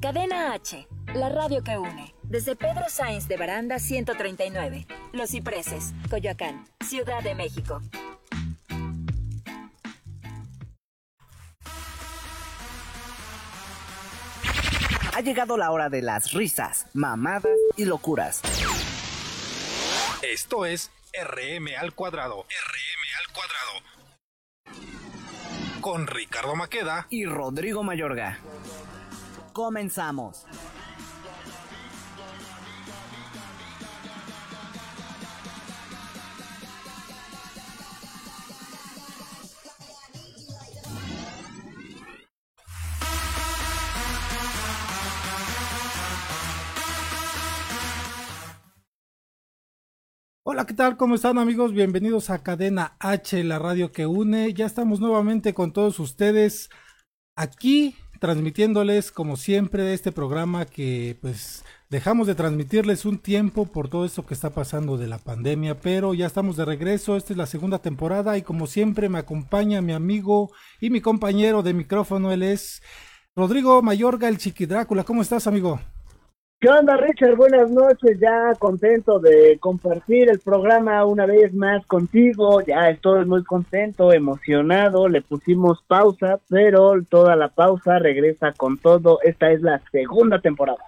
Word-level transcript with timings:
Cadena 0.00 0.52
H, 0.52 0.86
la 1.14 1.28
radio 1.28 1.64
que 1.64 1.76
une. 1.76 2.14
Desde 2.22 2.54
Pedro 2.54 2.84
Sainz 2.88 3.26
de 3.26 3.36
Baranda 3.36 3.80
139, 3.80 4.86
Los 5.12 5.30
Cipreses, 5.30 5.92
Coyoacán, 6.08 6.64
Ciudad 6.86 7.20
de 7.20 7.34
México. 7.34 7.82
Ha 15.16 15.20
llegado 15.20 15.56
la 15.56 15.72
hora 15.72 15.88
de 15.88 16.00
las 16.02 16.32
risas, 16.32 16.86
mamadas 16.94 17.58
y 17.76 17.84
locuras. 17.84 18.42
Esto 20.22 20.64
es 20.64 20.92
RM 21.12 21.76
al 21.76 21.92
cuadrado. 21.92 22.44
RM 22.44 23.04
al 23.18 23.32
cuadrado. 23.34 23.82
Con 25.80 26.06
Ricardo 26.06 26.54
Maqueda 26.54 27.08
y 27.10 27.24
Rodrigo 27.24 27.82
Mayorga. 27.82 28.38
Comenzamos. 29.58 30.46
Hola, 50.44 50.66
¿qué 50.66 50.74
tal? 50.74 50.96
¿Cómo 50.96 51.16
están 51.16 51.36
amigos? 51.38 51.72
Bienvenidos 51.72 52.30
a 52.30 52.44
Cadena 52.44 52.96
H, 53.00 53.42
la 53.42 53.58
radio 53.58 53.90
que 53.90 54.06
une. 54.06 54.54
Ya 54.54 54.66
estamos 54.66 55.00
nuevamente 55.00 55.52
con 55.52 55.72
todos 55.72 55.98
ustedes 55.98 56.70
aquí 57.34 57.96
transmitiéndoles 58.18 59.12
como 59.12 59.36
siempre 59.36 59.92
este 59.94 60.12
programa 60.12 60.66
que 60.66 61.16
pues 61.20 61.64
dejamos 61.88 62.26
de 62.26 62.34
transmitirles 62.34 63.04
un 63.04 63.18
tiempo 63.18 63.66
por 63.66 63.88
todo 63.88 64.04
esto 64.04 64.26
que 64.26 64.34
está 64.34 64.50
pasando 64.50 64.96
de 64.96 65.06
la 65.06 65.18
pandemia, 65.18 65.80
pero 65.80 66.14
ya 66.14 66.26
estamos 66.26 66.56
de 66.56 66.64
regreso, 66.64 67.16
esta 67.16 67.32
es 67.32 67.36
la 67.36 67.46
segunda 67.46 67.78
temporada 67.78 68.36
y 68.36 68.42
como 68.42 68.66
siempre 68.66 69.08
me 69.08 69.18
acompaña 69.18 69.80
mi 69.80 69.92
amigo 69.92 70.50
y 70.80 70.90
mi 70.90 71.00
compañero 71.00 71.62
de 71.62 71.74
micrófono, 71.74 72.32
él 72.32 72.42
es 72.42 72.82
Rodrigo 73.34 73.80
Mayorga, 73.82 74.28
el 74.28 74.38
Chiqui 74.38 74.66
Drácula. 74.66 75.04
¿Cómo 75.04 75.22
estás, 75.22 75.46
amigo? 75.46 75.80
¿Qué 76.60 76.68
onda, 76.68 76.96
Richard? 76.96 77.36
Buenas 77.36 77.70
noches. 77.70 78.18
Ya 78.18 78.52
contento 78.58 79.20
de 79.20 79.58
compartir 79.60 80.28
el 80.28 80.40
programa 80.40 81.04
una 81.04 81.24
vez 81.24 81.54
más 81.54 81.86
contigo. 81.86 82.60
Ya 82.62 82.90
estoy 82.90 83.24
muy 83.26 83.44
contento, 83.44 84.12
emocionado. 84.12 85.08
Le 85.08 85.22
pusimos 85.22 85.80
pausa, 85.86 86.40
pero 86.48 87.00
toda 87.08 87.36
la 87.36 87.46
pausa 87.46 88.00
regresa 88.00 88.52
con 88.54 88.76
todo. 88.76 89.20
Esta 89.22 89.52
es 89.52 89.62
la 89.62 89.80
segunda 89.92 90.40
temporada. 90.40 90.80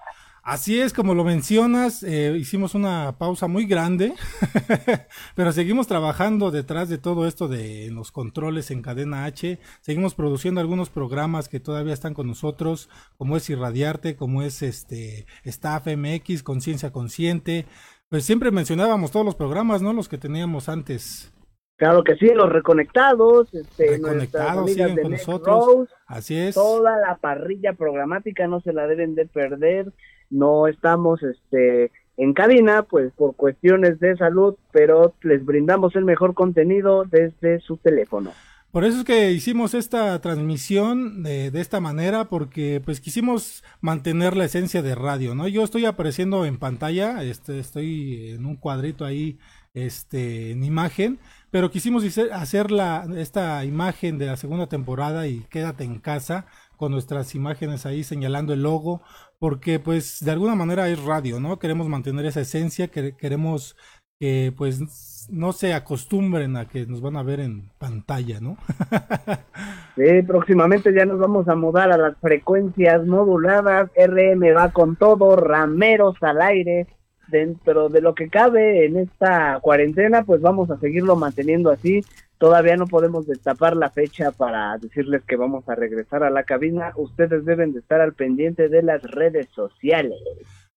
Así 0.43 0.81
es, 0.81 0.91
como 0.91 1.13
lo 1.13 1.23
mencionas, 1.23 2.01
eh, 2.01 2.35
hicimos 2.35 2.73
una 2.73 3.15
pausa 3.19 3.47
muy 3.47 3.67
grande, 3.67 4.13
pero 5.35 5.51
seguimos 5.51 5.85
trabajando 5.85 6.49
detrás 6.49 6.89
de 6.89 6.97
todo 6.97 7.27
esto 7.27 7.47
de 7.47 7.91
los 7.91 8.11
controles 8.11 8.71
en 8.71 8.81
cadena 8.81 9.25
H. 9.25 9.59
Seguimos 9.81 10.15
produciendo 10.15 10.59
algunos 10.59 10.89
programas 10.89 11.47
que 11.47 11.59
todavía 11.59 11.93
están 11.93 12.15
con 12.15 12.25
nosotros, 12.25 12.89
como 13.17 13.37
es 13.37 13.47
Irradiarte, 13.51 14.15
como 14.15 14.41
es 14.41 14.63
este 14.63 15.27
Staff 15.43 15.85
MX, 15.85 16.41
Conciencia 16.41 16.91
Consciente. 16.91 17.67
Pues 18.09 18.25
siempre 18.25 18.49
mencionábamos 18.49 19.11
todos 19.11 19.25
los 19.25 19.35
programas, 19.35 19.83
¿no? 19.83 19.93
Los 19.93 20.09
que 20.09 20.17
teníamos 20.17 20.69
antes. 20.69 21.31
Claro 21.77 22.03
que 22.03 22.15
sí, 22.15 22.27
los 22.33 22.49
reconectados, 22.49 23.53
este, 23.53 23.91
reconectados 23.91 24.71
siguen 24.71 24.97
con 25.01 25.11
nosotros. 25.11 25.89
Así 26.07 26.35
es. 26.35 26.55
Toda 26.55 26.97
la 26.97 27.17
parrilla 27.17 27.73
programática 27.73 28.47
no 28.47 28.59
se 28.61 28.73
la 28.73 28.87
deben 28.87 29.13
de 29.13 29.27
perder 29.27 29.93
no 30.31 30.67
estamos 30.67 31.21
este 31.21 31.91
en 32.17 32.33
cabina 32.33 32.83
pues 32.83 33.11
por 33.13 33.35
cuestiones 33.35 33.99
de 33.99 34.15
salud, 34.17 34.55
pero 34.71 35.13
les 35.21 35.43
brindamos 35.45 35.95
el 35.95 36.05
mejor 36.05 36.33
contenido 36.33 37.05
desde 37.05 37.59
su 37.61 37.77
teléfono. 37.77 38.31
Por 38.71 38.85
eso 38.85 38.99
es 38.99 39.03
que 39.03 39.31
hicimos 39.31 39.73
esta 39.73 40.19
transmisión 40.21 41.23
de, 41.23 41.51
de, 41.51 41.59
esta 41.59 41.81
manera, 41.81 42.29
porque 42.29 42.81
pues 42.83 43.01
quisimos 43.01 43.65
mantener 43.81 44.37
la 44.37 44.45
esencia 44.45 44.81
de 44.81 44.95
radio, 44.95 45.35
¿no? 45.35 45.49
Yo 45.49 45.63
estoy 45.63 45.83
apareciendo 45.83 46.45
en 46.45 46.57
pantalla, 46.57 47.21
este, 47.21 47.59
estoy 47.59 48.31
en 48.31 48.45
un 48.45 48.55
cuadrito 48.55 49.03
ahí, 49.03 49.37
este, 49.73 50.51
en 50.51 50.63
imagen, 50.63 51.19
pero 51.49 51.69
quisimos 51.69 52.05
hacer 52.31 52.71
la, 52.71 53.05
esta 53.17 53.65
imagen 53.65 54.17
de 54.17 54.27
la 54.27 54.37
segunda 54.37 54.67
temporada 54.67 55.27
y 55.27 55.41
quédate 55.49 55.83
en 55.83 55.99
casa 55.99 56.45
con 56.77 56.91
nuestras 56.91 57.35
imágenes 57.35 57.85
ahí 57.85 58.03
señalando 58.03 58.53
el 58.53 58.63
logo, 58.63 59.01
porque 59.41 59.79
pues 59.79 60.23
de 60.23 60.29
alguna 60.29 60.53
manera 60.53 60.87
es 60.87 61.03
radio, 61.03 61.39
¿no? 61.39 61.57
Queremos 61.57 61.89
mantener 61.89 62.27
esa 62.27 62.41
esencia, 62.41 62.89
que 62.89 63.15
queremos 63.15 63.75
que 64.19 64.53
pues 64.55 65.27
no 65.31 65.51
se 65.51 65.73
acostumbren 65.73 66.55
a 66.57 66.67
que 66.67 66.85
nos 66.85 67.01
van 67.01 67.17
a 67.17 67.23
ver 67.23 67.39
en 67.39 67.71
pantalla, 67.79 68.39
¿no? 68.39 68.55
sí, 69.95 70.21
próximamente 70.27 70.93
ya 70.93 71.05
nos 71.05 71.17
vamos 71.17 71.47
a 71.47 71.55
mudar 71.55 71.91
a 71.91 71.97
las 71.97 72.15
frecuencias 72.19 73.03
moduladas, 73.07 73.89
RM 73.95 74.55
va 74.55 74.69
con 74.69 74.95
todo, 74.95 75.35
rameros 75.35 76.21
al 76.21 76.39
aire, 76.39 76.85
dentro 77.29 77.89
de 77.89 78.01
lo 78.01 78.13
que 78.13 78.29
cabe 78.29 78.85
en 78.85 78.97
esta 78.97 79.59
cuarentena, 79.59 80.23
pues 80.23 80.39
vamos 80.41 80.69
a 80.69 80.77
seguirlo 80.77 81.15
manteniendo 81.15 81.71
así. 81.71 82.01
Todavía 82.41 82.75
no 82.75 82.87
podemos 82.87 83.27
destapar 83.27 83.77
la 83.77 83.91
fecha 83.91 84.31
para 84.31 84.75
decirles 84.79 85.21
que 85.27 85.35
vamos 85.35 85.69
a 85.69 85.75
regresar 85.75 86.23
a 86.23 86.31
la 86.31 86.41
cabina. 86.41 86.91
Ustedes 86.95 87.45
deben 87.45 87.71
de 87.71 87.81
estar 87.81 88.01
al 88.01 88.15
pendiente 88.15 88.67
de 88.67 88.81
las 88.81 89.03
redes 89.03 89.47
sociales. 89.53 90.17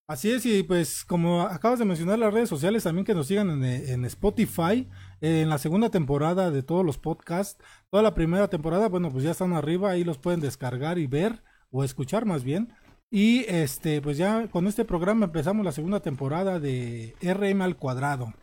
Así 0.06 0.30
es, 0.30 0.44
y 0.44 0.62
pues 0.62 1.06
como 1.06 1.40
acabas 1.40 1.78
de 1.78 1.86
mencionar 1.86 2.18
las 2.18 2.34
redes 2.34 2.50
sociales, 2.50 2.84
también 2.84 3.06
que 3.06 3.14
nos 3.14 3.28
sigan 3.28 3.64
en, 3.64 4.04
Spotify, 4.04 4.90
en 5.22 5.48
la 5.48 5.56
segunda 5.56 5.88
temporada 5.88 6.50
de 6.50 6.62
todos 6.62 6.84
los 6.84 6.98
podcasts, 6.98 7.58
toda 7.88 8.02
la 8.02 8.12
primera 8.12 8.48
temporada, 8.48 8.90
bueno, 8.90 9.10
pues 9.10 9.24
ya 9.24 9.30
están 9.30 9.54
arriba, 9.54 9.88
ahí 9.88 10.04
los 10.04 10.18
pueden 10.18 10.40
descargar 10.40 10.98
y 10.98 11.06
ver, 11.06 11.42
o 11.70 11.82
escuchar 11.82 12.26
más 12.26 12.44
bien. 12.44 12.74
Y 13.10 13.46
este, 13.48 14.02
pues 14.02 14.18
ya 14.18 14.48
con 14.48 14.66
este 14.66 14.84
programa 14.84 15.24
empezamos 15.24 15.64
la 15.64 15.72
segunda 15.72 16.00
temporada 16.00 16.60
de 16.60 17.14
RM 17.22 17.62
al 17.62 17.78
cuadrado. 17.78 18.34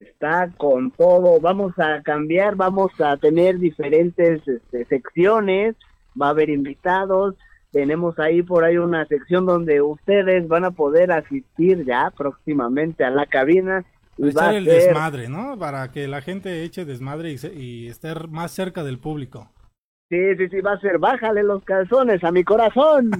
Está 0.00 0.50
con 0.56 0.90
todo, 0.90 1.40
vamos 1.40 1.72
a 1.78 2.02
cambiar, 2.02 2.54
vamos 2.54 2.92
a 3.00 3.16
tener 3.16 3.58
diferentes 3.58 4.46
este, 4.46 4.84
secciones, 4.84 5.74
va 6.20 6.26
a 6.26 6.30
haber 6.30 6.50
invitados, 6.50 7.34
tenemos 7.72 8.18
ahí 8.18 8.42
por 8.42 8.64
ahí 8.64 8.76
una 8.76 9.06
sección 9.06 9.46
donde 9.46 9.80
ustedes 9.80 10.46
van 10.48 10.64
a 10.64 10.70
poder 10.70 11.12
asistir 11.12 11.84
ya 11.84 12.12
próximamente 12.16 13.04
a 13.04 13.10
la 13.10 13.26
cabina. 13.26 13.84
Y 14.18 14.30
va 14.30 14.54
el 14.54 14.64
desmadre, 14.64 15.28
¿no? 15.28 15.58
Para 15.58 15.90
que 15.90 16.08
la 16.08 16.22
gente 16.22 16.62
eche 16.64 16.84
desmadre 16.84 17.32
y, 17.32 17.46
y 17.54 17.88
esté 17.88 18.14
más 18.28 18.52
cerca 18.52 18.82
del 18.82 18.98
público. 18.98 19.50
Sí, 20.08 20.36
sí, 20.38 20.48
sí, 20.48 20.60
va 20.60 20.74
a 20.74 20.80
ser, 20.80 20.98
bájale 20.98 21.42
los 21.42 21.64
calzones 21.64 22.22
a 22.22 22.30
mi 22.30 22.44
corazón. 22.44 23.10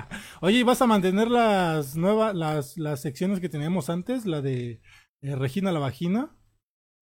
Oye, 0.40 0.58
¿y 0.58 0.62
vas 0.62 0.80
a 0.80 0.86
mantener 0.86 1.28
las 1.28 1.96
nuevas, 1.96 2.36
las, 2.36 2.78
las 2.78 3.02
secciones 3.02 3.40
que 3.40 3.48
teníamos 3.48 3.90
antes, 3.90 4.26
la 4.26 4.40
de 4.40 4.80
eh, 5.26 5.36
Regina 5.36 5.72
la 5.72 5.80
Vagina? 5.80 6.30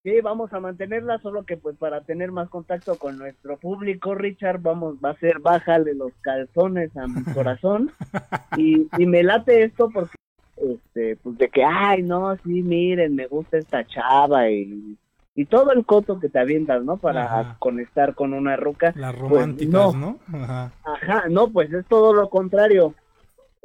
Sí, 0.03 0.21
vamos 0.21 0.53
a 0.53 0.59
mantenerla, 0.59 1.17
solo 1.19 1.45
que 1.45 1.57
pues 1.57 1.75
para 1.77 2.01
tener 2.01 2.31
más 2.31 2.49
contacto 2.49 2.97
con 2.97 3.17
nuestro 3.17 3.57
público, 3.57 4.13
Richard, 4.13 4.61
vamos, 4.61 4.97
va 5.03 5.11
a 5.11 5.19
ser, 5.19 5.39
bájale 5.39 5.95
los 5.95 6.11
calzones 6.21 6.95
a 6.95 7.07
mi 7.07 7.23
corazón. 7.33 7.91
y, 8.57 8.87
y 8.97 9.05
me 9.05 9.23
late 9.23 9.63
esto 9.63 9.89
porque, 9.91 10.15
este, 10.57 11.15
pues 11.17 11.37
de 11.37 11.49
que, 11.49 11.63
ay, 11.63 12.03
no, 12.03 12.35
sí, 12.37 12.61
miren, 12.61 13.15
me 13.15 13.27
gusta 13.27 13.57
esta 13.57 13.85
chava 13.85 14.49
y 14.49 14.97
y 15.37 15.45
todo 15.45 15.73
el 15.73 15.85
coto 15.85 16.19
que 16.19 16.29
te 16.29 16.39
avientas, 16.39 16.83
¿no? 16.83 16.95
Para 16.95 17.57
conectar 17.59 18.15
con 18.15 18.33
una 18.33 18.55
ruca. 18.55 18.93
Las 18.95 19.13
pues, 19.15 19.29
románticas, 19.29 19.93
¿no? 19.93 20.17
Ajá. 20.33 20.71
Ajá, 20.83 21.23
no, 21.29 21.49
pues 21.49 21.71
es 21.73 21.85
todo 21.87 22.13
lo 22.13 22.29
contrario. 22.29 22.95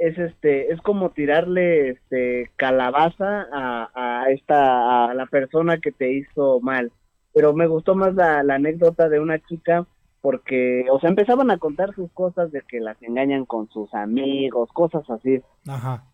Es 0.01 0.19
este, 0.19 0.73
es 0.73 0.81
como 0.81 1.11
tirarle 1.11 1.91
este 1.91 2.51
calabaza 2.57 3.47
a, 3.53 3.91
a 3.95 4.31
esta, 4.31 5.11
a 5.11 5.15
la 5.15 5.27
persona 5.27 5.79
que 5.79 5.93
te 5.93 6.13
hizo 6.13 6.61
mal. 6.61 6.91
Pero 7.33 7.55
me 7.55 7.67
gustó 7.67 7.95
más 7.95 8.15
la, 8.15 8.43
la 8.43 8.57
anécdota 8.57 9.09
de 9.09 9.21
una 9.21 9.39
chica 9.39 9.87
porque, 10.21 10.87
o 10.91 10.99
sea, 10.99 11.11
empezaban 11.11 11.51
a 11.51 11.59
contar 11.59 11.95
sus 11.95 12.11
cosas 12.13 12.51
de 12.51 12.63
que 12.63 12.81
las 12.81 13.01
engañan 13.03 13.45
con 13.47 13.69
sus 13.69 13.93
amigos, 13.95 14.71
cosas 14.73 15.09
así. 15.09 15.41
Ajá. 15.69 16.05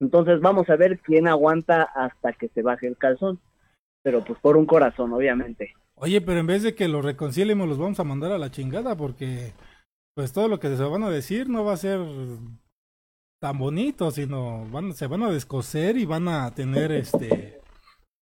Entonces 0.00 0.40
vamos 0.40 0.68
a 0.68 0.76
ver 0.76 0.98
quién 0.98 1.28
aguanta 1.28 1.82
hasta 1.82 2.32
que 2.32 2.48
se 2.48 2.62
baje 2.62 2.86
el 2.86 2.96
calzón 2.96 3.40
pero 4.02 4.24
pues 4.24 4.38
por 4.40 4.56
un 4.56 4.66
corazón, 4.66 5.12
obviamente. 5.12 5.74
Oye, 5.94 6.20
pero 6.20 6.40
en 6.40 6.46
vez 6.46 6.62
de 6.62 6.74
que 6.74 6.88
los 6.88 7.04
reconciliemos, 7.04 7.68
los 7.68 7.78
vamos 7.78 8.00
a 8.00 8.04
mandar 8.04 8.32
a 8.32 8.38
la 8.38 8.50
chingada, 8.50 8.96
porque 8.96 9.52
pues 10.14 10.32
todo 10.32 10.48
lo 10.48 10.58
que 10.58 10.74
se 10.74 10.82
van 10.82 11.02
a 11.02 11.10
decir 11.10 11.48
no 11.48 11.64
va 11.64 11.74
a 11.74 11.76
ser 11.76 12.00
tan 13.38 13.58
bonito, 13.58 14.10
sino 14.10 14.66
van, 14.70 14.92
se 14.92 15.06
van 15.06 15.22
a 15.22 15.30
descoser 15.30 15.96
y 15.96 16.04
van 16.04 16.28
a 16.28 16.50
tener 16.54 16.92
este 16.92 17.60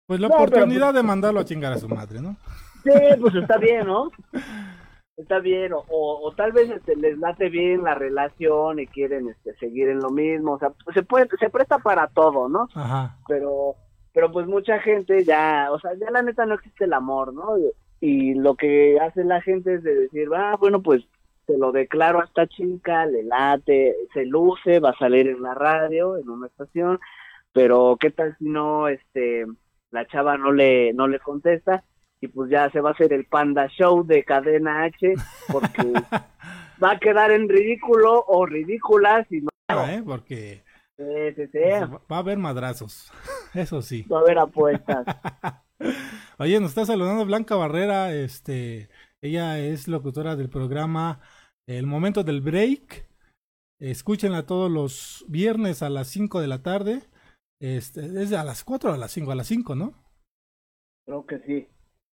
pues 0.06 0.20
la 0.20 0.28
oportunidad 0.28 0.92
pues 0.92 0.94
de 0.94 1.02
mandarlo 1.02 1.40
a 1.40 1.44
chingar 1.44 1.72
a 1.72 1.78
su 1.78 1.88
madre, 1.88 2.20
¿no? 2.20 2.36
Sí, 2.84 2.92
pues 3.20 3.34
está 3.34 3.58
bien, 3.58 3.86
¿no? 3.86 4.10
está 5.16 5.40
bien, 5.40 5.72
o, 5.72 5.84
o, 5.88 6.32
tal 6.36 6.52
vez 6.52 6.70
este, 6.70 6.94
les 6.94 7.18
late 7.18 7.48
bien 7.48 7.82
la 7.82 7.94
relación 7.94 8.78
y 8.78 8.86
quieren 8.86 9.28
este, 9.28 9.56
seguir 9.56 9.88
en 9.88 10.00
lo 10.00 10.10
mismo, 10.10 10.52
o 10.52 10.58
sea, 10.58 10.72
se 10.92 11.02
puede, 11.02 11.26
se 11.40 11.48
presta 11.48 11.78
para 11.78 12.06
todo, 12.08 12.48
¿no? 12.48 12.68
Ajá. 12.74 13.16
Pero, 13.26 13.74
pero 14.12 14.30
pues 14.30 14.46
mucha 14.46 14.78
gente 14.80 15.24
ya, 15.24 15.68
o 15.72 15.80
sea, 15.80 15.92
ya 15.98 16.10
la 16.10 16.22
neta 16.22 16.44
no 16.44 16.54
existe 16.54 16.84
el 16.84 16.92
amor, 16.92 17.32
¿no? 17.32 17.58
Y, 17.58 17.72
y 18.00 18.34
lo 18.34 18.56
que 18.56 19.00
hace 19.00 19.24
la 19.24 19.40
gente 19.40 19.74
es 19.74 19.82
de 19.82 19.94
decir, 19.94 20.28
ah, 20.36 20.56
bueno, 20.60 20.82
pues 20.82 21.02
te 21.46 21.56
lo 21.56 21.72
declaro 21.72 22.20
a 22.20 22.24
esta 22.24 22.46
chica, 22.46 23.06
le 23.06 23.22
late, 23.22 23.94
se 24.12 24.24
luce, 24.26 24.80
va 24.80 24.90
a 24.90 24.98
salir 24.98 25.28
en 25.28 25.42
la 25.42 25.54
radio, 25.54 26.16
en 26.16 26.28
una 26.28 26.48
estación, 26.48 27.00
pero 27.52 27.96
qué 27.98 28.10
tal 28.10 28.36
si 28.38 28.44
no, 28.44 28.88
este, 28.88 29.46
la 29.90 30.06
chava 30.06 30.36
no 30.36 30.52
le, 30.52 30.92
no 30.92 31.08
le 31.08 31.20
contesta 31.20 31.84
y 32.20 32.28
pues 32.28 32.50
ya 32.50 32.70
se 32.70 32.80
va 32.80 32.90
a 32.90 32.92
hacer 32.92 33.12
el 33.12 33.26
Panda 33.26 33.68
Show 33.68 34.04
de 34.04 34.24
Cadena 34.24 34.84
H 34.84 35.14
porque 35.52 35.82
va 36.82 36.92
a 36.92 36.98
quedar 36.98 37.30
en 37.30 37.48
ridículo 37.48 38.24
o 38.26 38.46
ridícula 38.46 39.24
si 39.28 39.42
no. 39.42 39.88
¿eh? 39.88 40.02
Porque 40.04 40.64
va 40.98 42.16
a 42.16 42.18
haber 42.18 42.38
madrazos, 42.38 43.12
eso 43.54 43.82
sí. 43.82 44.02
Va 44.10 44.18
a 44.18 44.22
haber 44.22 44.38
apuestas. 44.38 45.06
Oye, 46.38 46.58
nos 46.60 46.70
está 46.70 46.86
saludando 46.86 47.24
Blanca 47.24 47.54
Barrera, 47.54 48.14
este, 48.14 48.88
ella 49.20 49.58
es 49.58 49.88
locutora 49.88 50.36
del 50.36 50.48
programa 50.48 51.20
El 51.66 51.86
Momento 51.86 52.22
del 52.22 52.40
Break. 52.40 53.08
Escúchenla 53.80 54.46
todos 54.46 54.70
los 54.70 55.24
viernes 55.28 55.82
a 55.82 55.90
las 55.90 56.08
5 56.08 56.40
de 56.40 56.46
la 56.46 56.62
tarde. 56.62 57.02
Este, 57.60 58.22
es 58.22 58.32
a 58.32 58.44
las 58.44 58.64
4 58.64 58.90
o 58.90 58.94
a 58.94 58.98
las 58.98 59.10
5, 59.12 59.32
a 59.32 59.34
las 59.34 59.46
5, 59.48 59.74
¿no? 59.74 59.94
Creo 61.06 61.26
que 61.26 61.38
sí. 61.40 61.68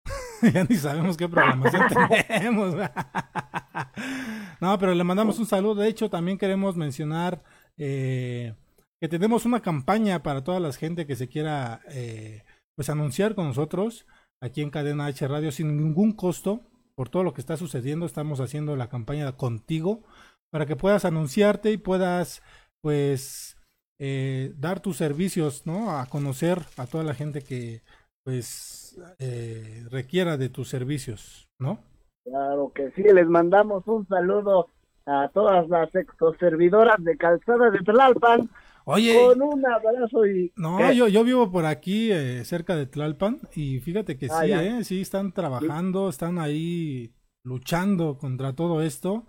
ya 0.55 0.65
ni 0.65 0.77
sabemos 0.77 1.17
qué 1.17 1.29
programación 1.29 1.83
tenemos. 2.29 2.75
no, 4.61 4.79
pero 4.79 4.95
le 4.95 5.05
mandamos 5.05 5.39
un 5.39 5.47
saludo. 5.47 5.83
De 5.83 5.89
hecho, 5.89 6.09
también 6.09 6.39
queremos 6.39 6.77
mencionar 6.77 7.43
eh, 7.77 8.55
que 9.01 9.09
tenemos 9.09 9.45
una 9.45 9.61
campaña 9.61 10.23
para 10.23 10.45
toda 10.45 10.61
la 10.61 10.73
gente 10.73 11.07
que 11.07 11.17
se 11.17 11.29
quiera 11.29 11.83
eh, 11.89 12.45
pues 12.77 12.89
anunciar 12.89 13.35
con 13.35 13.47
nosotros 13.47 14.07
aquí 14.41 14.63
en 14.63 14.71
Cadena 14.71 15.07
H 15.07 15.27
Radio 15.29 15.53
sin 15.53 15.77
ningún 15.77 16.13
costo. 16.13 16.63
Por 16.95 17.09
todo 17.09 17.25
lo 17.25 17.33
que 17.33 17.41
está 17.41 17.57
sucediendo, 17.57 18.07
estamos 18.07 18.41
haciendo 18.41 18.77
la 18.77 18.89
campaña 18.89 19.33
contigo 19.37 20.03
para 20.51 20.67
que 20.67 20.77
puedas 20.77 21.05
anunciarte 21.05 21.71
y 21.73 21.79
puedas 21.79 22.43
pues 22.83 23.57
eh, 23.99 24.53
dar 24.57 24.81
tus 24.81 24.97
servicios, 24.97 25.67
¿no? 25.67 25.99
A 25.99 26.07
conocer 26.07 26.59
a 26.77 26.87
toda 26.87 27.05
la 27.05 27.15
gente 27.15 27.43
que 27.43 27.83
pues 28.25 28.99
eh, 29.19 29.85
requiera 29.91 30.37
de 30.37 30.49
tus 30.49 30.69
servicios, 30.69 31.49
¿no? 31.59 31.81
Claro 32.25 32.73
que 32.75 32.91
sí, 32.93 33.03
les 33.03 33.27
mandamos 33.27 33.87
un 33.87 34.07
saludo 34.09 34.69
a 35.07 35.29
todas 35.33 35.69
las 35.69 35.91
servidoras 36.39 37.03
de 37.03 37.17
calzada 37.17 37.71
de 37.71 37.79
Tlalpan. 37.81 38.49
Oye, 38.85 39.17
con 39.27 39.43
un 39.43 39.67
abrazo 39.67 40.27
y 40.27 40.53
no, 40.57 40.93
yo, 40.93 41.09
yo 41.09 41.25
vivo 41.25 41.51
por 41.51 41.67
aquí 41.67 42.11
eh, 42.11 42.45
cerca 42.45 42.77
de 42.77 42.87
Tlalpan 42.87 43.41
y 43.55 43.81
fíjate 43.81 44.17
que 44.17 44.29
ah, 44.31 44.43
sí, 44.43 44.53
eh, 44.53 44.85
sí 44.85 45.01
están 45.01 45.33
trabajando, 45.33 46.09
están 46.09 46.39
ahí 46.39 47.15
luchando 47.45 48.19
contra 48.19 48.55
todo 48.55 48.83
esto. 48.83 49.27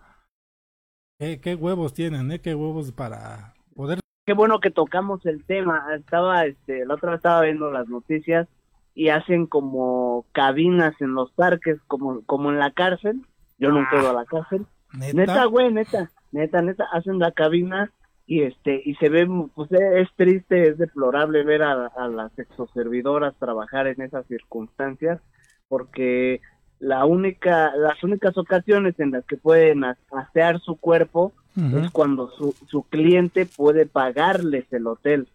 ¿Qué, 1.20 1.40
qué 1.40 1.56
huevos 1.56 1.94
tienen, 1.94 2.32
eh? 2.32 2.42
Qué 2.42 2.56
huevos 2.56 2.92
para 2.92 3.54
poder. 3.76 4.00
Qué 4.26 4.34
bueno 4.34 4.60
que 4.60 4.72
tocamos 4.72 5.26
el 5.26 5.46
tema. 5.46 5.86
Estaba, 5.96 6.46
este, 6.46 6.86
la 6.86 6.96
otra 6.96 7.12
vez 7.12 7.18
estaba 7.20 7.42
viendo 7.42 7.72
las 7.72 7.88
noticias 7.88 8.48
y 8.96 9.10
hacen 9.10 9.46
como 9.46 10.26
cabinas 10.32 11.00
en 11.00 11.14
los 11.14 11.32
parques, 11.32 11.80
como, 11.88 12.22
como 12.26 12.50
en 12.50 12.60
la 12.60 12.72
cárcel. 12.72 13.22
Yo 13.60 13.70
nunca 13.70 13.96
he 13.96 14.00
ido 14.00 14.10
a 14.10 14.14
la 14.14 14.26
cárcel. 14.26 14.66
Neta, 15.14 15.46
güey, 15.46 15.72
neta, 15.72 16.12
neta, 16.32 16.62
neta, 16.62 16.86
hacen 16.92 17.20
la 17.20 17.32
cabina 17.32 17.92
y 18.32 18.44
este 18.44 18.82
y 18.86 18.96
se 18.96 19.10
ve, 19.10 19.28
pues 19.54 19.70
es 19.74 20.08
triste, 20.16 20.70
es 20.70 20.78
deplorable 20.78 21.44
ver 21.44 21.64
a, 21.64 21.88
a 21.88 22.08
las 22.08 22.40
exoservidoras 22.40 23.36
trabajar 23.36 23.88
en 23.88 24.02
esas 24.02 24.26
circunstancias 24.28 25.20
porque 25.68 26.40
la 26.80 27.04
única, 27.04 27.76
las 27.76 28.02
únicas 28.06 28.38
ocasiones 28.38 28.98
en 29.02 29.12
las 29.12 29.26
que 29.26 29.36
pueden 29.36 29.84
asear 29.84 30.62
su 30.62 30.78
cuerpo 30.78 31.34
es 31.58 31.92
cuando 31.92 32.30
su, 32.30 32.56
su 32.70 32.84
cliente 32.84 33.46
puede 33.46 33.86
pagarles 33.86 34.64
el 34.72 34.88
hotel. 34.88 35.28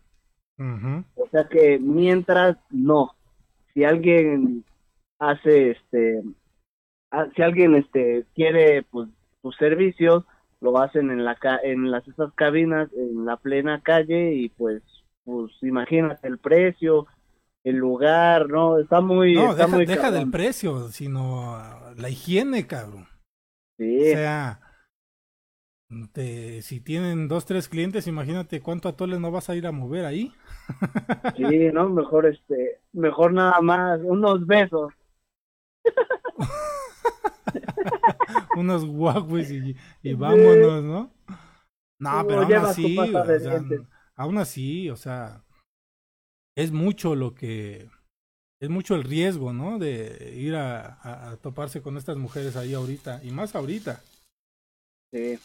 O 0.58 1.28
sea 1.30 1.44
que 1.50 1.78
mientras 1.78 2.56
no, 2.70 3.14
si 3.74 3.84
alguien 3.84 4.64
hace 5.18 5.72
este 5.72 6.22
ah, 7.10 7.26
si 7.36 7.42
alguien 7.42 7.74
este 7.74 8.24
quiere 8.34 8.84
pues 8.84 9.10
sus 9.42 9.54
servicios 9.56 10.24
lo 10.66 10.78
hacen 10.78 11.10
en 11.10 11.24
la 11.24 11.36
en 11.62 11.90
las 11.90 12.06
esas 12.08 12.32
cabinas 12.34 12.90
en 12.92 13.24
la 13.24 13.36
plena 13.36 13.80
calle 13.82 14.34
y 14.34 14.48
pues 14.48 14.82
pues 15.24 15.52
imagínate 15.62 16.26
el 16.26 16.38
precio 16.38 17.06
el 17.62 17.76
lugar 17.76 18.48
no 18.48 18.78
está 18.78 19.00
muy 19.00 19.34
no 19.34 19.52
está 19.52 19.66
deja, 19.66 19.76
muy 19.76 19.86
deja 19.86 20.10
del 20.10 20.30
precio 20.30 20.88
sino 20.88 21.56
la 21.96 22.10
higiene 22.10 22.66
cabrón. 22.66 23.06
Sí. 23.78 23.98
O 23.98 24.14
sea 24.14 24.60
si 26.62 26.80
tienen 26.80 27.28
dos, 27.28 27.46
tres 27.46 27.68
clientes, 27.68 28.08
imagínate 28.08 28.60
cuánto 28.60 28.88
atole 28.88 29.20
no 29.20 29.30
vas 29.30 29.48
a 29.48 29.54
ir 29.54 29.66
a 29.66 29.72
mover 29.72 30.04
ahí. 30.04 30.32
sí, 31.36 31.70
no, 31.72 31.88
mejor 31.88 32.26
este, 32.26 32.80
mejor 32.92 33.32
nada 33.32 33.60
más, 33.60 34.00
unos 34.02 34.44
besos. 34.46 34.92
unos 38.58 38.84
guagues 38.84 39.50
y, 39.50 39.76
y, 40.02 40.14
vámonos, 40.14 40.82
¿no? 40.82 41.10
No, 41.98 42.26
pero 42.26 42.42
aún 42.42 42.52
así, 42.54 42.98
o 42.98 43.38
sea, 43.38 43.62
aún 44.16 44.38
así, 44.38 44.90
o 44.90 44.96
sea, 44.96 45.44
es 46.56 46.72
mucho 46.72 47.14
lo 47.14 47.34
que, 47.34 47.88
es 48.60 48.68
mucho 48.68 48.94
el 48.94 49.04
riesgo, 49.04 49.52
¿no? 49.52 49.78
De 49.78 50.34
ir 50.36 50.54
a, 50.56 51.30
a 51.30 51.36
toparse 51.36 51.82
con 51.82 51.96
estas 51.96 52.16
mujeres 52.16 52.56
ahí 52.56 52.74
ahorita, 52.74 53.20
y 53.24 53.30
más 53.30 53.54
ahorita. 53.54 54.00
Sí. 55.12 55.38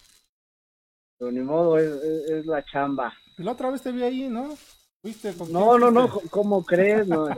Pero 1.21 1.31
ni 1.31 1.41
modo, 1.41 1.77
es, 1.77 2.47
la 2.47 2.65
chamba. 2.65 3.13
La 3.37 3.51
otra 3.51 3.69
vez 3.69 3.83
te 3.83 3.91
vi 3.91 4.01
ahí, 4.01 4.27
¿no? 4.27 4.57
¿Fuiste 5.03 5.33
no, 5.51 5.77
no, 5.77 5.91
no, 5.91 6.09
¿cómo 6.31 6.65
crees? 6.65 7.07
No. 7.07 7.27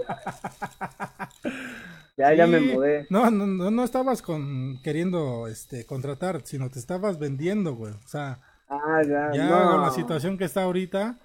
ya, 2.18 2.33
ya 2.33 2.48
me 2.48 2.60
mudé. 2.60 3.07
No, 3.10 3.31
no, 3.31 3.71
no, 3.71 3.83
estabas 3.83 4.21
con 4.21 4.81
queriendo 4.83 5.48
este 5.48 5.86
contratar, 5.86 6.42
sino 6.45 6.69
te 6.69 6.80
estabas 6.80 7.19
vendiendo, 7.19 7.75
güey. 7.75 7.94
O 7.94 8.07
sea, 8.07 8.42
ah, 8.69 9.01
ya, 9.03 9.32
ya 9.34 9.72
con 9.72 9.82
la 9.82 9.91
situación 9.91 10.38
que 10.38 10.46
está 10.46 10.63
ahorita. 10.63 11.20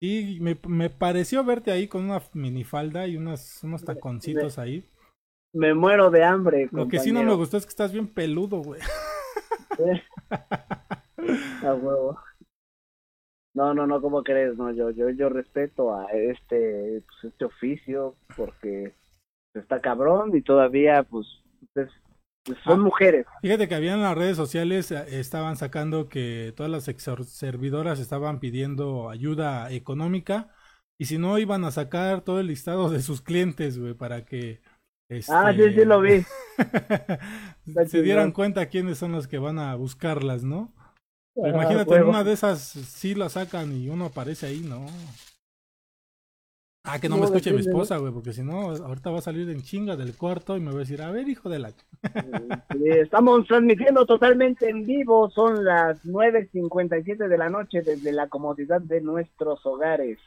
Y 0.00 0.38
me, 0.40 0.56
me 0.68 0.90
pareció 0.90 1.42
verte 1.42 1.72
ahí 1.72 1.88
con 1.88 2.04
una 2.04 2.22
minifalda 2.32 3.08
y 3.08 3.16
unos, 3.16 3.62
unos 3.64 3.84
taconcitos 3.84 4.58
ahí. 4.58 4.88
Me 5.52 5.74
muero 5.74 6.10
de 6.10 6.22
hambre. 6.22 6.68
Lo 6.70 6.86
que 6.86 7.00
sí 7.00 7.10
no 7.10 7.22
me 7.22 7.34
gustó 7.34 7.56
es 7.56 7.64
que 7.64 7.70
estás 7.70 7.92
bien 7.92 8.06
peludo, 8.06 8.58
güey. 8.58 8.80
A 11.64 11.74
huevo. 11.74 12.18
No, 13.54 13.74
no, 13.74 13.86
no, 13.86 14.00
¿cómo 14.00 14.22
crees? 14.22 14.56
No, 14.56 14.72
yo, 14.72 14.90
yo, 14.90 15.10
yo 15.10 15.28
respeto 15.28 15.92
a 15.92 16.04
este, 16.12 17.02
pues, 17.06 17.32
este 17.32 17.44
oficio 17.44 18.14
porque 18.36 18.94
está 19.58 19.80
cabrón 19.80 20.34
y 20.34 20.42
todavía, 20.42 21.02
pues, 21.02 21.26
pues 21.74 21.90
son 22.64 22.80
ah, 22.80 22.82
mujeres. 22.84 23.26
Fíjate 23.42 23.68
que 23.68 23.74
había 23.74 23.94
en 23.94 24.02
las 24.02 24.16
redes 24.16 24.36
sociales, 24.36 24.90
eh, 24.90 25.20
estaban 25.20 25.56
sacando 25.56 26.08
que 26.08 26.52
todas 26.56 26.70
las 26.70 26.84
servidoras 27.28 28.00
estaban 28.00 28.40
pidiendo 28.40 29.10
ayuda 29.10 29.70
económica 29.70 30.50
y 30.98 31.06
si 31.06 31.18
no 31.18 31.38
iban 31.38 31.64
a 31.64 31.70
sacar 31.70 32.22
todo 32.22 32.40
el 32.40 32.48
listado 32.48 32.90
de 32.90 33.00
sus 33.00 33.22
clientes, 33.22 33.78
güey, 33.78 33.94
para 33.94 34.24
que... 34.24 34.60
Ah, 35.28 35.52
sí, 35.54 35.72
sí 35.72 35.84
lo 35.84 36.00
vi. 36.00 36.22
se 37.86 38.02
dieran 38.02 38.32
cuenta 38.32 38.66
quiénes 38.66 38.98
son 38.98 39.12
los 39.12 39.26
que 39.26 39.38
van 39.38 39.58
a 39.58 39.74
buscarlas, 39.74 40.44
¿no? 40.44 40.74
imagínate, 41.36 41.94
en 41.94 42.02
una 42.02 42.24
de 42.24 42.32
esas 42.32 42.60
sí 42.60 43.14
la 43.14 43.28
sacan 43.28 43.72
y 43.72 43.88
uno 43.88 44.06
aparece 44.06 44.46
ahí, 44.46 44.60
¿no? 44.60 44.86
Ah, 46.90 46.98
que 46.98 47.08
no, 47.08 47.18
me 47.18 47.26
escuche 47.26 47.52
mi 47.52 47.60
esposa, 47.60 47.98
güey, 47.98 48.12
porque 48.12 48.32
si 48.32 48.42
no, 48.42 48.70
ahorita 48.70 49.10
va 49.10 49.18
a 49.18 49.22
salir 49.22 49.48
en 49.50 49.62
chinga 49.62 49.94
del 49.96 50.16
cuarto 50.16 50.56
y 50.56 50.60
me 50.60 50.70
va 50.70 50.76
a 50.76 50.80
decir, 50.80 51.02
a 51.02 51.10
ver, 51.10 51.28
hijo 51.28 51.50
de 51.50 51.58
la... 51.58 51.72
estamos 52.84 53.46
transmitiendo 53.46 54.06
totalmente 54.06 54.68
en 54.70 54.86
vivo, 54.86 55.28
son 55.30 55.64
las 55.64 56.02
9.57 56.04 57.28
de 57.28 57.38
la 57.38 57.50
noche 57.50 57.82
desde 57.82 58.12
la 58.12 58.28
comodidad 58.28 58.80
de 58.80 59.02
nuestros 59.02 59.64
hogares. 59.66 60.18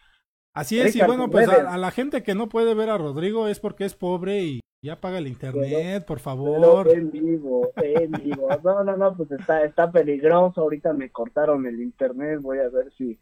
Así 0.53 0.79
es, 0.79 0.95
y 0.95 1.01
bueno, 1.01 1.29
pues 1.29 1.47
a, 1.47 1.77
la 1.77 1.91
gente 1.91 2.23
que 2.23 2.35
no 2.35 2.49
puede 2.49 2.75
ver 2.75 2.89
a 2.89 2.97
Rodrigo 2.97 3.47
es 3.47 3.59
porque 3.59 3.85
es 3.85 3.95
pobre 3.95 4.43
y 4.43 4.59
ya 4.83 4.99
paga 4.99 5.19
el 5.19 5.27
internet, 5.27 6.05
por 6.05 6.19
favor. 6.19 6.89
en 6.89 7.09
vivo, 7.09 7.71
en 7.77 8.11
vivo. 8.11 8.49
No, 8.63 8.83
no, 8.83 8.97
no, 8.97 9.15
pues 9.15 9.31
está, 9.31 9.63
está 9.63 9.91
peligroso. 9.91 10.61
Ahorita 10.61 10.91
me 10.93 11.09
cortaron 11.09 11.65
el 11.67 11.79
internet. 11.79 12.39
Voy 12.41 12.57
a 12.57 12.69
ver 12.69 12.91
si, 12.97 13.17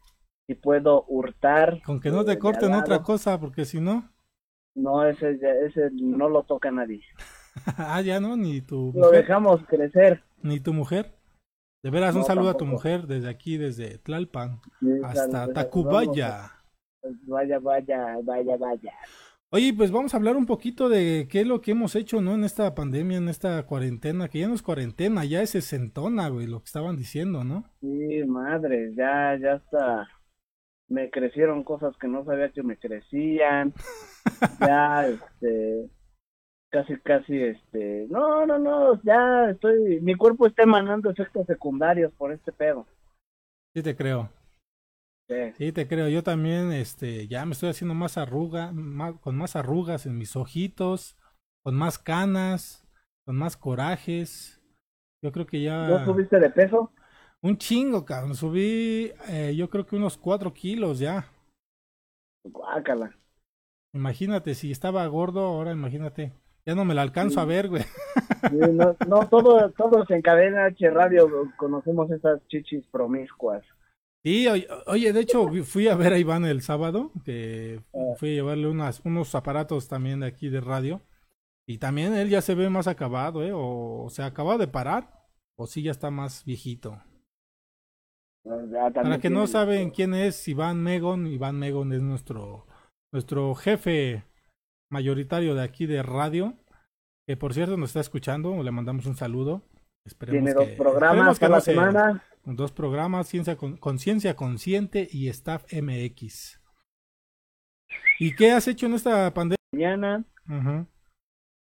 si 0.50 0.56
puedo 0.56 1.04
hurtar. 1.06 1.80
Con 1.82 2.00
que 2.00 2.10
no 2.10 2.24
te 2.24 2.36
corten 2.36 2.72
otra 2.74 3.02
cosa, 3.02 3.38
porque 3.38 3.64
si 3.64 3.80
no. 3.80 4.10
No, 4.74 5.06
ese, 5.06 5.38
ese 5.64 5.90
no 5.92 6.28
lo 6.28 6.42
toca 6.42 6.72
nadie. 6.72 7.02
ah, 7.78 8.00
ya 8.00 8.18
no, 8.18 8.36
ni 8.36 8.60
tu 8.60 8.92
Lo 8.94 9.06
mujer. 9.06 9.22
dejamos 9.22 9.64
crecer. 9.68 10.24
Ni 10.42 10.58
tu 10.58 10.72
mujer. 10.72 11.14
De 11.84 11.90
veras, 11.90 12.16
un 12.16 12.24
saludo 12.24 12.50
a 12.50 12.56
tu 12.56 12.66
mujer 12.66 13.06
desde 13.06 13.28
aquí, 13.28 13.58
desde 13.58 13.98
Tlalpan 13.98 14.60
Sí, 14.80 14.88
hasta 15.04 15.22
saludamos. 15.22 15.54
Tacubaya. 15.54 16.50
Vaya, 17.28 17.58
vaya, 17.60 18.18
vaya, 18.24 18.56
vaya. 18.56 18.92
Oye, 19.52 19.72
pues 19.72 19.92
vamos 19.92 20.12
a 20.12 20.16
hablar 20.16 20.36
un 20.36 20.46
poquito 20.46 20.88
de 20.88 21.28
qué 21.30 21.42
es 21.42 21.46
lo 21.46 21.60
que 21.60 21.72
hemos 21.72 21.94
hecho, 21.94 22.20
¿no? 22.20 22.34
En 22.34 22.42
esta 22.44 22.74
pandemia, 22.74 23.18
en 23.18 23.28
esta 23.28 23.64
cuarentena, 23.66 24.28
que 24.28 24.40
ya 24.40 24.48
no 24.48 24.54
es 24.54 24.62
cuarentena, 24.62 25.24
ya 25.24 25.42
es 25.42 25.50
sesentona, 25.50 26.28
güey, 26.28 26.46
lo 26.46 26.58
que 26.58 26.66
estaban 26.66 26.96
diciendo, 26.96 27.44
¿no? 27.44 27.64
Sí, 27.80 28.24
madre, 28.26 28.92
ya, 28.96 29.38
ya 29.40 29.54
está. 29.54 30.08
Me 30.90 31.10
crecieron 31.10 31.64
cosas 31.64 31.96
que 31.98 32.08
no 32.08 32.24
sabía 32.26 32.50
que 32.52 32.62
me 32.62 32.76
crecían. 32.76 33.72
ya, 34.60 35.08
este, 35.08 35.90
casi, 36.70 36.98
casi, 37.00 37.42
este, 37.42 38.06
no, 38.10 38.46
no, 38.46 38.58
no, 38.58 39.02
ya 39.02 39.50
estoy, 39.50 40.00
mi 40.02 40.14
cuerpo 40.16 40.46
está 40.46 40.64
emanando 40.64 41.10
efectos 41.10 41.46
secundarios 41.46 42.12
por 42.14 42.32
este 42.32 42.52
pedo. 42.52 42.86
Sí 43.74 43.82
te 43.82 43.96
creo. 43.96 44.30
Sí. 45.28 45.54
Sí, 45.56 45.72
te 45.72 45.86
creo. 45.86 46.08
Yo 46.08 46.22
también, 46.22 46.72
este, 46.72 47.28
ya 47.28 47.44
me 47.44 47.52
estoy 47.52 47.68
haciendo 47.70 47.94
más 47.94 48.16
arruga, 48.16 48.72
ma- 48.72 49.18
con 49.20 49.36
más 49.36 49.56
arrugas 49.56 50.06
en 50.06 50.16
mis 50.16 50.34
ojitos, 50.36 51.18
con 51.62 51.74
más 51.76 51.98
canas, 51.98 52.86
con 53.24 53.36
más 53.36 53.56
corajes. 53.56 54.60
Yo 55.22 55.32
creo 55.32 55.46
que 55.46 55.62
ya 55.62 55.78
¿No 55.88 56.04
subiste 56.04 56.38
de 56.38 56.50
peso? 56.50 56.92
Un 57.42 57.56
chingo, 57.58 58.04
cabrón. 58.04 58.34
Subí, 58.34 59.12
eh, 59.28 59.54
yo 59.56 59.68
creo 59.70 59.86
que 59.86 59.96
unos 59.96 60.16
cuatro 60.16 60.52
kilos 60.52 60.98
ya. 60.98 61.26
Guácala. 62.44 63.16
Imagínate, 63.92 64.54
si 64.54 64.70
estaba 64.70 65.06
gordo, 65.06 65.40
ahora 65.40 65.72
imagínate. 65.72 66.32
Ya 66.66 66.74
no 66.74 66.84
me 66.84 66.94
la 66.94 67.02
alcanzo 67.02 67.40
a 67.40 67.44
ver, 67.44 67.68
güey. 67.68 67.82
Sí, 67.82 68.56
no, 68.72 68.94
no, 69.08 69.28
todo, 69.28 69.70
todos 69.72 70.10
en 70.10 70.22
cadena 70.22 70.66
H 70.66 70.90
Radio 70.90 71.28
conocemos 71.56 72.10
esas 72.10 72.46
chichis 72.48 72.86
promiscuas. 72.88 73.62
Sí, 74.22 74.46
oye, 74.86 75.12
de 75.12 75.20
hecho 75.20 75.48
fui 75.64 75.88
a 75.88 75.96
ver 75.96 76.12
a 76.12 76.18
Iván 76.18 76.44
el 76.44 76.60
sábado, 76.60 77.10
que 77.24 77.80
Ah. 77.94 78.14
fui 78.18 78.30
a 78.30 78.34
llevarle 78.34 78.68
unas, 78.68 79.00
unos 79.04 79.34
aparatos 79.34 79.88
también 79.88 80.20
de 80.20 80.26
aquí 80.26 80.48
de 80.50 80.60
radio. 80.60 81.00
Y 81.66 81.78
también 81.78 82.14
él 82.14 82.28
ya 82.28 82.42
se 82.42 82.54
ve 82.54 82.68
más 82.68 82.86
acabado, 82.86 83.42
¿eh? 83.42 83.52
O, 83.54 84.08
se 84.10 84.22
acaba 84.22 84.58
de 84.58 84.68
parar, 84.68 85.26
o 85.56 85.66
sí 85.66 85.82
ya 85.82 85.90
está 85.90 86.10
más 86.10 86.44
viejito. 86.44 87.00
Para 88.44 89.18
que 89.18 89.30
no 89.30 89.46
saben 89.46 89.90
quién 89.90 90.14
es 90.14 90.46
Iván 90.48 90.82
Megon, 90.82 91.26
Iván 91.26 91.58
Megon 91.58 91.92
es 91.92 92.00
nuestro, 92.00 92.66
nuestro 93.12 93.54
jefe 93.54 94.24
mayoritario 94.90 95.54
de 95.54 95.62
aquí 95.62 95.86
de 95.86 96.02
radio, 96.02 96.54
que 97.28 97.36
por 97.36 97.52
cierto 97.54 97.76
nos 97.76 97.90
está 97.90 98.00
escuchando, 98.00 98.62
le 98.62 98.70
mandamos 98.70 99.06
un 99.06 99.16
saludo. 99.16 99.62
Esperemos 100.06 100.42
Tiene 100.42 100.54
dos 100.54 100.68
programas 100.78 101.32
esperemos 101.32 101.38
que 101.38 101.44
a 101.44 101.48
no 101.48 101.54
la 101.54 101.60
se- 101.60 101.70
semana. 101.72 102.24
Dos 102.44 102.72
programas, 102.72 103.28
Ciencia 103.28 103.56
Con- 103.56 103.76
Conciencia 103.76 104.34
Consciente 104.34 105.06
y 105.10 105.28
Staff 105.28 105.64
MX. 105.72 106.58
¿Y 108.18 108.34
qué 108.34 108.52
has 108.52 108.66
hecho 108.66 108.86
en 108.86 108.94
esta 108.94 109.32
pandemia? 109.34 109.56
Mañana, 109.72 110.24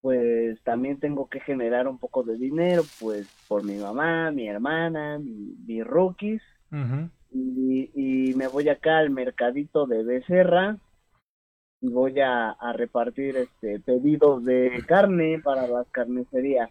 pues 0.02 0.62
también 0.64 1.00
tengo 1.00 1.28
que 1.28 1.40
generar 1.42 1.88
un 1.88 1.98
poco 2.00 2.24
de 2.24 2.38
dinero, 2.38 2.84
pues 3.00 3.28
por 3.48 3.64
mi 3.64 3.76
mamá, 3.78 4.32
mi 4.32 4.48
hermana, 4.48 5.18
mi, 5.20 5.56
mis 5.66 5.84
Y, 7.32 7.92
y 7.94 8.34
me 8.36 8.48
voy 8.48 8.70
acá 8.70 9.00
al 9.00 9.10
mercadito 9.10 9.86
de 9.86 10.04
Becerra 10.04 10.78
y 11.82 11.90
voy 11.90 12.20
a, 12.20 12.52
a 12.52 12.74
repartir 12.74 13.38
este 13.38 13.80
pedidos 13.80 14.44
de 14.46 14.84
carne 14.88 15.40
para 15.44 15.68
las 15.68 15.88
carnicerías. 15.92 16.70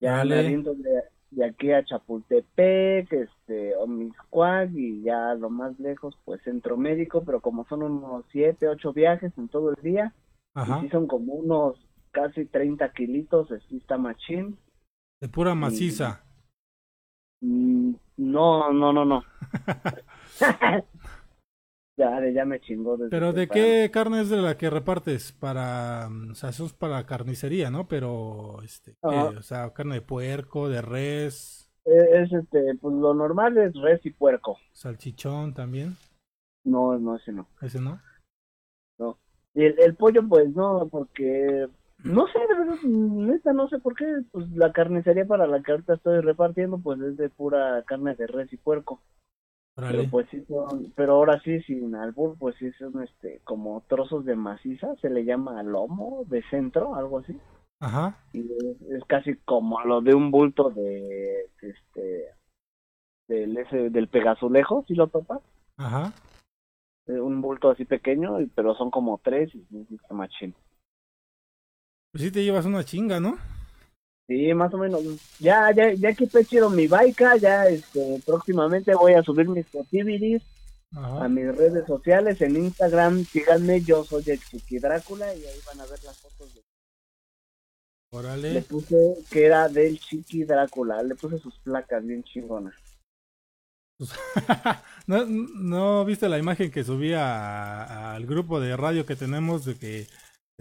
Ya 0.00 0.12
Vale. 0.18 0.34
me 0.36 0.40
aviento 0.46 0.74
de, 0.74 1.02
de 1.30 1.44
aquí 1.44 1.72
a 1.72 1.84
Chapultepec, 1.84 3.12
este, 3.12 3.76
Omiscuac 3.76 4.70
y 4.72 5.02
ya 5.02 5.34
lo 5.34 5.50
más 5.50 5.78
lejos, 5.78 6.16
pues 6.24 6.42
Centro 6.42 6.76
Médico, 6.76 7.22
pero 7.24 7.40
como 7.40 7.66
son 7.66 7.82
unos 7.82 8.24
siete, 8.32 8.68
ocho 8.68 8.92
viajes 8.92 9.32
en 9.36 9.48
todo 9.48 9.70
el 9.70 9.82
día, 9.82 10.14
Ajá. 10.54 10.78
y 10.78 10.82
sí 10.82 10.88
son 10.90 11.06
como 11.06 11.34
unos 11.34 11.76
casi 12.10 12.46
30 12.46 12.92
kilitos, 12.92 13.50
así 13.52 13.76
está 13.76 13.98
machín. 13.98 14.58
De 15.20 15.28
pura 15.28 15.54
maciza. 15.54 16.24
No, 17.42 18.72
no, 18.72 18.92
no, 18.92 19.04
no. 19.04 19.24
ya, 21.96 22.30
ya 22.30 22.44
me 22.44 22.60
chingó. 22.60 22.96
desde 22.96 23.10
Pero 23.10 23.32
¿de 23.32 23.48
qué 23.48 23.90
carne 23.92 24.20
es 24.20 24.28
de 24.30 24.38
la 24.38 24.56
que 24.56 24.70
repartes? 24.70 25.32
Para, 25.32 26.08
mm, 26.10 26.32
o 26.32 26.34
sea, 26.34 26.50
eso 26.50 26.66
es 26.66 26.72
para 26.72 27.04
carnicería, 27.06 27.70
¿no? 27.70 27.88
Pero, 27.88 28.62
este, 28.62 28.96
o 29.02 29.42
sea, 29.42 29.72
carne 29.72 29.96
de 29.96 30.02
puerco, 30.02 30.68
de 30.68 30.82
res, 30.82 31.70
Eh, 31.86 32.22
Es, 32.22 32.32
este, 32.32 32.74
pues 32.80 32.94
lo 32.94 33.14
normal 33.14 33.56
es 33.58 33.74
res 33.74 34.04
y 34.04 34.10
puerco. 34.10 34.58
salchichón 34.72 35.54
también, 35.54 35.96
No, 36.64 36.98
no, 36.98 37.16
ese 37.16 37.32
no. 37.32 37.46
ese 37.62 37.80
no. 37.80 38.00
Y 39.52 39.64
el, 39.64 39.80
el 39.80 39.96
pollo, 39.96 40.22
pues 40.28 40.48
no, 40.54 40.88
porque 40.88 41.66
no 42.04 42.26
sé, 42.28 42.38
de 42.38 42.54
verdad, 42.58 42.82
neta, 42.82 43.52
no 43.52 43.68
sé 43.68 43.78
por 43.78 43.94
qué. 43.94 44.04
Pues 44.32 44.48
la 44.52 44.72
carnicería 44.72 45.24
para 45.26 45.46
la 45.46 45.62
que 45.62 45.72
ahorita 45.72 45.94
estoy 45.94 46.20
repartiendo, 46.20 46.78
pues 46.78 47.00
es 47.00 47.16
de 47.16 47.28
pura 47.30 47.82
carne 47.86 48.14
de 48.14 48.26
res 48.26 48.52
y 48.52 48.56
puerco. 48.56 49.00
Pero 49.76 50.02
pues 50.10 50.28
sí, 50.30 50.44
son- 50.46 50.92
pero 50.94 51.14
ahora 51.14 51.40
sí, 51.40 51.60
sin 51.62 51.94
albur, 51.94 52.36
pues 52.38 52.54
sí 52.56 52.70
son 52.72 53.02
este, 53.02 53.40
como 53.44 53.82
trozos 53.88 54.24
de 54.26 54.36
maciza, 54.36 54.94
se 54.96 55.08
le 55.08 55.24
llama 55.24 55.62
lomo 55.62 56.24
de 56.28 56.42
centro, 56.50 56.94
algo 56.96 57.18
así. 57.20 57.36
Ajá. 57.82 58.14
y 58.34 58.40
es, 58.40 58.82
es 58.90 59.04
casi 59.06 59.36
como 59.36 59.80
lo 59.80 60.02
de 60.02 60.14
un 60.14 60.30
bulto 60.30 60.68
de 60.68 61.48
este 61.62 62.26
del 63.26 63.56
ese 63.56 63.88
del 63.88 64.08
pegazulejo 64.08 64.84
si 64.86 64.94
lo 64.94 65.06
topas 65.06 65.40
Ajá. 65.78 66.12
Eh, 67.06 67.18
un 67.18 67.40
bulto 67.40 67.70
así 67.70 67.86
pequeño 67.86 68.36
pero 68.54 68.74
son 68.74 68.90
como 68.90 69.18
tres 69.24 69.50
y 69.54 69.64
está 69.94 70.12
machín 70.12 70.54
Pues 72.12 72.24
sí 72.24 72.30
te 72.30 72.42
llevas 72.42 72.66
una 72.66 72.84
chinga, 72.84 73.20
¿no? 73.20 73.38
sí 74.26 74.54
más 74.54 74.72
o 74.74 74.78
menos 74.78 75.02
ya 75.40 75.72
ya 75.74 75.92
ya 75.92 76.12
quité 76.14 76.44
chido 76.44 76.70
mi 76.70 76.86
baica 76.86 77.36
ya 77.36 77.66
este 77.66 78.22
próximamente 78.24 78.94
voy 78.94 79.14
a 79.14 79.24
subir 79.24 79.48
mis 79.48 79.66
activities 79.74 80.40
Ajá. 80.94 81.24
a 81.24 81.28
mis 81.28 81.46
redes 81.56 81.84
sociales 81.84 82.40
en 82.40 82.54
Instagram 82.54 83.24
síganme 83.24 83.80
yo 83.80 84.04
soy 84.04 84.22
el 84.28 84.38
Chiqui 84.38 84.78
Drácula 84.78 85.34
y 85.34 85.44
ahí 85.44 85.58
van 85.66 85.80
a 85.80 85.86
ver 85.86 85.98
las 86.04 86.16
fotos 86.20 86.54
de 86.54 86.60
le 86.60 88.16
Órale. 88.16 88.62
puse 88.62 88.96
que 89.32 89.46
era 89.46 89.68
del 89.68 89.98
Chiqui 89.98 90.44
Drácula 90.44 91.02
le 91.02 91.16
puse 91.16 91.36
sus 91.40 91.58
placas 91.58 92.06
bien 92.06 92.22
chingonas 92.22 92.76
¿No, 95.08 95.26
¿No 95.26 96.04
viste 96.04 96.28
la 96.28 96.38
imagen 96.38 96.70
que 96.70 96.84
subí 96.84 97.14
a- 97.14 98.14
al 98.14 98.26
grupo 98.26 98.60
de 98.60 98.76
radio 98.76 99.04
que 99.04 99.16
tenemos 99.16 99.64
de 99.64 99.74
que 99.76 100.06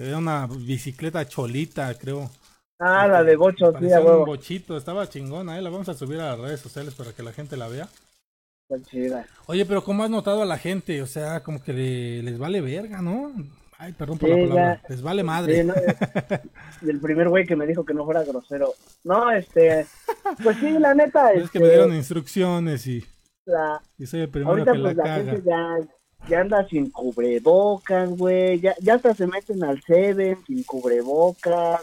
era 0.08 0.18
una 0.18 0.48
bicicleta 0.48 1.28
cholita, 1.28 1.94
creo? 1.96 2.30
ah 2.82 3.08
la 3.08 3.24
de 3.24 3.36
bocho 3.36 3.74
sí 3.78 3.86
un 3.86 3.92
huevo 3.92 4.26
bochito, 4.26 4.78
estaba 4.78 5.10
chingona, 5.10 5.58
¿eh? 5.58 5.62
La 5.62 5.70
vamos 5.70 5.90
a 5.90 5.94
subir 5.94 6.20
a 6.22 6.30
las 6.32 6.40
redes 6.40 6.62
sociales 6.62 6.96
para 6.96 7.12
que 7.12 7.24
la 7.24 7.34
gente 7.34 7.58
la 7.58 7.68
vea. 7.68 7.90
está 8.70 8.90
chida 8.90 9.26
Oye, 9.48 9.66
pero 9.66 9.84
¿cómo 9.84 10.04
has 10.04 10.10
notado 10.10 10.42
a 10.42 10.46
la 10.46 10.58
gente? 10.58 11.02
O 11.02 11.08
sea, 11.08 11.42
como 11.44 11.62
que 11.62 11.74
le- 11.74 12.24
les 12.24 12.38
vale 12.40 12.62
verga, 12.62 13.02
¿no? 13.02 13.34
Ay, 13.78 13.94
perdón 13.94 14.18
por 14.18 14.30
Sí, 14.30 14.36
la 14.36 14.42
palabra. 14.50 14.82
ya. 14.82 14.88
Les 14.90 15.02
vale 15.02 15.24
madre. 15.24 15.62
Sí, 15.62 15.68
no, 15.68 15.74
y 16.82 16.90
el 16.90 17.00
primer 17.00 17.30
güey 17.30 17.46
que 17.46 17.56
me 17.56 17.66
dijo 17.66 17.84
que 17.86 17.94
no 17.94 18.06
fuera 18.06 18.24
grosero. 18.24 18.74
No, 19.06 19.32
este, 19.32 19.86
pues 20.44 20.58
sí, 20.58 20.72
la 20.80 20.94
neta, 20.94 21.32
es 21.34 21.40
que 21.50 21.58
este, 21.58 21.60
me 21.60 21.68
dieron 21.70 21.94
instrucciones 21.94 22.86
y, 22.88 23.06
la, 23.46 23.82
y 23.98 24.06
soy 24.06 24.22
el 24.22 24.30
primero 24.30 24.52
ahorita 24.52 24.74
que 24.74 24.80
pues 24.80 24.96
la 24.98 25.04
la 25.04 25.10
caga. 25.10 25.32
gente 25.32 25.44
ya, 25.50 25.78
ya 26.28 26.42
anda 26.42 26.68
sin 26.68 26.90
cubrebocas, 26.92 28.10
güey, 28.10 28.60
ya, 28.60 28.76
ya 28.82 28.96
hasta 28.96 29.14
se 29.14 29.28
meten 29.28 29.64
al 29.64 29.82
Seven 29.84 30.44
sin 30.46 30.64
cubrebocas. 30.64 31.82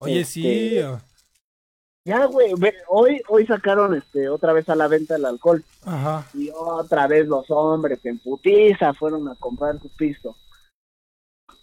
Oye, 0.00 0.20
este, 0.20 0.32
sí. 0.32 0.80
Ya, 2.04 2.26
güey, 2.26 2.52
hoy, 2.88 3.22
hoy 3.28 3.46
sacaron 3.46 3.94
este 3.94 4.28
otra 4.28 4.52
vez 4.52 4.68
a 4.68 4.74
la 4.74 4.88
venta 4.88 5.14
el 5.14 5.24
alcohol 5.24 5.64
Ajá. 5.84 6.26
y 6.34 6.50
otra 6.50 7.06
vez 7.06 7.28
los 7.28 7.48
hombres 7.50 8.04
en 8.04 8.18
putiza 8.18 8.92
fueron 8.92 9.28
a 9.28 9.36
comprar 9.36 9.80
su 9.80 9.88
pisto. 9.90 10.36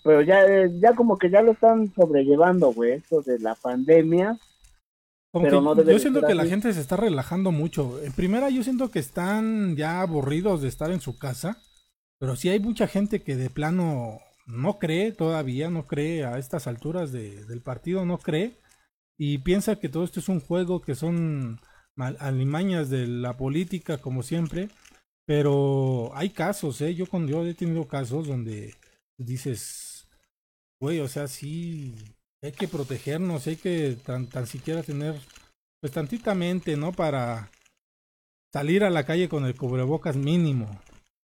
Pero 0.02 0.22
ya, 0.22 0.46
eh, 0.46 0.72
ya 0.80 0.96
como 0.96 1.18
que 1.18 1.30
ya 1.30 1.42
lo 1.42 1.52
están 1.52 1.94
sobrellevando, 1.94 2.72
güey, 2.72 2.94
esto 2.94 3.22
de 3.22 3.38
la 3.40 3.56
pandemia. 3.56 4.40
Como 5.32 5.44
Pero 5.44 5.60
que 5.60 5.64
no 5.66 5.76
debe 5.76 5.94
yo 5.94 6.00
siento 6.00 6.22
que 6.22 6.34
la 6.34 6.46
gente 6.46 6.72
se 6.74 6.80
está 6.80 6.96
relajando 6.96 7.52
mucho. 7.52 8.02
En 8.02 8.14
primera, 8.14 8.50
yo 8.50 8.64
siento 8.64 8.90
que 8.90 9.00
están 9.00 9.76
ya 9.76 10.02
aburridos 10.02 10.62
de 10.62 10.70
estar 10.70 10.90
en 10.90 11.02
su 11.02 11.20
casa. 11.20 11.62
Pero 12.20 12.36
sí 12.36 12.50
hay 12.50 12.60
mucha 12.60 12.88
gente 12.88 13.22
que 13.22 13.36
de 13.36 13.50
plano 13.50 14.20
no 14.46 14.80
cree 14.80 15.12
todavía, 15.12 15.70
no 15.70 15.86
cree 15.88 16.26
a 16.26 16.38
estas 16.38 16.68
alturas 16.68 17.12
de- 17.12 17.46
del 17.46 17.62
partido, 17.62 18.06
no 18.06 18.18
cree. 18.18 18.58
Y 19.18 19.40
piensa 19.40 19.78
que 19.78 19.90
todo 19.90 20.04
esto 20.04 20.20
es 20.20 20.30
un 20.30 20.40
juego, 20.42 20.82
que 20.82 20.96
son 20.96 21.60
alimañas 22.20 22.90
de 22.90 23.08
la 23.08 23.38
política, 23.38 23.98
como 24.00 24.24
siempre. 24.24 24.70
Pero 25.26 26.12
hay 26.16 26.30
casos, 26.32 26.82
¿eh? 26.82 26.96
Yo, 26.96 27.06
con, 27.08 27.28
yo 27.28 27.46
he 27.46 27.54
tenido 27.54 27.88
casos 27.88 28.28
donde 28.28 28.76
dices, 29.18 30.08
güey, 30.82 31.00
o 31.00 31.08
sea, 31.08 31.28
sí, 31.28 31.96
Hay 32.44 32.54
que 32.54 32.68
protegernos, 32.70 33.48
hay 33.48 33.58
que 33.58 33.98
tan, 34.06 34.28
tan 34.28 34.48
siquiera 34.48 34.82
tener, 34.84 35.16
pues 35.82 35.92
tantita 35.94 36.36
mente, 36.36 36.78
¿no? 36.78 36.94
Para 36.94 37.52
salir 38.54 38.84
a 38.84 38.90
la 38.90 39.06
calle 39.06 39.28
con 39.30 39.46
el 39.46 39.56
cubrebocas 39.56 40.16
mínimo. 40.16 40.80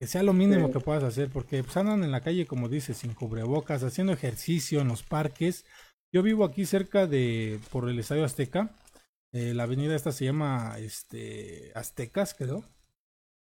Que 0.02 0.08
sea 0.08 0.24
lo 0.24 0.32
mínimo 0.32 0.66
Sí. 0.66 0.72
que 0.72 0.80
puedas 0.80 1.04
hacer, 1.04 1.30
porque 1.30 1.62
pues, 1.62 1.76
andan 1.76 2.02
en 2.02 2.10
la 2.10 2.22
calle, 2.22 2.44
como 2.44 2.68
dices, 2.68 2.96
sin 2.96 3.14
cubrebocas, 3.14 3.84
haciendo 3.84 4.12
ejercicio 4.12 4.80
en 4.80 4.88
los 4.88 5.04
parques. 5.04 5.64
Yo 6.12 6.24
vivo 6.24 6.44
aquí 6.44 6.66
cerca 6.66 7.06
de, 7.06 7.60
por 7.70 7.88
el 7.88 8.00
Estadio 8.00 8.24
Azteca. 8.24 8.74
eh, 9.32 9.54
la 9.54 9.62
avenida 9.62 9.94
esta 9.94 10.10
se 10.10 10.24
llama, 10.24 10.74
este, 10.80 11.70
Aztecas, 11.76 12.34
creo. 12.34 12.64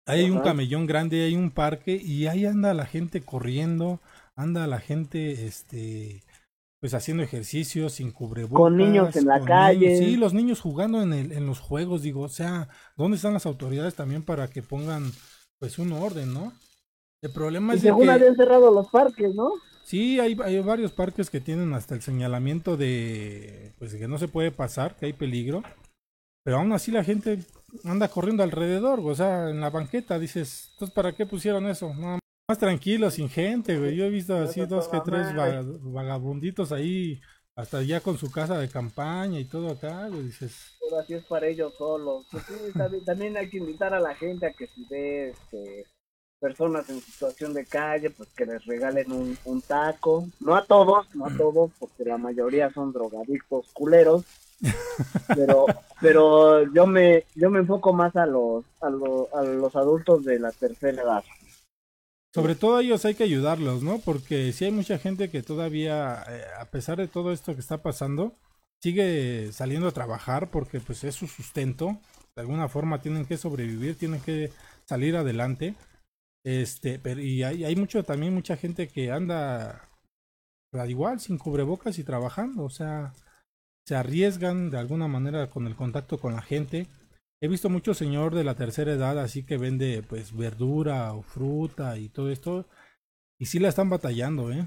Ahí 0.07 0.21
hay 0.21 0.31
un 0.31 0.39
camellón 0.41 0.87
grande, 0.87 1.25
hay 1.25 1.35
un 1.35 1.51
parque 1.51 1.97
y 2.01 2.29
ahí 2.29 2.47
anda 2.47 2.75
la 2.75 2.87
gente 2.87 3.23
corriendo, 3.23 4.01
anda 4.37 4.69
la 4.69 4.79
gente, 4.79 5.47
este, 5.49 6.23
pues 6.81 6.95
haciendo 6.95 7.25
ejercicio 7.25 7.89
sin 7.91 8.13
cubrebocas. 8.13 8.57
Con 8.63 8.77
niños 8.77 9.17
en 9.17 9.27
la 9.27 9.45
calle. 9.45 9.89
niños. 9.89 9.99
Sí, 9.99 10.17
los 10.17 10.33
niños 10.33 10.61
jugando 10.61 11.03
en, 11.03 11.13
el, 11.13 11.33
en 11.33 11.45
los 11.45 11.59
juegos, 11.59 12.03
digo, 12.03 12.21
o 12.23 12.29
sea, 12.29 12.69
¿dónde 12.97 13.17
están 13.17 13.35
las 13.35 13.47
autoridades 13.47 13.97
también 13.97 14.23
para 14.23 14.47
que 14.49 14.63
pongan, 14.63 15.11
pues, 15.59 15.79
un 15.79 15.93
orden, 15.93 16.33
no? 16.33 16.53
El 17.23 17.33
problema 17.33 17.75
Y 17.75 17.77
es 17.77 17.83
según 17.83 18.05
que... 18.05 18.11
habían 18.11 18.37
cerrado 18.37 18.73
los 18.73 18.89
parques, 18.89 19.35
¿no? 19.35 19.53
Sí, 19.85 20.19
hay, 20.19 20.37
hay 20.43 20.61
varios 20.61 20.93
parques 20.93 21.31
que 21.31 21.41
tienen 21.41 21.73
hasta 21.73 21.95
el 21.95 22.03
señalamiento 22.03 22.77
de 22.77 23.73
pues 23.79 23.93
de 23.93 24.01
que 24.01 24.09
no 24.09 24.19
se 24.19 24.27
puede 24.27 24.51
pasar, 24.51 24.97
que 24.97 25.07
hay 25.07 25.13
peligro. 25.13 25.63
Pero 26.45 26.59
aún 26.59 26.73
así 26.73 26.91
la 26.91 27.05
gente 27.05 27.39
anda 27.85 28.09
corriendo 28.09 28.43
alrededor, 28.43 29.01
o 29.01 29.15
sea, 29.15 29.51
en 29.51 29.61
la 29.61 29.71
banqueta 29.71 30.19
dices, 30.19 30.71
entonces 30.73 30.95
¿para 30.95 31.13
qué 31.13 31.27
pusieron 31.27 31.67
eso? 31.67 31.93
No, 31.95 32.19
más 32.49 32.59
tranquilo, 32.59 33.11
sin 33.11 33.29
gente, 33.29 33.79
güey. 33.79 33.97
Yo 33.97 34.05
he 34.05 34.11
visto 34.11 34.37
así 34.37 34.65
dos 34.67 34.89
que 34.89 35.01
tres 35.05 35.29
vagabunditos 35.35 36.71
ahí, 36.71 37.21
hasta 37.57 37.83
ya 37.83 38.01
con 38.01 38.19
su 38.19 38.31
casa 38.31 38.59
de 38.59 38.69
campaña 38.69 39.41
y 39.41 39.47
todo 39.47 39.71
acá, 39.71 40.09
güey. 40.09 40.25
Dices, 40.25 40.77
Ahora 40.83 41.05
sí 41.07 41.15
es 41.15 41.25
para 41.25 41.47
ellos 41.47 41.75
solos. 41.77 42.27
Pues 42.31 42.45
sí, 42.45 42.55
también 43.07 43.37
hay 43.37 43.49
que 43.49 43.57
invitar 43.57 43.95
a 43.95 44.01
la 44.01 44.15
gente 44.15 44.47
a 44.47 44.53
que 44.53 44.67
si 44.69 44.85
ve 44.91 45.31
este, 45.31 45.87
personas 46.39 46.89
en 46.91 47.01
situación 47.01 47.55
de 47.55 47.65
calle, 47.65 48.11
pues 48.11 48.29
que 48.37 48.45
les 48.45 48.65
regalen 48.67 49.11
un, 49.11 49.39
un 49.47 49.63
taco. 49.63 50.29
No 50.39 50.55
a 50.55 50.67
todos, 50.67 51.13
no 51.15 51.27
a 51.27 51.37
todos, 51.37 51.71
porque 51.79 52.05
la 52.05 52.19
mayoría 52.19 52.71
son 52.73 52.93
drogadictos 52.93 53.67
culeros. 53.73 54.25
Pero, 55.35 55.67
pero 56.01 56.73
yo 56.73 56.87
me, 56.87 57.25
yo 57.35 57.51
me 57.51 57.59
enfoco 57.59 57.93
más 57.93 58.17
a 58.17 58.25
los, 58.25 58.65
a 58.81 58.89
los, 58.89 59.31
a 59.35 59.43
los 59.43 59.77
adultos 59.77 60.25
de 60.25 60.39
la 60.39 60.51
tercera 60.51 61.03
edad. 61.03 61.25
Sobre 62.37 62.55
todo 62.55 62.77
a 62.77 62.83
ellos 62.83 63.05
hay 63.05 63.15
que 63.15 63.25
ayudarlos, 63.25 63.83
¿no? 63.83 63.99
Porque 63.99 64.53
si 64.53 64.67
hay 64.67 64.71
mucha 64.71 64.99
gente 64.99 65.31
que 65.31 65.43
todavía, 65.43 66.23
eh, 66.29 66.45
a 66.61 66.67
pesar 66.67 66.99
de 66.99 67.09
todo 67.09 67.33
esto 67.33 67.55
que 67.55 67.61
está 67.61 67.83
pasando, 67.83 68.37
sigue 68.83 69.51
saliendo 69.53 69.89
a 69.89 69.93
trabajar 69.93 70.51
porque 70.51 70.81
pues 70.81 71.03
es 71.05 71.15
su 71.15 71.27
sustento. 71.27 71.99
De 72.35 72.43
alguna 72.43 72.69
forma 72.69 73.01
tienen 73.01 73.25
que 73.25 73.39
sobrevivir, 73.39 73.97
tienen 73.97 74.21
que 74.21 74.53
salir 74.85 75.17
adelante. 75.17 75.75
Este, 76.45 76.99
pero 76.99 77.21
y 77.21 77.43
hay, 77.43 77.65
hay 77.65 77.75
mucho 77.75 78.05
también 78.05 78.35
mucha 78.35 78.57
gente 78.57 78.87
que 78.89 79.11
anda 79.11 79.89
al 80.73 80.91
igual 80.91 81.21
sin 81.21 81.39
cubrebocas 81.39 81.99
y 81.99 82.05
trabajando, 82.05 82.65
o 82.65 82.71
sea, 82.71 83.15
se 83.87 83.95
arriesgan 83.95 84.71
de 84.71 84.79
alguna 84.79 85.09
manera 85.09 85.49
con 85.49 85.67
el 85.67 85.75
contacto 85.75 86.19
con 86.19 86.35
la 86.35 86.43
gente. 86.43 86.87
He 87.41 87.49
visto 87.49 87.69
mucho 87.69 87.93
señor 87.95 88.35
de 88.35 88.45
la 88.45 88.55
tercera 88.55 88.93
edad 88.93 89.19
así 89.19 89.45
que 89.45 89.59
vende 89.59 90.03
pues 90.03 90.35
verdura 90.35 91.13
o 91.13 91.23
fruta 91.23 91.99
y 91.99 92.09
todo 92.09 92.31
esto 92.31 92.67
y 93.39 93.47
sí 93.47 93.59
la 93.59 93.69
están 93.69 93.91
batallando, 93.91 94.51
¿eh? 94.51 94.67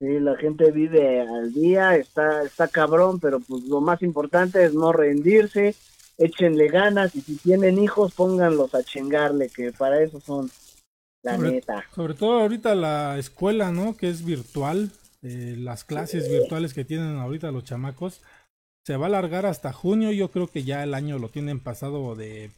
Sí, 0.00 0.20
la 0.20 0.36
gente 0.36 0.70
vive 0.70 1.20
al 1.22 1.52
día, 1.52 1.96
está, 1.96 2.42
está 2.42 2.68
cabrón, 2.68 3.18
pero 3.20 3.40
pues 3.40 3.64
lo 3.64 3.80
más 3.80 4.02
importante 4.02 4.64
es 4.64 4.74
no 4.74 4.92
rendirse, 4.92 5.74
échenle 6.18 6.68
ganas 6.68 7.14
y 7.16 7.20
si 7.20 7.36
tienen 7.36 7.78
hijos 7.78 8.14
pónganlos 8.14 8.74
a 8.74 8.82
chingarle, 8.84 9.48
que 9.48 9.72
para 9.72 10.00
eso 10.02 10.20
son 10.20 10.50
la 11.24 11.36
Sobre- 11.36 11.50
neta. 11.52 11.84
Sobre 11.94 12.14
todo 12.14 12.40
ahorita 12.40 12.74
la 12.74 13.18
escuela, 13.18 13.72
¿no? 13.72 13.96
Que 13.96 14.10
es 14.10 14.24
virtual, 14.24 14.90
eh, 15.22 15.56
las 15.58 15.84
clases 15.84 16.28
virtuales 16.30 16.74
que 16.74 16.84
tienen 16.84 17.16
ahorita 17.16 17.50
los 17.50 17.64
chamacos, 17.64 18.20
se 18.84 18.96
va 18.96 19.06
a 19.06 19.08
alargar 19.08 19.46
hasta 19.46 19.72
junio. 19.72 20.12
Yo 20.12 20.30
creo 20.30 20.46
que 20.46 20.64
ya 20.64 20.82
el 20.82 20.94
año 20.94 21.18
lo 21.18 21.28
tienen 21.28 21.60
pasado 21.60 22.14
de 22.14 22.50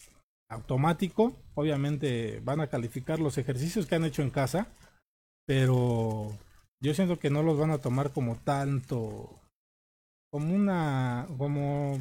automático. 0.51 1.35
Obviamente 1.55 2.41
van 2.45 2.61
a 2.61 2.69
calificar 2.69 3.19
los 3.21 3.39
ejercicios 3.39 3.87
que 3.87 3.95
han 3.95 4.05
hecho 4.05 4.23
en 4.23 4.31
casa, 4.31 4.69
pero 5.47 6.33
yo 6.81 6.95
siento 6.95 7.19
que 7.19 7.31
no 7.31 7.43
los 7.43 7.59
van 7.59 7.71
a 7.71 7.79
tomar 7.79 8.13
como 8.13 8.37
tanto, 8.37 9.31
como 10.31 10.55
una, 10.55 11.27
como 11.39 11.99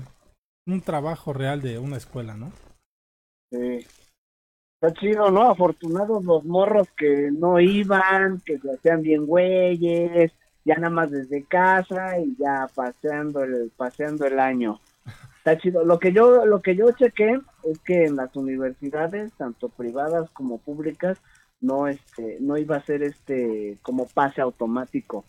un 0.68 0.82
trabajo 0.82 1.34
real 1.34 1.62
de 1.62 1.80
una 1.80 1.98
escuela, 1.98 2.36
¿no? 2.36 2.52
Sí. 3.52 3.86
Está 4.82 5.00
chido, 5.00 5.32
¿no? 5.32 5.50
Afortunados 5.50 6.24
los 6.26 6.44
morros 6.44 6.90
que 6.98 7.32
no 7.32 7.60
iban, 7.60 8.42
que 8.42 8.60
se 8.60 8.72
hacían 8.72 9.02
bien 9.02 9.26
güeyes, 9.26 10.34
ya 10.66 10.76
nada 10.76 10.90
más 10.90 11.12
desde 11.12 11.44
casa 11.44 12.20
y 12.20 12.36
ya 12.38 12.68
paseando 12.74 13.44
el, 13.44 13.72
paseando 13.78 14.26
el 14.26 14.40
año. 14.40 14.82
Está 15.38 15.58
chido. 15.60 15.86
Lo 15.86 16.00
que 16.00 16.12
yo, 16.12 16.46
lo 16.46 16.62
que 16.62 16.76
yo 16.76 16.92
chequé 16.92 17.40
es 17.64 17.80
que 17.80 18.06
en 18.06 18.16
las 18.16 18.36
universidades, 18.36 19.32
tanto 19.34 19.70
privadas 19.70 20.30
como 20.32 20.58
públicas, 20.58 21.20
no 21.62 21.88
este, 21.88 22.38
no 22.42 22.58
iba 22.58 22.78
a 22.78 22.86
ser 22.86 23.04
este 23.04 23.78
como 23.84 24.08
pase 24.08 24.42
automático. 24.42 25.26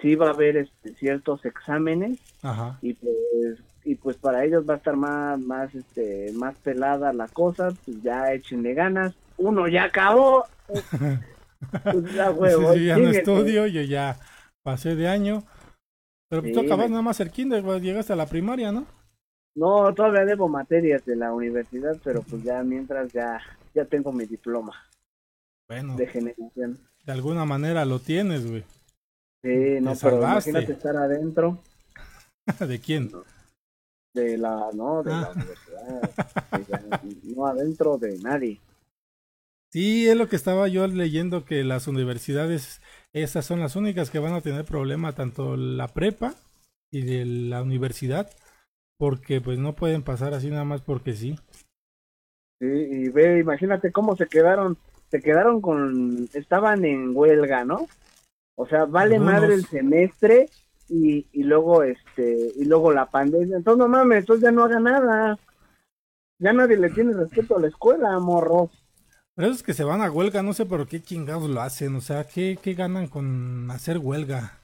Sí 0.00 0.10
iba 0.10 0.26
a 0.26 0.32
haber 0.32 0.58
este, 0.58 0.94
ciertos 0.94 1.44
exámenes 1.46 2.18
Ajá. 2.42 2.78
y 2.82 2.92
pues 2.94 3.62
y 3.84 3.94
pues 3.96 4.16
para 4.16 4.44
ellos 4.44 4.64
va 4.68 4.74
a 4.74 4.76
estar 4.78 4.96
más 4.96 5.38
más 5.38 5.74
este 5.74 6.32
más 6.34 6.56
pelada 6.56 7.12
la 7.12 7.28
cosa 7.28 7.68
pues 7.84 8.02
ya 8.02 8.32
échenle 8.32 8.72
ganas 8.72 9.14
uno 9.36 9.68
ya 9.68 9.84
acabó 9.84 10.46
pues 10.66 12.14
ya 12.14 12.30
huevo 12.30 12.72
Sí, 12.72 12.78
sí, 12.78 12.84
ya 12.86 12.96
no 12.96 13.10
estudio, 13.10 13.66
yo 13.66 13.82
ya 13.82 14.18
pasé 14.64 14.96
de 14.96 15.06
año. 15.06 15.44
Pero 16.28 16.42
pues, 16.42 16.54
tú 16.54 16.60
acabas 16.60 16.90
nada 16.90 17.02
más 17.02 17.20
el 17.20 17.30
kinder, 17.30 17.62
güey, 17.62 17.80
llegaste 17.80 18.12
a 18.12 18.16
la 18.16 18.26
primaria, 18.26 18.72
¿no? 18.72 18.86
no 19.56 19.94
todavía 19.94 20.24
debo 20.24 20.48
materias 20.48 21.04
de 21.04 21.14
la 21.14 21.32
universidad 21.32 21.96
pero 22.02 22.22
pues 22.22 22.42
ya 22.42 22.60
mientras 22.64 23.12
ya 23.12 23.40
ya 23.72 23.84
tengo 23.84 24.10
mi 24.12 24.26
diploma 24.26 24.72
Bueno, 25.68 25.94
de 25.94 26.08
generación 26.08 26.76
de 27.06 27.12
alguna 27.12 27.44
manera 27.44 27.84
lo 27.84 28.00
tienes, 28.00 28.50
güey. 28.50 28.64
sí 29.44 29.78
no 29.80 29.92
pero 30.02 30.16
imagínate 30.18 30.72
estar 30.72 30.96
adentro 30.96 31.60
¿De 32.68 32.80
quién? 32.80 33.12
de 34.12 34.36
la 34.38 34.70
no 34.74 35.04
de 35.04 35.10
la 35.12 35.22
Ah. 35.22 35.32
universidad 35.36 37.02
no 37.36 37.46
adentro 37.46 37.96
de 37.96 38.18
nadie 38.18 38.60
Sí, 39.72 40.08
es 40.08 40.16
lo 40.16 40.28
que 40.28 40.36
estaba 40.36 40.66
yo 40.68 40.86
leyendo, 40.88 41.44
que 41.44 41.62
las 41.64 41.86
universidades, 41.88 42.80
esas 43.14 43.46
son 43.46 43.60
las 43.60 43.76
únicas 43.76 44.10
que 44.10 44.18
van 44.18 44.34
a 44.34 44.40
tener 44.40 44.64
problema, 44.64 45.12
tanto 45.14 45.56
la 45.56 45.88
prepa 45.88 46.34
y 46.90 47.02
de 47.02 47.24
la 47.24 47.62
universidad, 47.62 48.30
porque 48.98 49.40
pues 49.40 49.58
no 49.58 49.74
pueden 49.74 50.02
pasar 50.02 50.34
así 50.34 50.50
nada 50.50 50.64
más 50.64 50.82
porque 50.82 51.14
sí. 51.14 51.36
Sí, 52.60 52.66
y 52.66 53.08
ve, 53.10 53.38
imagínate 53.38 53.92
cómo 53.92 54.16
se 54.16 54.26
quedaron, 54.26 54.76
se 55.10 55.20
quedaron 55.22 55.60
con, 55.60 56.28
estaban 56.34 56.84
en 56.84 57.16
huelga, 57.16 57.64
¿no? 57.64 57.86
O 58.56 58.66
sea, 58.66 58.84
vale 58.84 59.16
Algunos. 59.16 59.32
madre 59.32 59.54
el 59.54 59.64
semestre 59.64 60.50
y, 60.88 61.26
y 61.32 61.44
luego 61.44 61.82
este, 61.82 62.52
y 62.56 62.64
luego 62.64 62.92
la 62.92 63.06
pandemia. 63.06 63.56
Entonces 63.58 63.78
no 63.78 63.88
mames, 63.88 64.20
entonces 64.20 64.44
ya 64.44 64.50
no 64.50 64.64
haga 64.64 64.80
nada. 64.80 65.38
Ya 66.38 66.52
nadie 66.52 66.76
le 66.76 66.90
tiene 66.90 67.12
respeto 67.12 67.56
a 67.56 67.60
la 67.60 67.68
escuela, 67.68 68.18
morros. 68.18 68.70
Pero 69.36 69.48
esos 69.48 69.62
que 69.62 69.74
se 69.74 69.84
van 69.84 70.00
a 70.00 70.10
huelga, 70.10 70.42
no 70.42 70.52
sé 70.52 70.64
por 70.64 70.86
qué 70.86 71.02
chingados 71.02 71.50
lo 71.50 71.60
hacen, 71.60 71.96
o 71.96 72.00
sea, 72.00 72.24
¿qué, 72.24 72.56
qué 72.62 72.74
ganan 72.74 73.08
con 73.08 73.68
hacer 73.70 73.98
huelga? 73.98 74.58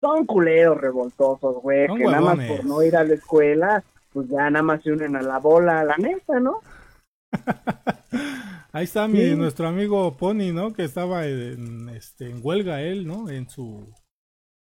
Son 0.00 0.24
culeros 0.24 0.80
revoltosos, 0.80 1.56
güey, 1.62 1.86
Son 1.86 1.98
que 1.98 2.04
nada 2.04 2.20
más 2.20 2.38
huevones. 2.38 2.56
por 2.56 2.66
no 2.66 2.82
ir 2.82 2.96
a 2.96 3.04
la 3.04 3.14
escuela, 3.14 3.84
pues 4.12 4.28
ya 4.28 4.48
nada 4.50 4.62
más 4.62 4.82
se 4.82 4.92
unen 4.92 5.16
a 5.16 5.22
la 5.22 5.38
bola, 5.38 5.84
la 5.84 5.96
neta, 5.96 6.40
¿no? 6.40 6.60
Ahí 8.72 8.84
está 8.84 9.06
mi, 9.06 9.36
nuestro 9.36 9.68
amigo 9.68 10.16
Pony, 10.16 10.52
¿no? 10.52 10.72
Que 10.72 10.84
estaba 10.84 11.26
en, 11.26 11.90
este, 11.90 12.30
en 12.30 12.40
huelga 12.42 12.80
él, 12.80 13.06
¿no? 13.06 13.28
En 13.28 13.48
su 13.48 13.86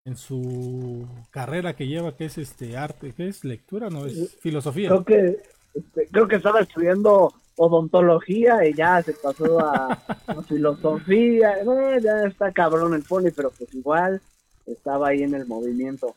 en 0.06 0.18
su 0.18 1.08
carrera 1.32 1.76
que 1.76 1.88
lleva, 1.88 2.16
que 2.16 2.26
es 2.26 2.38
este 2.38 2.76
arte, 2.76 3.14
¿qué 3.14 3.30
es? 3.30 3.46
Lectura, 3.46 3.90
no 3.90 4.06
es 4.06 4.38
filosofía. 4.42 4.90
Creo 4.90 5.06
que, 5.06 5.42
este, 5.74 6.08
creo 6.12 6.28
que 6.28 6.36
estaba 6.36 6.60
estudiando 6.60 7.34
odontología 7.56 8.66
y 8.68 8.74
ya 8.74 9.02
se 9.02 9.14
pasó 9.14 9.60
a, 9.60 9.94
a 9.94 10.42
filosofía. 10.44 11.64
No, 11.64 11.98
ya 12.00 12.24
está 12.24 12.52
cabrón 12.52 12.94
el 12.94 13.04
pony, 13.04 13.32
pero 13.36 13.52
pues 13.52 13.74
igual 13.74 14.22
estaba 14.66 15.10
ahí 15.10 15.24
en 15.24 15.34
el 15.36 15.46
movimiento. 15.46 16.16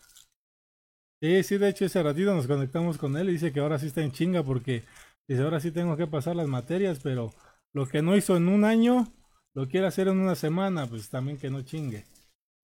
Sí, 1.21 1.43
sí, 1.43 1.59
de 1.59 1.71
hecho 1.71 1.87
ese 1.87 2.03
ratito 2.03 2.35
nos 2.35 2.47
conectamos 2.47 2.99
con 2.99 3.17
él 3.17 3.31
y 3.31 3.33
dice 3.33 3.53
que 3.53 3.61
ahora 3.61 3.79
sí 3.79 3.87
está 3.87 4.03
en 4.03 4.13
chinga 4.13 4.43
porque 4.43 4.85
dice 5.27 5.43
ahora 5.43 5.61
sí 5.61 5.71
tengo 5.71 5.97
que 5.97 6.07
pasar 6.07 6.37
las 6.37 6.47
materias, 6.47 7.01
pero 7.03 7.31
lo 7.73 7.87
que 7.87 8.03
no 8.03 8.17
hizo 8.17 8.37
en 8.37 8.49
un 8.49 8.65
año 8.65 9.09
lo 9.55 9.67
quiere 9.67 9.87
hacer 9.87 10.09
en 10.09 10.19
una 10.19 10.35
semana, 10.35 10.87
pues 10.87 11.09
también 11.09 11.39
que 11.39 11.49
no 11.49 11.63
chingue. 11.63 12.05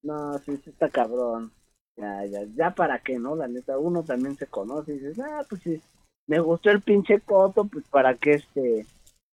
No, 0.03 0.37
sí, 0.39 0.55
sí 0.63 0.69
está 0.69 0.89
cabrón. 0.89 1.51
Ya, 1.95 2.25
ya, 2.25 2.43
ya 2.55 2.75
para 2.75 2.99
qué, 2.99 3.17
¿no? 3.19 3.35
La 3.35 3.47
neta, 3.47 3.77
uno 3.77 4.03
también 4.03 4.35
se 4.35 4.47
conoce 4.47 4.93
y 4.93 4.99
dices, 4.99 5.19
ah, 5.19 5.45
pues 5.47 5.61
sí, 5.61 5.81
me 6.27 6.39
gustó 6.39 6.69
el 6.69 6.81
pinche 6.81 7.19
coto, 7.19 7.65
pues 7.65 7.85
para 7.89 8.15
qué 8.15 8.33
este, 8.33 8.85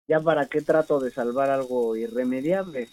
ya 0.08 0.20
para 0.20 0.48
qué 0.48 0.62
trato 0.62 1.00
de 1.00 1.12
salvar 1.12 1.50
algo 1.50 1.96
irremediable. 1.96 2.88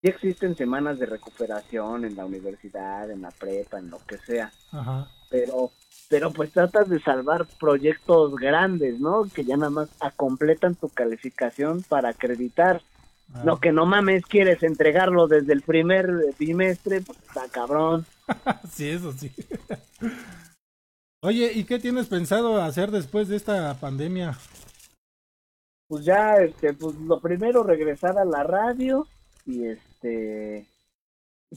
Sí 0.00 0.08
existen 0.08 0.56
semanas 0.56 0.98
de 0.98 1.06
recuperación 1.06 2.04
en 2.04 2.16
la 2.16 2.24
universidad, 2.24 3.10
en 3.10 3.22
la 3.22 3.30
prepa, 3.30 3.78
en 3.78 3.90
lo 3.90 3.98
que 4.06 4.18
sea, 4.18 4.52
Ajá. 4.72 5.08
pero 5.30 5.72
pero 6.08 6.32
pues 6.32 6.52
tratas 6.52 6.88
de 6.88 7.00
salvar 7.00 7.46
proyectos 7.60 8.34
grandes, 8.36 8.98
¿no? 8.98 9.24
Que 9.24 9.44
ya 9.44 9.56
nada 9.56 9.70
más 9.70 9.90
completan 10.16 10.74
tu 10.74 10.88
calificación 10.88 11.82
para 11.82 12.10
acreditar. 12.10 12.80
Ah. 13.34 13.42
Lo 13.44 13.60
que 13.60 13.72
no 13.72 13.84
mames 13.84 14.24
quieres 14.24 14.62
entregarlo 14.62 15.28
desde 15.28 15.52
el 15.52 15.60
primer 15.60 16.08
bimestre, 16.38 17.02
pues 17.02 17.18
está 17.18 17.46
cabrón. 17.50 18.06
sí, 18.72 18.88
eso 18.88 19.12
sí. 19.12 19.32
Oye, 21.20 21.52
¿y 21.52 21.64
qué 21.64 21.80
tienes 21.80 22.06
pensado 22.06 22.62
hacer 22.62 22.92
después 22.92 23.28
de 23.28 23.36
esta 23.36 23.74
pandemia? 23.80 24.38
Pues 25.88 26.04
ya, 26.04 26.34
este, 26.36 26.74
pues 26.74 26.94
lo 26.96 27.20
primero 27.20 27.62
regresar 27.64 28.18
a 28.18 28.24
la 28.24 28.44
radio 28.44 29.06
y 29.44 29.64
este, 29.64 30.66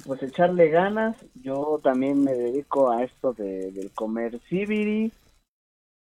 pues 0.05 0.23
echarle 0.23 0.69
ganas. 0.69 1.15
Yo 1.35 1.79
también 1.83 2.23
me 2.23 2.33
dedico 2.33 2.89
a 2.89 3.03
esto 3.03 3.33
de, 3.33 3.71
del 3.71 3.91
comer 3.91 4.39
cibiri. 4.49 5.11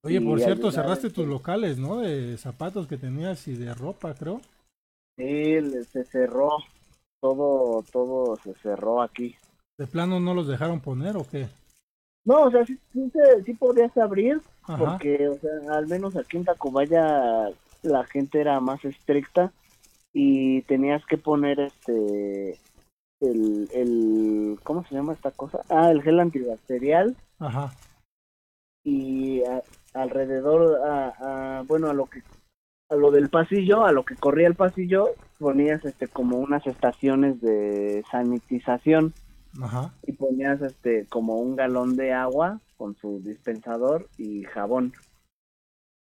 Oye, 0.03 0.21
por 0.21 0.39
cierto, 0.39 0.67
ayudar, 0.67 0.85
cerraste 0.85 1.07
este- 1.07 1.21
tus 1.21 1.27
locales, 1.27 1.77
¿no? 1.77 1.97
De 1.97 2.37
zapatos 2.37 2.87
que 2.87 2.97
tenías 2.97 3.47
y 3.47 3.55
de 3.55 3.73
ropa, 3.73 4.13
creo. 4.13 4.39
Sí, 5.17 5.59
se 5.91 6.05
cerró. 6.05 6.51
Todo, 7.19 7.83
todo 7.91 8.35
se 8.37 8.53
cerró 8.55 9.01
aquí. 9.01 9.35
¿De 9.77 9.85
plano 9.87 10.19
no 10.19 10.33
los 10.33 10.47
dejaron 10.47 10.79
poner 10.79 11.17
o 11.17 11.27
qué? 11.27 11.49
No, 12.23 12.43
o 12.43 12.51
sea, 12.51 12.65
sí, 12.65 12.77
sí, 12.93 13.11
sí 13.45 13.53
podrías 13.55 13.95
abrir, 13.97 14.39
Ajá. 14.63 14.77
porque, 14.77 15.27
o 15.27 15.37
sea, 15.39 15.77
al 15.77 15.87
menos 15.87 16.15
aquí 16.15 16.37
en 16.37 16.45
Tacubaya 16.45 17.49
la 17.83 18.03
gente 18.05 18.39
era 18.39 18.59
más 18.59 18.83
estricta 18.85 19.51
y 20.13 20.61
tenías 20.63 21.03
que 21.07 21.17
poner 21.17 21.59
este 21.59 22.57
el, 23.21 23.69
el 23.73 24.59
¿cómo 24.63 24.85
se 24.85 24.95
llama 24.95 25.13
esta 25.13 25.31
cosa? 25.31 25.61
Ah, 25.69 25.89
el 25.91 26.01
gel 26.03 26.19
antibacterial 26.19 27.15
Ajá. 27.39 27.71
y 28.83 29.43
a- 29.43 29.63
alrededor 29.93 30.79
a, 30.85 31.59
a- 31.59 31.61
bueno, 31.63 31.89
a 31.89 31.93
lo 31.93 32.05
que 32.05 32.21
a 32.89 32.95
lo 32.95 33.09
del 33.09 33.29
pasillo, 33.29 33.85
a 33.85 33.93
lo 33.93 34.03
que 34.03 34.15
corría 34.17 34.47
el 34.47 34.55
pasillo, 34.55 35.09
ponías 35.39 35.83
este 35.85 36.07
como 36.07 36.37
unas 36.39 36.67
estaciones 36.67 37.39
de 37.41 38.03
sanitización 38.11 39.13
Ajá. 39.61 39.93
y 40.07 40.13
ponías 40.13 40.61
este 40.61 41.05
como 41.07 41.35
un 41.39 41.55
galón 41.55 41.95
de 41.95 42.13
agua 42.13 42.59
con 42.77 42.95
su 42.95 43.19
dispensador 43.21 44.07
y 44.17 44.43
jabón. 44.43 44.93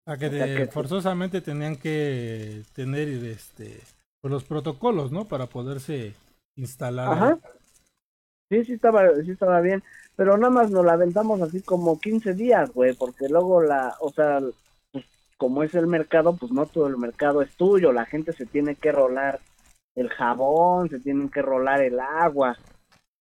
O 0.06 0.10
sea, 0.10 0.16
que, 0.18 0.26
O 0.26 0.30
sea, 0.30 0.46
de- 0.46 0.56
que- 0.56 0.66
forzosamente 0.66 1.40
tenían 1.40 1.76
que 1.76 2.62
tener 2.74 3.08
este 3.08 3.80
pues, 4.20 4.32
los 4.32 4.44
protocolos, 4.44 5.12
¿no? 5.12 5.26
Para 5.26 5.46
poderse 5.46 6.14
instalar. 6.56 7.12
Ajá. 7.12 7.38
Sí, 8.50 8.64
sí 8.64 8.72
estaba, 8.74 9.02
sí 9.24 9.32
estaba 9.32 9.60
bien, 9.60 9.82
pero 10.14 10.36
nada 10.36 10.50
más 10.52 10.70
nos 10.70 10.84
la 10.84 10.92
aventamos 10.92 11.40
así 11.42 11.60
como 11.62 11.98
15 11.98 12.32
días, 12.34 12.72
güey, 12.72 12.94
porque 12.94 13.28
luego 13.28 13.62
la, 13.62 13.94
o 14.00 14.10
sea, 14.12 14.40
pues, 14.92 15.04
como 15.36 15.62
es 15.64 15.74
el 15.74 15.86
mercado, 15.88 16.36
pues 16.36 16.52
no 16.52 16.66
todo 16.66 16.86
el 16.86 16.96
mercado 16.96 17.42
es 17.42 17.50
tuyo, 17.56 17.92
la 17.92 18.06
gente 18.06 18.32
se 18.32 18.46
tiene 18.46 18.76
que 18.76 18.92
rolar 18.92 19.40
el 19.96 20.08
jabón, 20.10 20.88
se 20.90 21.00
tienen 21.00 21.28
que 21.28 21.42
rolar 21.42 21.80
el 21.82 21.98
agua, 21.98 22.56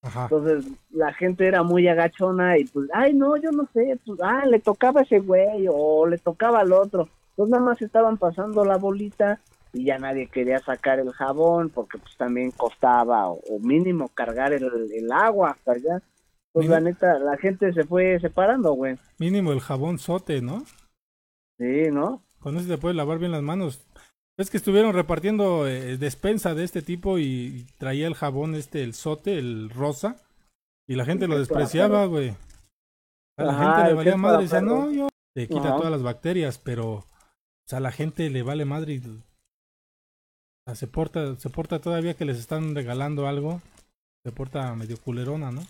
Ajá. 0.05 0.23
entonces 0.23 0.71
la 0.91 1.11
gente 1.13 1.47
era 1.47 1.63
muy 1.63 1.87
agachona 1.87 2.57
y 2.57 2.65
pues, 2.65 2.87
ay, 2.93 3.13
no, 3.13 3.35
yo 3.37 3.51
no 3.51 3.67
sé, 3.73 3.99
pues, 4.05 4.19
ah, 4.21 4.45
le 4.45 4.59
tocaba 4.59 5.01
a 5.01 5.03
ese 5.03 5.19
güey 5.19 5.67
o 5.69 6.05
le 6.05 6.17
tocaba 6.17 6.59
al 6.59 6.71
otro, 6.71 7.09
entonces 7.31 7.51
nada 7.51 7.63
más 7.63 7.81
estaban 7.81 8.17
pasando 8.17 8.63
la 8.63 8.77
bolita 8.77 9.39
y 9.73 9.83
ya 9.85 9.97
nadie 9.97 10.27
quería 10.27 10.59
sacar 10.59 10.99
el 10.99 11.11
jabón 11.11 11.69
porque 11.69 11.97
pues 11.97 12.15
también 12.17 12.51
costaba 12.51 13.27
o, 13.29 13.41
o 13.49 13.59
mínimo 13.59 14.07
cargar 14.09 14.53
el, 14.53 14.63
el 14.93 15.11
agua 15.11 15.51
hasta 15.51 15.73
allá. 15.73 16.01
Pues 16.53 16.69
la 16.69 16.79
neta, 16.79 17.19
la 17.19 17.35
gente 17.35 17.73
se 17.73 17.83
fue 17.83 18.17
separando, 18.21 18.71
güey. 18.71 18.97
Mínimo 19.19 19.51
el 19.51 19.59
jabón 19.59 19.99
sote, 19.99 20.41
¿no? 20.41 20.63
Sí, 21.57 21.91
¿no? 21.91 22.23
Con 22.39 22.55
eso 22.55 22.69
te 22.69 22.77
puedes 22.77 22.95
lavar 22.95 23.19
bien 23.19 23.33
las 23.33 23.41
manos. 23.41 23.85
Es 24.37 24.49
que 24.49 24.57
estuvieron 24.57 24.93
repartiendo 24.93 25.65
eh, 25.67 25.97
despensa 25.97 26.53
de 26.53 26.63
este 26.65 26.81
tipo 26.81 27.17
y, 27.19 27.23
y 27.23 27.63
traía 27.77 28.07
el 28.07 28.15
jabón 28.15 28.55
este, 28.55 28.83
el 28.83 28.93
sote, 28.93 29.37
el 29.37 29.69
rosa, 29.69 30.17
y 30.87 30.95
la 30.95 31.05
gente 31.05 31.27
lo 31.27 31.39
despreciaba, 31.39 32.05
güey. 32.05 32.35
A 33.37 33.43
la 33.43 33.51
Ajá, 33.53 33.75
gente 33.75 33.89
le 33.89 33.93
valía 33.95 34.17
madre, 34.17 34.43
decía, 34.43 34.59
perro. 34.59 34.85
no, 34.85 34.91
yo 34.91 35.09
te 35.33 35.47
quita 35.47 35.69
Ajá. 35.69 35.77
todas 35.77 35.91
las 35.91 36.03
bacterias, 36.03 36.57
pero, 36.59 36.93
o 36.95 37.05
sea, 37.67 37.77
a 37.77 37.81
la 37.81 37.91
gente 37.91 38.29
le 38.29 38.43
vale 38.43 38.65
madre 38.65 38.93
y 38.93 38.97
o 38.99 39.21
sea, 40.65 40.75
se 40.75 40.87
porta, 40.87 41.35
se 41.35 41.49
porta 41.49 41.79
todavía 41.79 42.15
que 42.15 42.25
les 42.25 42.37
están 42.37 42.75
regalando 42.75 43.27
algo, 43.27 43.61
se 44.25 44.31
porta 44.31 44.73
medio 44.75 44.97
culerona, 44.97 45.51
¿no? 45.51 45.61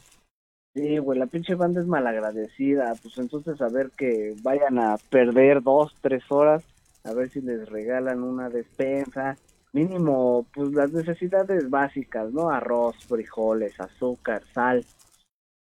Sí, 0.74 0.98
güey, 0.98 1.20
la 1.20 1.28
pinche 1.28 1.56
banda 1.56 1.82
es 1.82 1.88
malagradecida. 1.88 2.94
Pues 3.02 3.18
entonces 3.18 3.62
a 3.62 3.70
ver 3.70 3.92
que 3.92 4.36
vayan 4.42 4.80
a 4.80 4.98
perder 5.10 5.62
dos, 5.64 5.94
tres 6.02 6.24
horas, 6.30 6.64
a 7.06 7.14
ver 7.14 7.30
si 7.30 7.42
les 7.42 7.70
regalan 7.70 8.24
una 8.24 8.50
despensa. 8.50 9.38
Mínimo, 9.74 10.46
pues 10.54 10.72
las 10.72 10.92
necesidades 10.92 11.70
básicas, 11.70 12.32
¿no? 12.32 12.50
Arroz, 12.50 12.96
frijoles, 13.06 13.80
azúcar, 13.80 14.44
sal. 14.54 14.86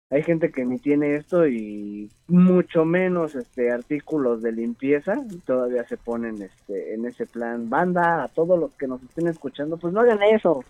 Hay 0.10 0.22
gente 0.22 0.52
que 0.52 0.64
ni 0.64 0.78
tiene 0.78 1.16
esto 1.16 1.48
y 1.48 2.12
mucho 2.28 2.86
menos 2.86 3.34
este 3.34 3.72
artículos 3.72 4.44
de 4.44 4.52
limpieza. 4.52 5.16
Todavía 5.46 5.88
se 5.88 5.98
ponen 5.98 6.42
este 6.42 6.94
en 6.94 7.06
ese 7.06 7.26
plan. 7.26 7.70
Banda, 7.70 8.24
a 8.24 8.28
todos 8.28 8.60
los 8.60 8.76
que 8.76 8.88
nos 8.88 9.02
estén 9.02 9.28
escuchando, 9.28 9.78
pues 9.78 9.92
no 9.92 10.02
hagan 10.02 10.22
eso. 10.22 10.64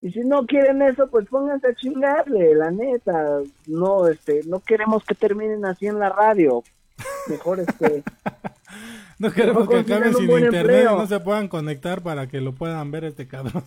Y 0.00 0.10
si 0.10 0.20
no 0.20 0.46
quieren 0.46 0.82
eso, 0.82 1.08
pues 1.08 1.28
pónganse 1.28 1.68
a 1.68 1.74
chingarle, 1.74 2.54
la 2.54 2.70
neta. 2.70 3.40
No, 3.66 4.08
este, 4.08 4.40
no 4.46 4.60
queremos 4.60 5.04
que 5.04 5.14
terminen 5.14 5.64
así 5.64 5.86
en 5.86 5.98
la 5.98 6.08
radio. 6.08 6.64
Mejor 7.28 7.60
este, 7.60 8.02
No 9.18 9.32
queremos 9.32 9.68
que 9.68 9.78
acaben 9.78 10.14
sin 10.14 10.30
internet 10.30 10.88
y 10.90 10.94
no 10.94 11.06
se 11.06 11.20
puedan 11.20 11.48
conectar 11.48 12.02
para 12.02 12.26
que 12.28 12.40
lo 12.40 12.54
puedan 12.54 12.90
ver 12.90 13.04
este 13.04 13.26
cabrón. 13.26 13.64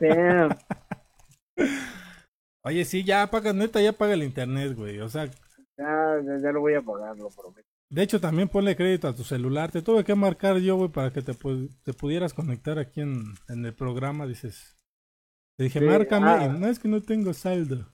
damn, 0.00 0.56
Oye, 2.64 2.84
sí, 2.86 3.04
ya 3.04 3.22
apaga, 3.24 3.52
neta, 3.52 3.80
ya 3.82 3.90
apaga 3.90 4.14
el 4.14 4.22
internet, 4.22 4.74
güey. 4.74 4.98
O 5.00 5.08
sea, 5.08 5.26
ya, 5.26 5.34
ya, 6.24 6.38
ya 6.42 6.52
lo 6.52 6.60
voy 6.60 6.74
a 6.74 6.82
pagar, 6.82 7.16
lo 7.18 7.28
prometo. 7.28 7.68
de 7.90 8.02
hecho 8.02 8.20
también 8.20 8.48
ponle 8.48 8.74
crédito 8.74 9.06
a 9.08 9.14
tu 9.14 9.22
celular. 9.22 9.70
Te 9.70 9.82
tuve 9.82 10.02
que 10.04 10.14
marcar 10.14 10.56
yo, 10.58 10.76
güey, 10.76 10.88
para 10.90 11.12
que 11.12 11.20
te, 11.20 11.34
pu- 11.34 11.68
te 11.82 11.92
pudieras 11.92 12.32
conectar 12.32 12.78
aquí 12.78 13.02
en, 13.02 13.22
en 13.48 13.66
el 13.66 13.74
programa, 13.74 14.26
dices. 14.26 14.78
Te 15.58 15.64
dije, 15.64 15.78
Sí, 15.80 15.84
márcame, 15.84 16.30
ah. 16.30 16.46
y 16.46 16.58
no 16.58 16.66
es 16.68 16.78
que 16.78 16.88
no 16.88 17.02
tengo 17.02 17.34
saldo. 17.34 17.86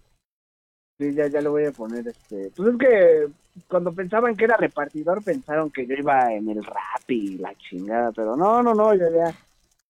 Sí, 1.01 1.15
ya, 1.15 1.29
ya 1.29 1.41
le 1.41 1.49
voy 1.49 1.65
a 1.65 1.73
poner 1.73 2.07
este. 2.07 2.51
Pues 2.55 2.75
es 2.75 2.79
que 2.79 3.29
cuando 3.69 3.91
pensaban 3.91 4.37
que 4.37 4.45
era 4.45 4.59
repartidor, 4.59 5.25
pensaron 5.25 5.71
que 5.71 5.87
yo 5.87 5.95
iba 5.95 6.31
en 6.35 6.51
el 6.51 6.63
rap 6.63 7.09
y 7.09 7.39
la 7.39 7.55
chingada, 7.55 8.13
pero 8.13 8.37
no, 8.37 8.63
no, 8.63 8.75
no, 8.75 8.93
yo 8.95 9.07
ya, 9.11 9.35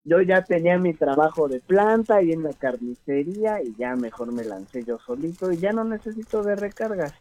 yo 0.04 0.20
ya 0.20 0.42
tenía 0.44 0.78
mi 0.78 0.94
trabajo 0.94 1.48
de 1.48 1.58
planta 1.58 2.22
y 2.22 2.30
en 2.30 2.44
la 2.44 2.52
carnicería 2.52 3.60
y 3.60 3.74
ya 3.76 3.96
mejor 3.96 4.30
me 4.32 4.44
lancé 4.44 4.84
yo 4.84 5.00
solito 5.04 5.50
y 5.50 5.58
ya 5.58 5.72
no 5.72 5.82
necesito 5.82 6.44
de 6.44 6.54
recargas. 6.54 7.12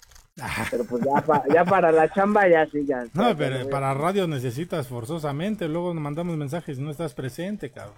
Pero 0.70 0.86
pues 0.86 1.04
ya, 1.04 1.20
pa- 1.26 1.44
ya 1.52 1.66
para 1.66 1.92
la 1.92 2.08
chamba 2.14 2.48
ya 2.48 2.68
sí, 2.68 2.86
ya. 2.86 3.06
No, 3.16 3.36
pero 3.36 3.68
para 3.70 3.96
radio 3.96 4.28
necesitas 4.28 4.88
forzosamente. 4.88 5.68
Luego 5.68 5.96
nos 5.96 6.04
mandamos 6.04 6.38
mensajes 6.38 6.78
y 6.78 6.82
no 6.84 6.92
estás 6.92 7.16
presente, 7.16 7.72
cabrón. 7.72 7.98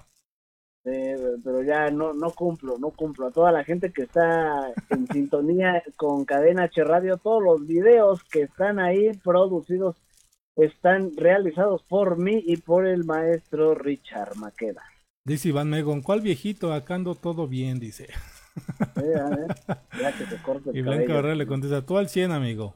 Eh, 0.84 1.16
pero 1.44 1.62
ya 1.62 1.92
no 1.92 2.14
no 2.14 2.32
cumplo, 2.32 2.78
no 2.80 2.90
cumplo. 2.92 3.28
A 3.28 3.32
toda 3.32 3.52
la 3.52 3.64
gente 3.64 3.92
que 3.92 4.04
está 4.04 4.74
en 4.90 5.08
sintonía 5.14 5.84
con 5.96 6.26
Cadena 6.26 6.64
H 6.64 6.84
Radio, 6.84 7.18
todos 7.18 7.44
los 7.44 7.68
videos 7.68 8.24
que 8.24 8.44
están 8.44 8.80
ahí 8.80 9.12
producidos 9.24 9.96
están 10.56 11.12
realizados 11.16 11.84
por 11.84 12.18
mí 12.18 12.44
y 12.46 12.58
por 12.58 12.86
el 12.86 13.06
maestro 13.06 13.76
Richard 13.76 14.36
Maqueda. 14.36 14.82
Dice 15.24 15.50
Iván 15.50 15.70
Megon, 15.70 16.02
¿cuál 16.02 16.22
viejito? 16.22 16.74
Acá 16.74 16.96
ando 16.96 17.16
todo 17.16 17.48
bien, 17.48 17.80
dice. 17.80 18.08
A 18.86 19.02
ver, 19.02 19.56
ya 20.00 20.18
que 20.18 20.26
te 20.26 20.42
corto 20.42 20.72
el 20.72 20.78
Y 20.78 20.82
Blanca. 20.82 21.14
Barrera 21.14 21.36
le 21.36 21.48
contesta, 21.48 21.86
tú 21.86 21.98
al 21.98 22.10
100, 22.10 22.32
amigo. 22.32 22.76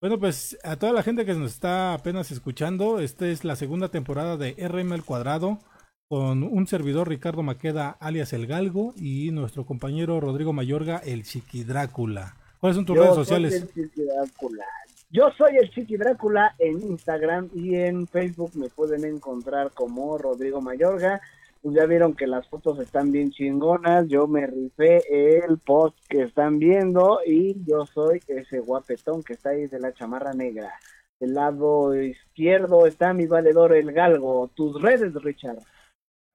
Bueno, 0.00 0.18
pues 0.18 0.58
a 0.62 0.76
toda 0.76 0.92
la 0.92 1.02
gente 1.02 1.24
que 1.24 1.34
nos 1.34 1.52
está 1.52 1.94
apenas 1.94 2.30
escuchando, 2.30 3.00
esta 3.00 3.26
es 3.28 3.44
la 3.44 3.56
segunda 3.56 3.88
temporada 3.88 4.36
de 4.36 4.54
RM 4.58 4.92
al 4.92 5.04
cuadrado 5.04 5.58
con 6.08 6.44
un 6.44 6.66
servidor 6.66 7.08
Ricardo 7.08 7.42
Maqueda 7.42 7.96
alias 7.98 8.32
El 8.32 8.46
Galgo 8.46 8.94
y 8.96 9.30
nuestro 9.32 9.64
compañero 9.66 10.20
Rodrigo 10.20 10.52
Mayorga, 10.52 10.98
el 10.98 11.24
Chiqui 11.24 11.64
Drácula. 11.64 12.36
¿Cuáles 12.60 12.76
son 12.76 12.86
tus 12.86 12.94
Yo 12.96 13.02
redes 13.02 13.14
soy 13.16 13.24
sociales? 13.24 13.54
el 13.54 13.68
Chiqui 13.72 14.02
Drácula. 14.04 14.64
Yo 15.10 15.30
soy 15.36 15.56
el 15.56 15.70
Chiqui 15.70 15.96
Drácula 15.96 16.54
en 16.58 16.80
Instagram 16.82 17.48
y 17.54 17.74
en 17.74 18.06
Facebook 18.06 18.52
me 18.54 18.68
pueden 18.68 19.04
encontrar 19.04 19.72
como 19.72 20.16
Rodrigo 20.18 20.60
Mayorga. 20.60 21.20
pues 21.62 21.74
ya 21.74 21.86
vieron 21.86 22.14
que 22.14 22.28
las 22.28 22.46
fotos 22.46 22.78
están 22.78 23.10
bien 23.10 23.32
chingonas, 23.32 24.06
yo 24.06 24.28
me 24.28 24.46
rifé 24.46 25.02
el 25.44 25.58
post 25.58 25.96
que 26.08 26.22
están 26.22 26.60
viendo 26.60 27.18
y 27.26 27.56
yo 27.64 27.84
soy 27.86 28.20
ese 28.28 28.60
guapetón 28.60 29.24
que 29.24 29.32
está 29.32 29.50
ahí 29.50 29.66
de 29.66 29.80
la 29.80 29.92
chamarra 29.92 30.32
negra. 30.32 30.72
Del 31.18 31.34
lado 31.34 32.00
izquierdo 32.00 32.86
está 32.86 33.12
mi 33.12 33.26
valedor 33.26 33.74
el 33.74 33.90
galgo. 33.92 34.48
Tus 34.54 34.80
redes, 34.80 35.12
Richard. 35.14 35.58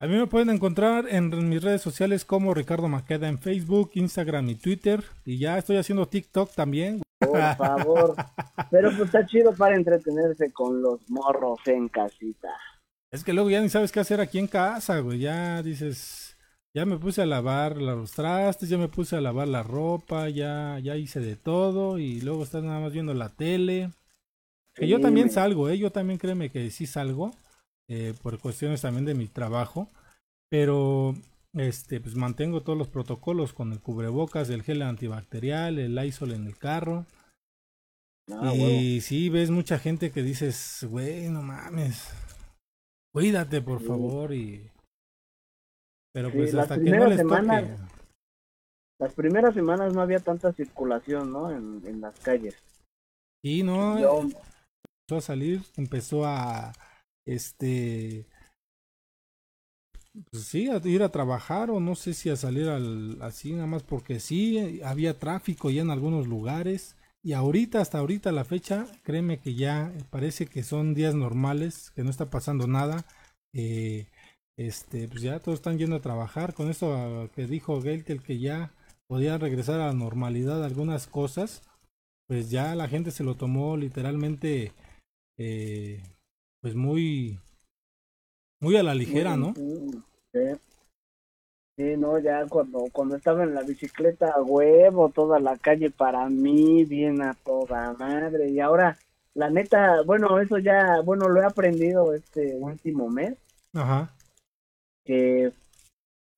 A 0.02 0.08
mí 0.08 0.16
me 0.16 0.26
pueden 0.26 0.50
encontrar 0.50 1.06
en 1.10 1.48
mis 1.48 1.62
redes 1.62 1.84
sociales 1.84 2.26
como 2.26 2.56
Ricardo 2.56 2.88
Maqueda 2.88 3.28
en 3.28 3.38
Facebook, 3.38 3.92
Instagram 3.94 4.50
y 4.50 4.56
Twitter. 4.56 5.04
Y 5.26 5.38
ya 5.38 5.60
estoy 5.60 5.78
haciendo 5.78 6.08
TikTok 6.08 6.56
también. 6.56 7.04
Por 7.20 7.40
favor. 7.56 8.16
Pero 8.72 8.90
pues 8.90 9.02
está 9.02 9.28
chido 9.28 9.54
para 9.54 9.76
entretenerse 9.76 10.52
con 10.52 10.82
los 10.82 11.08
morros 11.08 11.60
en 11.68 11.88
casita. 11.88 12.50
Es 13.12 13.24
que 13.24 13.32
luego 13.32 13.52
ya 13.52 13.62
ni 13.62 13.70
sabes 13.70 13.92
qué 13.92 14.00
hacer 14.00 14.22
aquí 14.22 14.40
en 14.40 14.48
casa, 14.48 14.98
güey. 15.02 15.20
Ya 15.20 15.62
dices, 15.62 16.36
ya 16.74 16.84
me 16.88 16.98
puse 16.98 17.22
a 17.22 17.28
lavar 17.28 17.80
los 17.80 18.14
trastes, 18.14 18.70
ya 18.70 18.80
me 18.80 18.88
puse 18.88 19.18
a 19.18 19.22
lavar 19.22 19.50
la 19.50 19.62
ropa, 19.62 20.30
ya, 20.30 20.80
ya 20.80 20.96
hice 20.96 21.20
de 21.20 21.36
todo 21.36 22.00
y 22.00 22.22
luego 22.22 22.42
estás 22.42 22.64
nada 22.64 22.80
más 22.80 22.92
viendo 22.92 23.14
la 23.14 23.30
tele. 23.30 23.92
Que 24.74 24.88
yo 24.88 25.00
también 25.00 25.30
salgo, 25.30 25.70
¿eh? 25.70 25.78
Yo 25.78 25.92
también 25.92 26.18
créeme 26.18 26.50
que 26.50 26.72
sí 26.72 26.88
salgo, 26.88 27.36
eh, 27.94 28.14
por 28.22 28.40
cuestiones 28.40 28.82
también 28.82 29.04
de 29.04 29.16
mi 29.16 29.28
trabajo. 29.28 29.90
Pero, 30.50 31.14
este, 31.54 32.00
pues 32.00 32.16
mantengo 32.16 32.62
todos 32.62 32.80
los 32.80 32.88
protocolos 32.88 33.52
con 33.52 33.74
el 33.74 33.82
cubrebocas, 33.82 34.50
el 34.50 34.64
gel 34.64 34.82
antibacterial, 34.82 35.78
el 35.78 35.96
Lysol 35.96 36.32
en 36.32 36.48
el 36.48 36.58
carro. 36.58 37.06
Ah, 38.32 38.54
y 38.56 39.02
sí, 39.02 39.28
ves 39.28 39.50
mucha 39.50 39.78
gente 39.78 40.12
que 40.12 40.24
dices, 40.24 40.88
güey, 40.90 41.28
no 41.28 41.42
mames, 41.42 42.14
Cuídate, 43.14 43.62
por 43.62 43.82
favor, 43.82 44.34
y... 44.34 44.72
Pero 46.14 46.32
pues 46.32 46.56
hasta 46.56 46.80
que 46.80 46.92
no 46.92 47.08
les 47.08 47.18
semanas, 47.18 47.78
Las 49.00 49.14
primeras 49.14 49.54
semanas 49.54 49.94
no 49.94 50.02
había 50.02 50.20
tanta 50.20 50.54
circulación, 50.54 51.30
¿no? 51.30 51.52
En, 51.52 51.82
en 51.86 52.00
las 52.00 52.18
calles. 52.22 52.56
Y 53.44 53.64
no, 53.64 53.98
empezó 53.98 55.18
a 55.18 55.22
salir, 55.22 55.62
empezó 55.76 56.26
a, 56.26 56.72
este, 57.26 58.26
pues 60.32 60.44
sí, 60.46 60.70
a 60.70 60.78
ir 60.86 61.04
a 61.04 61.12
trabajar 61.12 61.72
o 61.72 61.80
no 61.80 61.96
sé 61.96 62.14
si 62.14 62.30
a 62.30 62.36
salir 62.36 62.70
al, 62.70 63.22
así 63.22 63.54
nada 63.54 63.68
más 63.68 63.84
porque 63.84 64.20
sí, 64.20 64.82
había 64.84 65.20
tráfico 65.20 65.70
ya 65.70 65.82
en 65.82 65.92
algunos 65.92 66.28
lugares 66.28 66.96
y 67.24 67.34
ahorita, 67.34 67.82
hasta 67.82 68.00
ahorita 68.00 68.32
la 68.32 68.46
fecha, 68.46 68.88
créeme 69.04 69.40
que 69.40 69.54
ya 69.54 69.94
parece 70.10 70.48
que 70.48 70.64
son 70.64 70.96
días 70.96 71.14
normales, 71.14 71.92
que 71.92 72.04
no 72.04 72.10
está 72.10 72.30
pasando 72.32 72.66
nada. 72.68 73.06
Eh, 73.54 74.08
este, 74.58 75.08
pues 75.08 75.22
ya 75.22 75.40
todos 75.40 75.60
están 75.60 75.78
yendo 75.78 75.98
a 75.98 76.02
trabajar. 76.02 76.54
Con 76.56 76.70
esto 76.70 77.30
que 77.36 77.46
dijo 77.46 77.82
Geltel 77.82 78.24
que 78.24 78.40
ya 78.40 78.74
podía 79.08 79.38
regresar 79.38 79.80
a 79.80 79.88
la 79.88 79.94
normalidad 79.94 80.64
algunas 80.64 81.06
cosas, 81.08 81.62
pues 82.28 82.50
ya 82.50 82.74
la 82.76 82.88
gente 82.88 83.12
se 83.12 83.24
lo 83.24 83.36
tomó 83.36 83.78
literalmente, 83.78 84.74
eh, 85.38 86.02
pues 86.62 86.76
muy, 86.76 87.40
muy 88.60 88.78
a 88.78 88.84
la 88.84 88.94
ligera, 88.94 89.36
¿no? 89.36 89.54
Sí, 91.78 91.96
no, 91.98 92.20
ya 92.20 92.46
cuando, 92.48 92.86
cuando 92.92 93.16
estaba 93.16 93.44
en 93.44 93.56
la 93.56 93.64
bicicleta, 93.64 94.40
huevo, 94.42 95.10
toda 95.10 95.40
la 95.40 95.58
calle 95.58 95.90
para 95.90 96.30
mí, 96.30 96.86
bien 96.86 97.22
a 97.22 97.34
toda 97.34 97.94
madre. 97.94 98.50
Y 98.50 98.60
ahora, 98.60 98.98
la 99.34 99.50
neta, 99.50 100.04
bueno, 100.04 100.40
eso 100.40 100.60
ya, 100.60 101.02
bueno, 101.04 101.28
lo 101.28 101.42
he 101.42 101.46
aprendido 101.46 102.14
este 102.14 102.56
último 102.56 103.10
mes. 103.10 103.36
Ajá. 103.74 104.14
Que, 105.04 105.52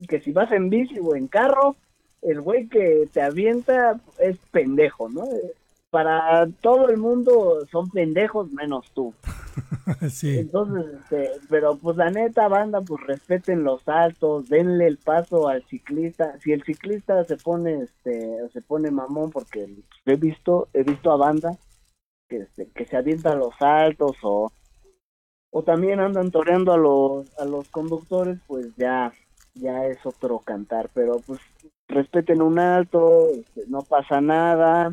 que 0.08 0.22
si 0.22 0.32
vas 0.32 0.52
en 0.52 0.70
bici 0.70 0.98
o 1.00 1.16
en 1.16 1.28
carro, 1.28 1.76
el 2.22 2.40
güey 2.40 2.70
que 2.70 3.10
te 3.12 3.22
avienta 3.22 4.00
es 4.20 4.38
pendejo, 4.52 5.10
¿no? 5.10 5.26
Para 5.94 6.48
todo 6.60 6.90
el 6.90 6.98
mundo 6.98 7.68
son 7.72 7.88
pendejos 7.92 8.52
menos 8.52 8.90
tú. 8.96 9.14
sí. 10.10 10.40
Entonces, 10.40 10.92
este, 10.92 11.30
pero 11.52 11.78
pues 11.78 11.98
la 11.98 12.10
neta, 12.10 12.48
banda, 12.48 12.82
pues 12.82 13.06
respeten 13.06 13.64
los 13.64 13.84
saltos, 13.84 14.50
denle 14.50 14.88
el 14.88 14.98
paso 14.98 15.48
al 15.48 15.64
ciclista. 15.68 16.40
Si 16.40 16.52
el 16.52 16.64
ciclista 16.64 17.24
se 17.26 17.38
pone, 17.38 17.84
este, 17.84 18.40
se 18.52 18.62
pone 18.64 18.90
mamón, 18.90 19.30
porque 19.30 19.70
he 20.08 20.16
visto, 20.16 20.68
he 20.74 20.82
visto 20.82 21.12
a 21.12 21.18
banda 21.18 21.52
que, 22.28 22.38
este, 22.38 22.70
que 22.70 22.88
se 22.88 22.98
avienta 22.98 23.36
los 23.36 23.54
saltos 23.60 24.18
o, 24.24 24.52
o 25.52 25.62
también 25.62 26.00
andan 26.00 26.32
toreando 26.32 26.74
a 26.74 26.78
los, 26.78 27.40
a 27.40 27.46
los 27.46 27.70
conductores, 27.70 28.40
pues 28.48 28.76
ya, 28.78 29.14
ya 29.54 29.86
es 29.86 30.04
otro 30.08 30.40
cantar. 30.40 30.90
Pero 30.96 31.20
pues 31.20 31.40
respeten 31.88 32.42
un 32.42 32.58
alto, 32.58 33.30
este, 33.30 33.66
no 33.68 33.84
pasa 33.84 34.22
nada 34.22 34.92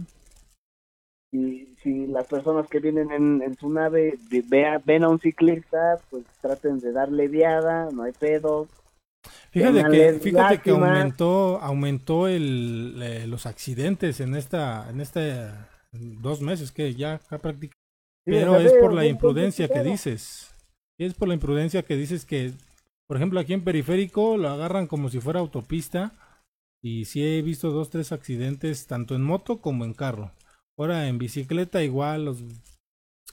si, 1.31 1.75
si 1.83 2.07
las 2.07 2.27
personas 2.27 2.69
que 2.69 2.81
vienen 2.81 3.11
en, 3.43 3.57
su 3.57 3.71
nave 3.71 4.19
ven 4.85 5.05
a 5.05 5.09
un 5.09 5.21
ciclista, 5.21 5.99
pues 6.11 6.25
traten 6.40 6.81
de 6.81 6.93
darle 6.93 7.29
viada, 7.29 7.88
no 7.93 8.03
hay 8.03 8.12
pedo. 8.12 8.69
Fíjate 9.51 9.85
que, 9.90 10.12
fíjate 10.14 10.59
que 10.61 10.71
aumentó, 10.71 11.59
aumentó 11.61 12.27
el, 12.29 13.01
eh, 13.03 13.27
los 13.27 13.47
accidentes 13.47 14.21
en 14.21 14.35
esta, 14.35 14.88
en 14.90 15.01
este 15.01 15.47
dos 15.93 16.40
meses 16.40 16.73
que 16.73 16.95
ya, 16.95 17.21
prácticamente. 17.29 17.77
Pero 18.25 18.57
es 18.59 18.73
por 18.75 18.93
la 18.93 19.07
imprudencia 19.07 19.69
que 19.69 19.83
dices. 19.83 20.55
Es 20.99 21.14
por 21.14 21.29
la 21.29 21.35
imprudencia 21.35 21.83
que 21.83 21.97
dices 21.97 22.27
que, 22.27 22.53
por 23.07 23.16
ejemplo, 23.16 23.40
aquí 23.40 23.55
en 23.55 23.64
periférico 23.64 24.37
lo 24.37 24.49
agarran 24.49 24.87
como 24.87 25.09
si 25.09 25.21
fuera 25.21 25.40
autopista. 25.40 26.12
Y 26.83 27.07
sí 27.07 27.25
he 27.25 27.43
visto 27.43 27.71
dos, 27.71 27.90
tres 27.90 28.12
accidentes, 28.12 28.87
tanto 28.87 29.14
en 29.14 29.23
moto 29.23 29.61
como 29.61 29.85
en 29.85 29.95
carro. 29.95 30.33
Ahora 30.81 31.09
en 31.09 31.19
bicicleta 31.19 31.83
igual, 31.83 32.25
los, 32.25 32.43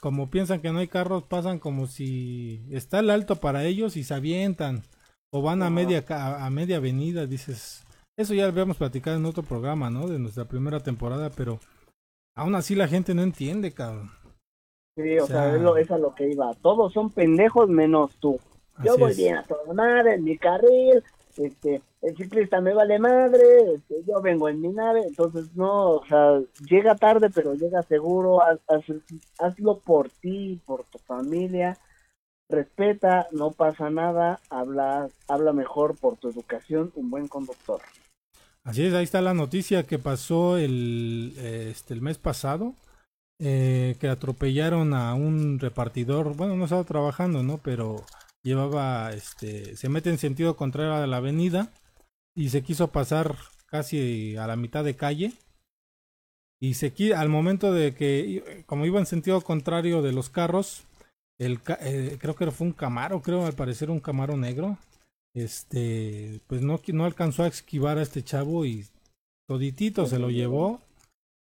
como 0.01 0.29
piensan 0.29 0.59
que 0.59 0.69
no 0.73 0.79
hay 0.79 0.89
carros, 0.89 1.23
pasan 1.23 1.59
como 1.59 1.87
si 1.87 2.67
está 2.71 2.99
el 2.99 3.09
alto 3.09 3.37
para 3.37 3.63
ellos 3.63 3.95
y 3.95 4.03
se 4.03 4.13
avientan. 4.13 4.83
O 5.31 5.41
van 5.41 5.63
a 5.63 5.69
media, 5.69 6.03
a 6.09 6.49
media 6.49 6.75
avenida, 6.75 7.25
dices. 7.25 7.85
Eso 8.17 8.33
ya 8.33 8.43
lo 8.43 8.49
habíamos 8.49 8.75
platicado 8.75 9.15
en 9.15 9.25
otro 9.25 9.43
programa, 9.43 9.89
¿no? 9.89 10.09
De 10.09 10.19
nuestra 10.19 10.43
primera 10.43 10.81
temporada, 10.81 11.29
pero 11.29 11.61
aún 12.35 12.53
así 12.53 12.75
la 12.75 12.89
gente 12.89 13.13
no 13.13 13.21
entiende, 13.21 13.71
cabrón. 13.71 14.11
Sí, 14.97 15.17
o, 15.17 15.25
sea, 15.25 15.55
es, 15.55 15.61
lo, 15.61 15.77
es, 15.77 15.89
a 15.89 15.97
lo 15.97 16.13
que 16.15 16.29
iba. 16.29 16.53
Todos 16.55 16.91
son 16.91 17.11
pendejos 17.11 17.69
menos 17.69 18.13
tú. 18.19 18.37
Yo 18.83 18.97
voy 18.97 19.15
bien 19.15 19.37
a 19.37 19.43
toda 19.43 19.73
madre, 19.73 20.15
en 20.15 20.25
mi 20.25 20.37
carril, 20.37 21.01
este, 21.37 21.81
el 22.01 22.17
ciclista 22.17 22.61
me 22.61 22.73
vale 22.73 22.99
madre, 22.99 23.73
este, 23.75 23.95
yo 24.07 24.21
vengo 24.21 24.49
en 24.49 24.61
mi 24.61 24.69
nave, 24.69 25.03
entonces 25.07 25.55
no, 25.55 25.91
o 25.91 26.05
sea, 26.05 26.39
llega 26.69 26.95
tarde, 26.95 27.29
pero 27.29 27.53
llega 27.53 27.81
seguro, 27.83 28.39
hazlo 29.37 29.79
por 29.79 30.09
ti, 30.09 30.59
por 30.65 30.83
tu 30.85 30.97
familia, 30.99 31.77
respeta, 32.49 33.27
no 33.31 33.51
pasa 33.51 33.89
nada, 33.89 34.39
habla, 34.49 35.09
habla 35.27 35.53
mejor 35.53 35.97
por 35.97 36.17
tu 36.17 36.29
educación, 36.29 36.91
un 36.95 37.09
buen 37.09 37.27
conductor. 37.27 37.81
Así 38.63 38.85
es, 38.85 38.93
ahí 38.93 39.03
está 39.03 39.21
la 39.21 39.33
noticia 39.33 39.83
que 39.83 39.99
pasó 39.99 40.57
el, 40.57 41.33
este, 41.37 41.93
el 41.93 42.01
mes 42.01 42.17
pasado, 42.17 42.73
eh, 43.39 43.95
que 43.99 44.09
atropellaron 44.09 44.93
a 44.93 45.13
un 45.13 45.59
repartidor, 45.59 46.35
bueno, 46.35 46.55
no 46.55 46.63
estaba 46.65 46.83
trabajando, 46.83 47.43
¿no? 47.43 47.59
Pero 47.59 47.97
llevaba, 48.47 49.13
este, 49.13 49.75
se 49.75 49.89
mete 49.89 50.09
en 50.09 50.17
sentido 50.17 50.55
contrario 50.55 50.95
a 50.95 51.05
la 51.05 51.17
avenida 51.17 51.71
y 52.35 52.49
se 52.49 52.63
quiso 52.63 52.87
pasar 52.89 53.35
casi 53.67 54.37
a 54.37 54.47
la 54.47 54.55
mitad 54.55 54.83
de 54.83 54.95
calle. 54.95 55.33
Y 56.59 56.73
se 56.73 56.93
al 57.15 57.29
momento 57.29 57.71
de 57.71 57.93
que 57.93 58.63
como 58.65 58.85
iba 58.85 58.99
en 58.99 59.05
sentido 59.05 59.41
contrario 59.41 60.01
de 60.01 60.11
los 60.11 60.29
carros 60.29 60.85
el 61.37 61.59
eh, 61.81 62.17
creo 62.19 62.35
que 62.35 62.49
fue 62.49 62.65
un 62.65 62.73
camaro 62.73 63.21
creo 63.21 63.45
al 63.45 63.53
parecer 63.53 63.91
un 63.91 63.99
camaro 63.99 64.37
negro 64.37 64.79
este 65.35 66.41
pues 66.47 66.63
no 66.63 66.81
no 66.87 67.05
alcanzó 67.05 67.43
a 67.43 67.47
esquivar 67.47 67.99
a 67.99 68.01
este 68.01 68.23
chavo 68.23 68.65
y 68.65 68.87
toditito 69.47 70.07
se 70.07 70.17
lo 70.17 70.31
llevó 70.31 70.81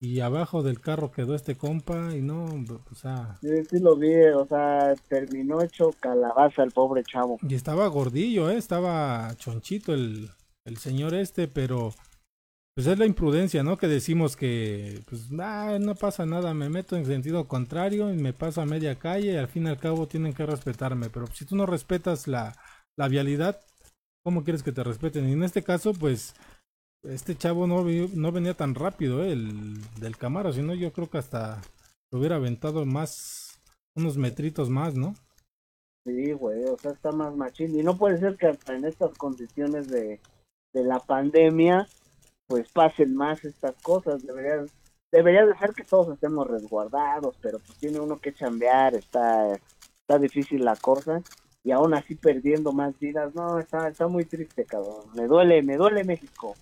y 0.02 0.22
abajo 0.22 0.64
del 0.64 0.80
carro 0.80 1.12
quedó 1.12 1.36
este 1.36 1.58
compa 1.58 2.16
y 2.16 2.22
no, 2.22 2.46
o 2.46 2.96
sea... 2.96 3.38
Sí, 3.42 3.50
sí 3.70 3.80
lo 3.80 3.96
vi, 3.98 4.16
o 4.36 4.46
sea, 4.48 4.96
terminó 5.10 5.62
hecho 5.62 5.92
calabaza 6.00 6.64
el 6.64 6.72
pobre 6.72 7.04
chavo. 7.04 7.38
Y 7.42 7.56
estaba 7.56 7.88
gordillo, 7.88 8.50
¿eh? 8.50 8.58
estaba 8.58 9.34
chonchito 9.36 9.94
el, 9.94 10.30
el 10.66 10.78
señor 10.78 11.14
este, 11.14 11.48
pero 11.48 11.94
pues 12.80 12.88
es 12.88 12.98
la 12.98 13.06
imprudencia, 13.06 13.62
¿no? 13.62 13.78
Que 13.78 13.90
decimos 13.90 14.38
que, 14.38 15.02
pues, 15.10 15.30
no 15.32 15.96
pasa 15.96 16.26
nada, 16.26 16.54
me 16.54 16.70
meto 16.70 16.96
en 16.96 17.06
sentido 17.06 17.46
contrario 17.46 18.10
y 18.14 18.16
me 18.16 18.32
paso 18.32 18.62
a 18.62 18.66
media 18.66 18.96
calle 18.96 19.34
y 19.34 19.36
al 19.36 19.50
fin 19.50 19.66
y 19.66 19.70
al 19.70 19.78
cabo 19.78 20.08
tienen 20.08 20.34
que 20.34 20.46
respetarme, 20.46 21.10
pero 21.10 21.28
si 21.28 21.44
tú 21.44 21.58
no 21.58 21.66
respetas 21.66 22.26
la, 22.26 22.56
la 22.98 23.10
vialidad, 23.10 23.60
¿cómo 24.24 24.46
quieres 24.46 24.64
que 24.64 24.72
te 24.72 24.82
respeten? 24.86 25.28
Y 25.28 25.34
en 25.34 25.44
este 25.44 25.62
caso, 25.62 25.92
pues 25.92 26.36
este 27.04 27.36
chavo 27.36 27.68
no, 27.68 27.84
no 27.84 28.32
venía 28.32 28.54
tan 28.54 28.76
rápido, 28.76 29.24
eh, 29.24 29.32
el 29.32 29.82
del 30.00 30.18
Camaro, 30.18 30.52
sino 30.52 30.74
yo 30.74 30.92
creo 30.92 31.10
que 31.10 31.18
hasta 31.18 31.62
lo 32.12 32.20
hubiera 32.20 32.36
aventado 32.36 32.86
más, 32.86 33.60
unos 33.96 34.18
metritos 34.18 34.70
más, 34.70 34.96
¿no? 34.96 35.16
Sí, 36.06 36.32
güey, 36.34 36.64
o 36.66 36.78
sea, 36.78 36.92
está 36.92 37.12
más 37.12 37.36
machín. 37.36 37.78
Y 37.78 37.84
no 37.84 37.98
puede 37.98 38.18
ser 38.18 38.36
que 38.38 38.48
hasta 38.48 38.76
en 38.76 38.86
estas 38.86 39.16
condiciones 39.18 39.88
de, 39.88 40.20
de 40.74 40.84
la 40.84 41.00
pandemia, 41.00 41.88
pues 42.48 42.72
pasen 42.72 43.16
más 43.16 43.46
estas 43.46 43.76
cosas. 43.82 44.26
Debería, 44.26 44.66
debería 45.12 45.46
de 45.46 45.54
que 45.76 45.84
todos 45.84 46.14
estemos 46.14 46.48
resguardados, 46.48 47.38
pero 47.42 47.60
pues 47.60 47.78
tiene 47.78 48.00
uno 48.00 48.18
que 48.18 48.34
chambear, 48.34 48.96
está, 48.96 49.54
está 49.54 50.18
difícil 50.18 50.66
la 50.66 50.76
cosa. 50.76 51.22
Y 51.63 51.72
aún 51.72 51.93
así 51.93 52.15
perdiendo 52.15 52.72
más 52.72 52.98
vidas, 53.00 53.36
no, 53.36 53.60
está, 53.60 53.89
está 53.89 54.08
muy 54.08 54.26
triste, 54.26 54.65
cabrón. 54.65 55.04
Me 55.13 55.28
duele, 55.28 55.62
me 55.62 55.76
duele 55.76 56.04
México. 56.04 56.56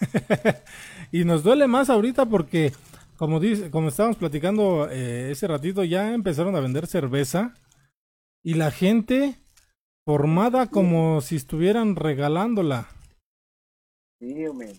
y 1.12 1.24
nos 1.24 1.42
duele 1.42 1.66
más 1.66 1.90
ahorita 1.90 2.26
porque, 2.26 2.72
como 3.16 3.40
dice, 3.40 3.70
como 3.70 3.88
estábamos 3.88 4.16
platicando 4.16 4.88
eh, 4.90 5.30
ese 5.32 5.48
ratito, 5.48 5.82
ya 5.84 6.14
empezaron 6.14 6.54
a 6.54 6.60
vender 6.60 6.86
cerveza 6.86 7.54
y 8.44 8.54
la 8.54 8.70
gente 8.70 9.34
formada 10.04 10.68
como 10.68 11.20
si 11.20 11.34
estuvieran 11.34 11.96
regalándola. 11.96 12.88
Sí, 14.20 14.46
hombre. 14.46 14.74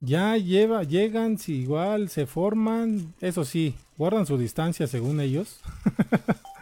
Ya 0.00 0.36
lleva, 0.36 0.82
llegan, 0.82 1.38
si 1.38 1.54
igual 1.62 2.10
se 2.10 2.26
forman, 2.26 3.14
eso 3.20 3.46
sí, 3.46 3.74
guardan 3.96 4.26
su 4.26 4.36
distancia 4.36 4.86
según 4.86 5.20
ellos. 5.20 5.62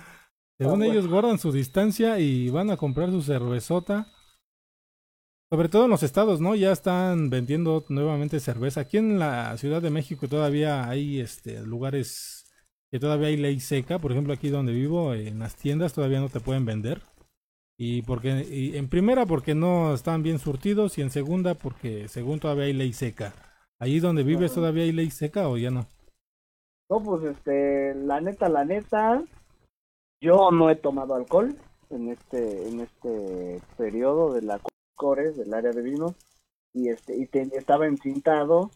según 0.58 0.82
Ah, 0.82 0.86
ellos 0.86 1.08
guardan 1.08 1.38
su 1.38 1.52
distancia 1.52 2.18
y 2.20 2.50
van 2.50 2.70
a 2.70 2.76
comprar 2.76 3.10
su 3.10 3.22
cervezota. 3.22 4.06
Sobre 5.50 5.68
todo 5.68 5.84
en 5.84 5.90
los 5.90 6.02
estados, 6.02 6.40
¿no? 6.40 6.54
Ya 6.54 6.72
están 6.72 7.30
vendiendo 7.30 7.84
nuevamente 7.88 8.40
cerveza. 8.40 8.82
Aquí 8.82 8.98
en 8.98 9.18
la 9.18 9.56
Ciudad 9.56 9.82
de 9.82 9.90
México 9.90 10.26
todavía 10.28 10.88
hay 10.88 11.20
este 11.20 11.62
lugares 11.62 12.52
que 12.90 12.98
todavía 12.98 13.28
hay 13.28 13.36
ley 13.36 13.60
seca. 13.60 13.98
Por 13.98 14.12
ejemplo, 14.12 14.32
aquí 14.32 14.48
donde 14.48 14.72
vivo, 14.72 15.14
en 15.14 15.38
las 15.38 15.56
tiendas 15.56 15.92
todavía 15.92 16.20
no 16.20 16.28
te 16.28 16.40
pueden 16.40 16.64
vender. 16.64 17.02
Y 17.76 18.02
porque 18.02 18.46
y 18.48 18.76
en 18.76 18.88
primera 18.88 19.26
porque 19.26 19.54
no 19.54 19.94
están 19.94 20.22
bien 20.22 20.38
surtidos 20.38 20.96
y 20.98 21.02
en 21.02 21.10
segunda 21.10 21.54
porque 21.54 22.08
según 22.08 22.38
todavía 22.38 22.64
hay 22.64 22.72
ley 22.72 22.92
seca. 22.92 23.34
Allí 23.80 23.98
donde 24.00 24.22
vives 24.22 24.54
todavía 24.54 24.84
hay 24.84 24.92
ley 24.92 25.10
seca 25.10 25.48
o 25.48 25.56
ya 25.56 25.70
no. 25.70 25.86
No, 26.88 27.02
pues 27.02 27.24
este, 27.24 27.94
la 27.94 28.20
neta, 28.20 28.48
la 28.48 28.64
neta, 28.64 29.24
yo 30.24 30.50
no 30.50 30.70
he 30.70 30.76
tomado 30.76 31.14
alcohol 31.14 31.54
en 31.90 32.08
este, 32.08 32.66
en 32.66 32.80
este 32.80 33.60
periodo 33.76 34.32
de 34.32 34.40
la 34.40 34.58
Cores, 34.96 35.36
del 35.36 35.52
área 35.52 35.70
de 35.70 35.82
vino, 35.82 36.14
y 36.72 36.88
este, 36.88 37.14
y 37.14 37.26
te- 37.26 37.50
estaba 37.52 37.86
encintado 37.86 38.70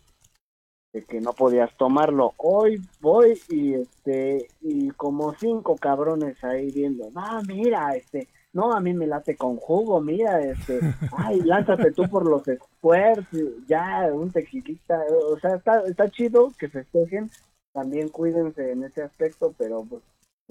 de 0.93 1.05
que 1.05 1.23
no 1.23 1.33
podías 1.33 1.75
tomarlo. 1.79 2.35
Hoy 2.37 2.83
voy 3.01 3.41
y 3.49 3.75
este, 3.75 4.49
y 4.61 4.91
como 4.91 5.33
cinco 5.35 5.77
cabrones 5.77 6.43
ahí 6.45 6.71
viendo, 6.71 7.11
no, 7.13 7.43
mira, 7.47 7.97
este, 7.97 8.29
no, 8.53 8.75
a 8.75 8.81
mí 8.81 8.93
me 8.93 9.07
late 9.07 9.35
con 9.35 9.57
jugo, 9.57 10.03
mira, 10.03 10.43
este, 10.43 10.81
ay, 11.17 11.41
lánzate 11.41 11.93
tú 11.93 12.03
por 12.11 12.29
los 12.29 12.43
squares, 12.43 13.25
ya, 13.67 14.11
un 14.13 14.31
tequilita, 14.31 15.01
o 15.31 15.39
sea, 15.39 15.55
está, 15.55 15.81
está 15.87 16.11
chido 16.11 16.53
que 16.59 16.69
festejen, 16.69 17.31
también 17.73 18.11
cuídense 18.11 18.73
en 18.73 18.85
ese 18.85 19.03
aspecto, 19.03 19.55
pero 19.57 19.83
pues 19.89 20.03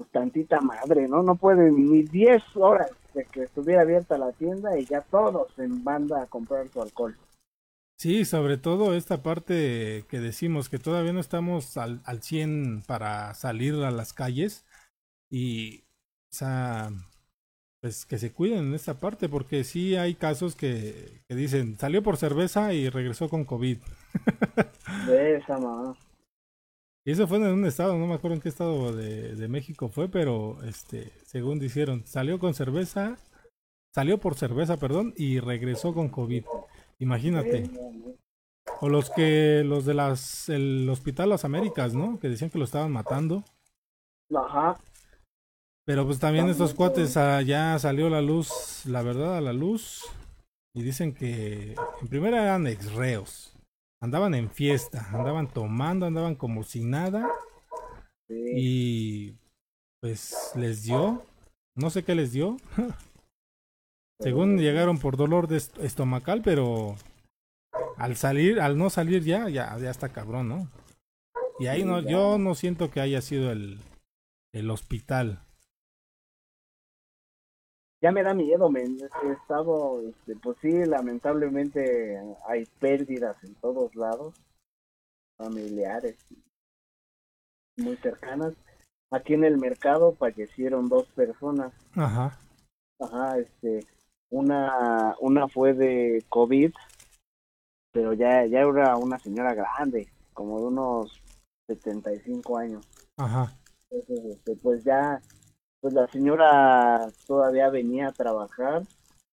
tantita 0.06 0.60
madre, 0.60 1.08
¿no? 1.08 1.22
No 1.22 1.36
pueden 1.36 1.90
ni 1.90 2.02
10 2.02 2.42
horas 2.56 2.90
de 3.14 3.24
que 3.24 3.42
estuviera 3.42 3.82
abierta 3.82 4.18
la 4.18 4.32
tienda 4.32 4.78
y 4.78 4.84
ya 4.84 5.00
todos 5.02 5.58
en 5.58 5.82
banda 5.84 6.22
a 6.22 6.26
comprar 6.26 6.68
su 6.68 6.82
alcohol. 6.82 7.16
Sí, 7.96 8.24
sobre 8.24 8.58
todo 8.58 8.94
esta 8.94 9.22
parte 9.22 10.04
que 10.08 10.20
decimos 10.20 10.68
que 10.68 10.78
todavía 10.78 11.12
no 11.12 11.18
estamos 11.18 11.76
al, 11.76 12.00
al 12.04 12.22
100 12.22 12.84
para 12.86 13.34
salir 13.34 13.74
a 13.74 13.90
las 13.90 14.12
calles 14.12 14.64
y, 15.28 15.80
o 16.30 16.36
sea, 16.36 16.90
pues 17.80 18.06
que 18.06 18.18
se 18.18 18.32
cuiden 18.32 18.68
en 18.68 18.74
esta 18.74 18.94
parte 18.94 19.28
porque 19.28 19.64
sí 19.64 19.96
hay 19.96 20.14
casos 20.14 20.54
que, 20.54 21.22
que 21.28 21.34
dicen 21.34 21.76
salió 21.78 22.02
por 22.02 22.16
cerveza 22.16 22.72
y 22.72 22.88
regresó 22.88 23.28
con 23.28 23.44
COVID. 23.44 23.78
De 25.06 25.36
esa 25.36 25.58
mamá. 25.58 25.96
Y 27.08 27.12
eso 27.12 27.26
fue 27.26 27.38
en 27.38 27.44
un 27.44 27.64
estado, 27.64 27.96
no 27.96 28.06
me 28.06 28.12
acuerdo 28.12 28.34
en 28.34 28.42
qué 28.42 28.50
estado 28.50 28.94
de, 28.94 29.34
de 29.34 29.48
México 29.48 29.88
fue, 29.88 30.10
pero 30.10 30.62
este, 30.64 31.10
según 31.24 31.58
dijeron, 31.58 32.02
salió 32.04 32.38
con 32.38 32.52
cerveza, 32.52 33.16
salió 33.94 34.18
por 34.18 34.34
cerveza, 34.34 34.76
perdón, 34.76 35.14
y 35.16 35.40
regresó 35.40 35.94
con 35.94 36.10
COVID. 36.10 36.44
Imagínate. 36.98 37.70
O 38.82 38.90
los 38.90 39.08
que, 39.08 39.62
los 39.64 39.86
de 39.86 39.94
las, 39.94 40.50
el 40.50 40.86
Hospital 40.90 41.30
Las 41.30 41.46
Américas, 41.46 41.94
¿no? 41.94 42.20
Que 42.20 42.28
decían 42.28 42.50
que 42.50 42.58
lo 42.58 42.66
estaban 42.66 42.92
matando. 42.92 43.42
Ajá. 44.36 44.78
Pero 45.86 46.04
pues 46.04 46.18
también 46.18 46.50
estos 46.50 46.74
cuates 46.74 47.16
ah, 47.16 47.40
ya 47.40 47.78
salió 47.78 48.10
la 48.10 48.20
luz, 48.20 48.84
la 48.84 49.00
verdad 49.00 49.38
a 49.38 49.40
la 49.40 49.54
luz. 49.54 50.04
Y 50.74 50.82
dicen 50.82 51.14
que 51.14 51.74
en 52.02 52.08
primera 52.08 52.42
eran 52.42 52.66
ex 52.66 52.92
reos. 52.92 53.57
Andaban 54.00 54.34
en 54.34 54.50
fiesta, 54.50 55.08
andaban 55.12 55.48
tomando, 55.48 56.06
andaban 56.06 56.34
como 56.36 56.62
si 56.62 56.84
nada. 56.84 57.28
Sí. 58.28 58.34
Y 58.56 59.36
pues 60.00 60.52
les 60.54 60.84
dio, 60.84 61.24
no 61.74 61.90
sé 61.90 62.04
qué 62.04 62.14
les 62.14 62.32
dio. 62.32 62.56
Según 64.20 64.58
llegaron 64.58 64.98
por 64.98 65.16
dolor 65.16 65.46
de 65.48 65.56
est- 65.58 65.78
estomacal, 65.78 66.42
pero 66.42 66.96
al 67.96 68.16
salir, 68.16 68.60
al 68.60 68.76
no 68.76 68.90
salir 68.90 69.22
ya, 69.24 69.48
ya, 69.48 69.76
ya 69.78 69.90
está 69.90 70.08
cabrón, 70.10 70.48
¿no? 70.48 70.70
Y 71.60 71.66
ahí 71.66 71.84
no, 71.84 72.00
yo 72.00 72.38
no 72.38 72.54
siento 72.54 72.90
que 72.90 73.00
haya 73.00 73.20
sido 73.20 73.50
el, 73.52 73.78
el 74.52 74.70
hospital. 74.70 75.40
Ya 78.00 78.12
me 78.12 78.22
da 78.22 78.32
miedo, 78.32 78.70
men. 78.70 78.98
He 79.22 79.32
estado, 79.32 80.00
este, 80.08 80.36
pues 80.36 80.56
sí, 80.60 80.70
lamentablemente 80.84 82.20
hay 82.46 82.64
pérdidas 82.78 83.42
en 83.42 83.54
todos 83.56 83.94
lados, 83.96 84.34
familiares, 85.36 86.16
muy 87.76 87.96
cercanas. 87.96 88.54
Aquí 89.10 89.34
en 89.34 89.44
el 89.44 89.58
mercado 89.58 90.14
fallecieron 90.14 90.88
dos 90.88 91.08
personas. 91.08 91.72
Ajá. 91.94 92.38
Ajá, 93.00 93.38
este, 93.38 93.86
una, 94.30 95.16
una 95.20 95.48
fue 95.48 95.72
de 95.72 96.24
COVID, 96.28 96.72
pero 97.92 98.12
ya, 98.12 98.44
ya 98.46 98.60
era 98.60 98.96
una 98.96 99.18
señora 99.18 99.54
grande, 99.54 100.08
como 100.34 100.60
de 100.60 100.66
unos 100.66 101.22
75 101.68 102.58
años. 102.58 102.86
Ajá. 103.16 103.56
Entonces, 103.90 104.36
este, 104.36 104.56
pues 104.56 104.84
ya, 104.84 105.20
pues 105.80 105.94
la 105.94 106.06
señora 106.08 107.10
todavía 107.26 107.70
venía 107.70 108.08
a 108.08 108.12
trabajar, 108.12 108.82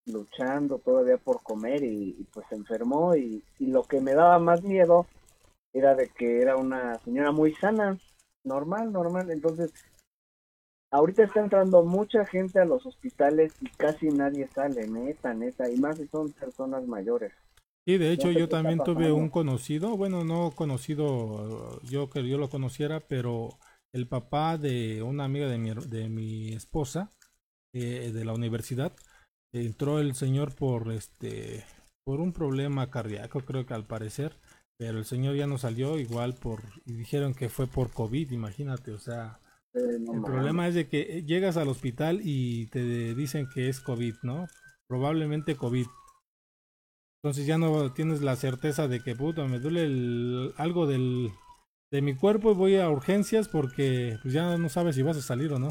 luchando 0.06 0.78
todavía 0.78 1.18
por 1.18 1.42
comer 1.42 1.82
y, 1.82 2.16
y, 2.18 2.24
pues 2.32 2.46
se 2.48 2.54
enfermó 2.54 3.16
y, 3.16 3.42
y 3.58 3.66
lo 3.66 3.82
que 3.82 4.00
me 4.00 4.14
daba 4.14 4.38
más 4.38 4.62
miedo 4.62 5.06
era 5.72 5.94
de 5.94 6.08
que 6.08 6.40
era 6.40 6.56
una 6.56 6.98
señora 7.00 7.32
muy 7.32 7.52
sana, 7.54 7.98
normal, 8.44 8.92
normal. 8.92 9.30
Entonces, 9.30 9.72
ahorita 10.90 11.24
está 11.24 11.40
entrando 11.40 11.82
mucha 11.84 12.24
gente 12.24 12.60
a 12.60 12.64
los 12.64 12.86
hospitales 12.86 13.52
y 13.60 13.68
casi 13.70 14.08
nadie 14.08 14.48
sale, 14.48 14.86
neta, 14.86 15.34
neta, 15.34 15.68
y 15.70 15.76
más 15.76 15.98
si 15.98 16.06
son 16.08 16.32
personas 16.32 16.86
mayores. 16.86 17.32
Y 17.88 17.98
de 17.98 18.10
hecho 18.10 18.32
yo 18.32 18.48
también 18.48 18.80
tuve 18.80 19.12
un 19.12 19.28
conocido, 19.28 19.96
bueno, 19.96 20.24
no 20.24 20.50
conocido 20.50 21.80
yo 21.84 22.10
que 22.10 22.26
yo 22.28 22.36
lo 22.36 22.48
conociera, 22.48 22.98
pero 22.98 23.50
el 23.96 24.06
papá 24.06 24.58
de 24.58 25.02
una 25.02 25.24
amiga 25.24 25.48
de 25.48 25.58
mi, 25.58 25.70
de 25.74 26.08
mi 26.08 26.52
esposa 26.52 27.10
eh, 27.74 28.12
de 28.12 28.24
la 28.24 28.32
universidad 28.34 28.92
entró 29.52 29.98
el 30.00 30.14
señor 30.14 30.54
por 30.54 30.92
este 30.92 31.64
por 32.04 32.20
un 32.20 32.32
problema 32.32 32.90
cardíaco 32.90 33.40
creo 33.40 33.66
que 33.66 33.74
al 33.74 33.86
parecer, 33.86 34.38
pero 34.78 34.98
el 34.98 35.04
señor 35.04 35.34
ya 35.34 35.46
no 35.46 35.58
salió 35.58 35.98
igual 35.98 36.34
por 36.34 36.60
y 36.84 36.92
dijeron 36.92 37.34
que 37.34 37.48
fue 37.48 37.66
por 37.66 37.90
COVID, 37.90 38.30
imagínate, 38.30 38.92
o 38.92 38.98
sea, 38.98 39.40
Eh, 39.74 39.98
no 40.00 40.12
el 40.14 40.22
problema 40.22 40.68
es 40.68 40.74
de 40.74 40.88
que 40.88 41.00
eh, 41.18 41.22
llegas 41.24 41.56
al 41.56 41.68
hospital 41.68 42.20
y 42.22 42.66
te 42.68 43.14
dicen 43.14 43.48
que 43.52 43.68
es 43.68 43.80
COVID, 43.80 44.14
¿no? 44.22 44.46
Probablemente 44.88 45.56
COVID. 45.56 45.86
Entonces 47.22 47.46
ya 47.46 47.58
no 47.58 47.92
tienes 47.92 48.22
la 48.22 48.36
certeza 48.36 48.86
de 48.88 49.00
que, 49.00 49.16
puta, 49.16 49.44
me 49.46 49.58
duele 49.58 49.84
el- 49.84 50.54
algo 50.56 50.86
del, 50.86 51.30
de 51.92 52.02
mi 52.02 52.14
cuerpo 52.14 52.52
y 52.52 52.54
voy 52.54 52.76
a 52.76 52.90
urgencias 52.90 53.48
porque 53.48 54.18
pues 54.22 54.34
ya 54.34 54.56
no 54.58 54.68
sabes 54.68 54.96
si 54.96 55.02
vas 55.02 55.16
a 55.16 55.22
salir 55.22 55.52
o 55.52 55.58
no. 55.58 55.70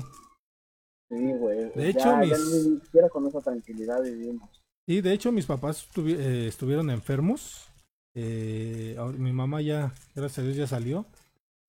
Sí, 1.09 1.31
güey. 1.33 1.69
De 1.75 1.89
hecho, 1.89 1.99
ya 1.99 2.17
mis- 2.17 2.67
ni 2.67 2.79
siquiera 2.79 3.09
con 3.09 3.27
esa 3.27 3.41
tranquilidad 3.41 4.01
vivimos. 4.01 4.49
Y 4.87 5.01
de 5.01 5.13
hecho 5.13 5.31
mis 5.31 5.45
papás 5.45 5.87
estuvi- 5.89 6.17
eh, 6.17 6.47
estuvieron 6.47 6.89
enfermos. 6.89 7.67
Eh, 8.15 8.95
ahora- 8.97 9.17
mi 9.17 9.33
mamá 9.33 9.61
ya, 9.61 9.93
gracias 10.15 10.39
a 10.39 10.43
Dios, 10.43 10.55
ya 10.55 10.67
salió. 10.67 11.05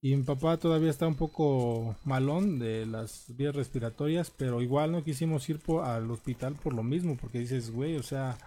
Y 0.02 0.14
mi 0.14 0.22
papá 0.22 0.56
todavía 0.58 0.90
está 0.90 1.08
un 1.08 1.16
poco 1.16 1.96
malón 2.04 2.58
de 2.60 2.86
las 2.86 3.34
vías 3.36 3.56
respiratorias, 3.56 4.30
pero 4.30 4.62
igual 4.62 4.92
no 4.92 5.02
quisimos 5.02 5.48
ir 5.48 5.58
al 5.82 6.08
hospital 6.10 6.54
por 6.54 6.74
lo 6.74 6.82
mismo, 6.84 7.16
porque 7.16 7.40
dices, 7.40 7.70
güey, 7.72 7.96
o 7.96 8.02
sea, 8.02 8.38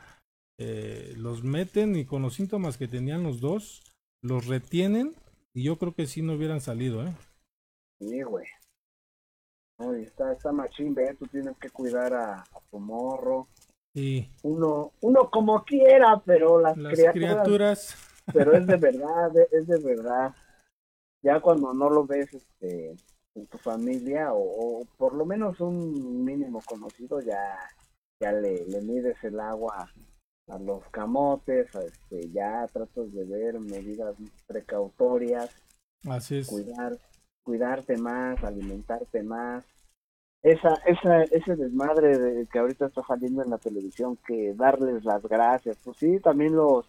eh, 0.60 1.14
los 1.18 1.44
meten 1.44 1.96
y 1.98 2.06
con 2.06 2.22
los 2.22 2.36
síntomas 2.36 2.78
que 2.78 2.88
tenían 2.88 3.24
los 3.24 3.42
dos, 3.42 3.82
los 4.24 4.46
retienen 4.46 5.14
y 5.54 5.64
yo 5.64 5.78
creo 5.78 5.94
que 5.94 6.08
sí 6.08 6.22
no 6.22 6.34
hubieran 6.34 6.62
salido, 6.62 7.06
¿eh? 7.06 7.14
Sí, 8.00 8.22
güey. 8.24 8.46
Está, 10.04 10.34
está 10.34 10.52
machín, 10.52 10.94
ve, 10.94 11.16
tú 11.18 11.26
tienes 11.28 11.58
que 11.58 11.70
cuidar 11.70 12.14
a, 12.14 12.34
a 12.42 12.60
tu 12.70 12.80
morro. 12.80 13.48
Sí, 13.94 14.30
Uno, 14.44 14.92
uno 15.02 15.30
como 15.30 15.64
quiera, 15.64 16.22
pero 16.26 16.60
las, 16.60 16.78
las 16.78 16.92
criaturas, 16.96 17.14
criaturas, 17.14 17.96
pero 18.32 18.54
es 18.54 18.68
de 18.68 18.78
verdad, 18.78 19.38
e- 19.38 19.48
es 19.52 19.68
de 19.68 19.80
verdad. 19.80 20.34
Ya 21.22 21.40
cuando 21.42 21.74
no 21.74 21.90
lo 21.90 22.06
ves 22.06 22.34
este, 22.34 22.96
en 23.36 23.48
tu 23.48 23.58
familia 23.58 24.34
o, 24.34 24.82
o 24.82 24.86
por 24.98 25.14
lo 25.14 25.26
menos 25.26 25.60
un 25.62 26.24
mínimo 26.26 26.62
conocido, 26.66 27.22
ya, 27.22 27.58
ya 28.22 28.32
le, 28.34 28.66
le 28.66 28.82
mides 28.82 29.18
el 29.24 29.40
agua 29.40 29.92
a 30.50 30.58
los 30.60 30.84
camotes, 30.90 31.74
a 31.76 31.82
este, 31.84 32.30
ya 32.32 32.68
tratas 32.72 33.12
de 33.14 33.26
ver 33.26 33.60
medidas 33.60 34.16
precautorias, 34.48 35.50
así 36.08 36.38
es. 36.38 36.48
cuidar, 36.48 36.98
cuidarte 37.44 37.98
más, 37.98 38.44
alimentarte 38.44 39.24
más. 39.24 39.66
Esa, 40.42 40.76
esa, 40.86 41.24
ese 41.24 41.56
desmadre 41.56 42.18
de 42.18 42.48
que 42.48 42.60
ahorita 42.60 42.86
está 42.86 43.04
saliendo 43.04 43.44
en 43.44 43.50
la 43.50 43.58
televisión, 43.58 44.18
que 44.26 44.54
darles 44.54 45.04
las 45.04 45.22
gracias. 45.24 45.78
Pues 45.84 45.98
sí, 45.98 46.20
también 46.22 46.56
los 46.56 46.86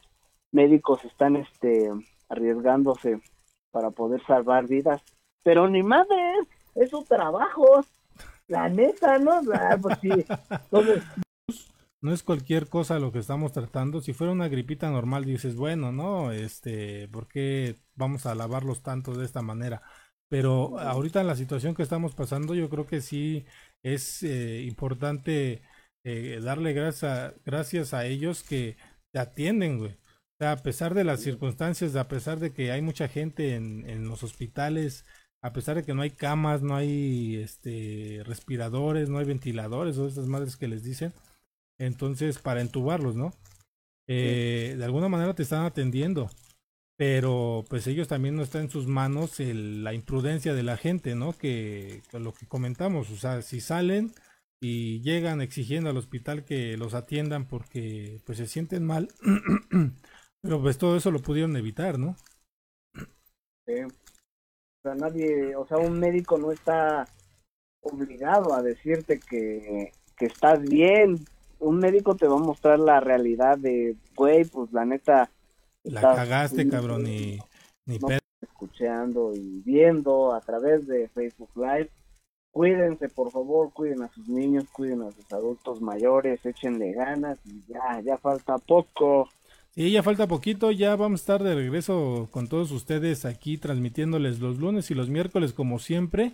médicos 0.53 1.05
están 1.05 1.37
este 1.37 1.91
arriesgándose 2.29 3.21
para 3.73 3.91
poder 3.91 4.25
salvar 4.25 4.67
vidas. 4.69 5.03
Pero 5.43 5.69
ni 5.69 5.83
madre, 5.83 6.35
es 6.75 6.91
su 6.91 7.03
trabajo. 7.05 7.85
La 8.47 8.69
neta, 8.69 9.19
¿no? 9.19 9.41
Ah, 9.53 9.77
pues 9.81 9.99
sí. 10.01 10.11
Entonces, 10.51 11.03
No 12.03 12.15
es 12.15 12.23
cualquier 12.23 12.69
cosa 12.69 12.99
lo 12.99 13.13
que 13.13 13.19
estamos 13.19 13.53
tratando. 13.53 14.01
Si 14.01 14.13
fuera 14.15 14.33
una 14.33 14.49
gripita 14.49 14.91
normal, 14.91 15.25
dices, 15.27 15.55
bueno, 15.57 15.93
no, 15.93 16.33
este, 16.33 17.09
¿por 17.09 17.29
qué 17.29 17.77
vamos 17.95 18.25
a 18.27 18.35
lavarlos 18.35 18.83
tanto 18.83 19.13
de 19.15 19.27
esta 19.27 19.43
manera? 19.43 19.83
Pero 20.31 20.79
ahorita 20.79 21.21
en 21.21 21.27
la 21.27 21.37
situación 21.37 21.75
que 21.75 21.83
estamos 21.83 22.15
pasando, 22.15 22.55
yo 22.55 22.71
creo 22.71 22.87
que 22.87 23.01
sí 23.03 23.45
es 23.83 24.23
eh, 24.23 24.63
importante 24.63 25.63
eh, 26.05 26.41
darle 26.43 26.73
gracias, 26.73 27.35
gracias 27.45 27.93
a 27.93 28.07
ellos 28.07 28.43
que 28.43 28.77
te 29.13 29.19
atienden, 29.21 29.79
güey. 29.79 29.93
O 29.93 30.37
sea, 30.39 30.53
a 30.53 30.57
pesar 30.63 30.95
de 30.95 31.05
las 31.05 31.21
circunstancias, 31.21 31.97
a 31.97 32.09
pesar 32.09 32.39
de 32.41 32.53
que 32.53 32.73
hay 32.73 32.81
mucha 32.81 33.09
gente 33.09 33.57
en, 33.57 33.89
en 33.89 34.09
los 34.09 34.23
hospitales, 34.23 35.05
a 35.43 35.53
pesar 35.53 35.77
de 35.77 35.85
que 35.85 35.95
no 35.95 36.03
hay 36.03 36.11
camas, 36.11 36.63
no 36.63 36.77
hay 36.77 37.37
este 37.37 38.23
respiradores, 38.25 39.11
no 39.11 39.19
hay 39.19 39.27
ventiladores 39.27 39.99
o 39.99 40.07
esas 40.07 40.27
madres 40.29 40.57
que 40.57 40.69
les 40.69 40.83
dicen, 40.83 41.13
entonces 41.81 42.39
para 42.41 42.63
entubarlos, 42.63 43.17
¿no? 43.17 43.33
Eh, 44.09 44.75
de 44.79 44.85
alguna 44.85 45.09
manera 45.09 45.35
te 45.35 45.43
están 45.45 45.65
atendiendo, 45.67 46.31
pero 46.97 47.65
pues 47.71 47.87
ellos 47.87 48.09
también 48.09 48.37
no 48.37 48.43
está 48.43 48.61
en 48.61 48.71
sus 48.71 48.87
manos 48.89 49.41
el- 49.41 49.85
la 49.85 49.95
imprudencia 49.95 50.55
de 50.55 50.63
la 50.65 50.77
gente, 50.79 51.15
¿no? 51.17 51.33
Que, 51.35 52.03
lo 52.13 52.35
que 52.35 52.47
comentamos, 52.49 53.11
o 53.11 53.17
sea, 53.17 53.43
si 53.43 53.61
salen 53.61 54.13
y 54.61 55.01
llegan 55.03 55.41
exigiendo 55.43 55.91
al 55.91 55.97
hospital 55.99 56.45
que 56.45 56.77
los 56.79 56.95
atiendan 56.95 57.49
porque 57.49 58.21
pues 58.27 58.39
se 58.39 58.47
sienten 58.49 58.85
mal, 58.87 59.09
pero 60.43 60.61
pues 60.63 60.79
todo 60.79 60.97
eso 60.97 61.11
lo 61.13 61.21
pudieron 61.23 61.57
evitar, 61.57 61.99
¿no? 61.99 62.17
eh, 63.67 63.85
o 63.87 63.91
sea, 64.83 64.95
nadie, 64.95 65.57
o 65.57 65.67
sea, 65.67 65.79
un 65.79 65.99
médico 65.99 66.39
no 66.39 66.53
está 66.53 67.07
obligado 67.83 68.55
a 68.55 68.63
decirte 68.63 69.21
que, 69.21 69.93
que 70.17 70.27
estás 70.27 70.63
bien. 70.63 71.17
Un 71.61 71.77
médico 71.79 72.17
te 72.17 72.27
va 72.27 72.37
a 72.37 72.41
mostrar 72.43 72.79
la 72.79 73.01
realidad 73.01 73.57
de, 73.59 73.97
güey, 74.17 74.45
pues 74.45 74.73
la 74.73 74.85
neta, 74.85 75.31
La 75.85 76.01
cagaste, 76.01 76.69
cabrón, 76.69 77.07
y 77.07 77.39
ni 77.87 77.99
No. 77.99 78.09
pedo. 78.09 78.21
escuchando 78.43 79.33
y 79.35 79.63
viendo 79.65 80.35
a 80.35 80.41
través 80.41 80.87
de 80.87 81.09
Facebook 81.09 81.51
Live. 81.57 81.91
Cuídense, 82.53 83.09
por 83.09 83.31
favor, 83.31 83.73
cuiden 83.73 84.03
a 84.03 84.09
sus 84.13 84.29
niños, 84.29 84.65
cuiden 84.73 85.03
a 85.03 85.13
sus 85.13 85.31
adultos 85.33 85.81
mayores, 85.81 86.45
échenle 86.45 86.93
ganas 86.93 87.39
y 87.45 87.63
ya, 87.73 88.01
ya 88.05 88.19
falta 88.19 88.57
poco. 88.59 89.29
Sí, 89.71 89.93
ya 89.93 90.03
falta 90.03 90.27
poquito, 90.27 90.71
ya 90.73 90.97
vamos 90.97 91.21
a 91.21 91.23
estar 91.23 91.43
de 91.45 91.55
regreso 91.55 92.29
con 92.33 92.49
todos 92.49 92.71
ustedes 92.73 93.25
aquí 93.25 93.57
transmitiéndoles 93.57 94.41
los 94.41 94.59
lunes 94.59 94.91
y 94.91 94.95
los 94.95 95.09
miércoles 95.09 95.53
como 95.53 95.79
siempre, 95.79 96.33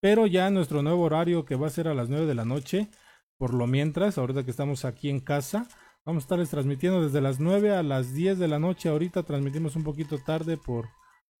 pero 0.00 0.26
ya 0.26 0.48
nuestro 0.50 0.82
nuevo 0.82 1.02
horario 1.02 1.44
que 1.44 1.54
va 1.56 1.66
a 1.66 1.70
ser 1.70 1.86
a 1.88 1.94
las 1.94 2.08
9 2.08 2.24
de 2.26 2.34
la 2.34 2.44
noche, 2.46 2.88
por 3.38 3.54
lo 3.54 3.66
mientras, 3.66 4.18
ahorita 4.18 4.44
que 4.44 4.50
estamos 4.50 4.84
aquí 4.84 5.08
en 5.08 5.20
casa, 5.20 5.66
vamos 6.04 6.22
a 6.22 6.24
estarles 6.24 6.50
transmitiendo 6.50 7.02
desde 7.02 7.20
las 7.20 7.40
9 7.40 7.74
a 7.74 7.82
las 7.82 8.12
10 8.12 8.38
de 8.38 8.48
la 8.48 8.58
noche, 8.58 8.88
ahorita 8.88 9.22
transmitimos 9.22 9.76
un 9.76 9.84
poquito 9.84 10.18
tarde 10.18 10.56
por 10.56 10.86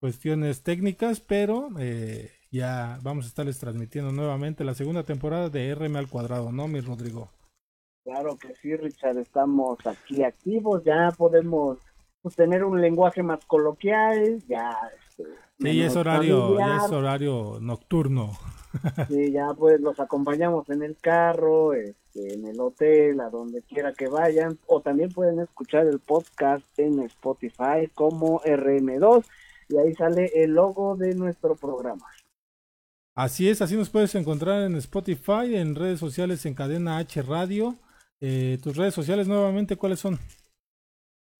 cuestiones 0.00 0.62
técnicas, 0.62 1.20
pero 1.20 1.68
eh, 1.78 2.30
ya 2.52 2.98
vamos 3.02 3.24
a 3.24 3.28
estarles 3.28 3.58
transmitiendo 3.58 4.12
nuevamente 4.12 4.64
la 4.64 4.74
segunda 4.74 5.02
temporada 5.02 5.50
de 5.50 5.74
RM 5.74 5.96
al 5.96 6.08
cuadrado, 6.08 6.52
¿no, 6.52 6.68
mi 6.68 6.80
Rodrigo? 6.80 7.30
Claro 8.04 8.38
que 8.38 8.54
sí, 8.54 8.74
Richard, 8.76 9.18
estamos 9.18 9.84
aquí 9.86 10.22
activos, 10.22 10.84
ya 10.84 11.10
podemos 11.18 11.78
pues, 12.22 12.36
tener 12.36 12.64
un 12.64 12.80
lenguaje 12.80 13.22
más 13.22 13.44
coloquial, 13.44 14.42
ya... 14.46 14.70
Este, 14.96 15.24
Sí, 15.60 15.82
es 15.82 15.96
horario, 15.96 16.56
ya 16.56 16.76
es 16.76 16.92
horario 16.92 17.58
nocturno. 17.60 18.38
Sí, 19.08 19.32
ya 19.32 19.48
pues 19.56 19.80
los 19.80 19.98
acompañamos 20.00 20.68
en 20.70 20.82
el 20.82 20.96
carro, 20.96 21.72
este, 21.72 22.34
en 22.34 22.46
el 22.46 22.60
hotel, 22.60 23.20
a 23.20 23.30
donde 23.30 23.62
quiera 23.62 23.92
que 23.92 24.08
vayan, 24.08 24.58
o 24.66 24.80
también 24.80 25.10
pueden 25.10 25.40
escuchar 25.40 25.86
el 25.86 26.00
podcast 26.00 26.64
en 26.78 27.00
Spotify 27.00 27.88
como 27.94 28.40
RM2 28.42 29.24
y 29.68 29.76
ahí 29.76 29.94
sale 29.94 30.30
el 30.34 30.52
logo 30.52 30.96
de 30.96 31.14
nuestro 31.14 31.54
programa. 31.56 32.06
Así 33.14 33.48
es, 33.48 33.60
así 33.62 33.76
nos 33.76 33.90
puedes 33.90 34.14
encontrar 34.14 34.62
en 34.62 34.76
Spotify, 34.76 35.56
en 35.56 35.74
redes 35.74 35.98
sociales 35.98 36.46
en 36.46 36.54
Cadena 36.54 36.98
H 36.98 37.20
Radio. 37.22 37.74
Eh, 38.20 38.58
tus 38.62 38.76
redes 38.76 38.94
sociales 38.94 39.26
nuevamente, 39.26 39.76
¿cuáles 39.76 39.98
son? 40.00 40.18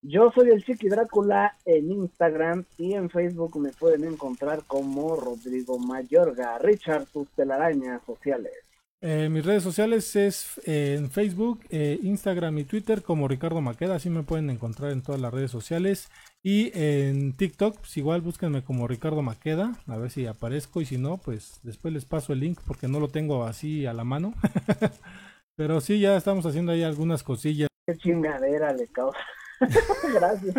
Yo 0.03 0.31
soy 0.33 0.51
el 0.51 0.65
Chiqui 0.65 0.89
Drácula 0.89 1.57
en 1.65 1.91
Instagram 1.91 2.65
y 2.77 2.95
en 2.95 3.11
Facebook 3.11 3.59
me 3.59 3.71
pueden 3.71 4.05
encontrar 4.05 4.63
como 4.65 5.17
Rodrigo 5.17 5.79
Mayorga. 5.79 6.59
Richard, 6.59 7.07
tus 7.07 7.29
telarañas 7.31 8.01
sociales. 8.07 8.53
Eh, 9.01 9.29
mis 9.29 9.45
redes 9.45 9.63
sociales 9.63 10.17
es 10.17 10.61
eh, 10.67 10.97
en 10.99 11.11
Facebook, 11.11 11.61
eh, 11.71 12.01
Instagram 12.03 12.59
y 12.59 12.65
Twitter 12.65 13.03
como 13.03 13.29
Ricardo 13.29 13.61
Maqueda, 13.61 13.95
así 13.95 14.11
me 14.11 14.25
pueden 14.25 14.51
encontrar 14.51 14.91
en 14.91 15.03
todas 15.03 15.21
las 15.21 15.33
redes 15.33 15.51
sociales. 15.51 16.09
Y 16.43 16.71
en 16.75 17.37
TikTok, 17.37 17.79
pues 17.79 17.97
igual 17.97 18.21
búsquenme 18.23 18.63
como 18.63 18.89
Ricardo 18.89 19.23
Maqueda, 19.23 19.75
a 19.87 19.97
ver 19.97 20.11
si 20.11 20.27
aparezco 20.27 20.81
y 20.81 20.87
si 20.87 20.99
no, 20.99 21.19
pues 21.19 21.61
después 21.63 21.93
les 21.95 22.05
paso 22.05 22.33
el 22.33 22.41
link 22.41 22.61
porque 22.67 22.89
no 22.89 23.01
lo 23.01 23.09
tengo 23.09 23.45
así 23.45 23.87
a 23.87 23.93
la 23.93 24.05
mano. 24.05 24.35
Pero 25.57 25.81
sí, 25.81 25.99
ya 26.01 26.17
estamos 26.17 26.47
haciendo 26.47 26.71
ahí 26.71 26.85
algunas 26.85 27.25
cosillas. 27.25 27.69
Qué 27.87 27.97
chingadera 27.97 28.73
le 28.73 28.87
causa. 28.89 29.19
Gracias. 30.15 30.55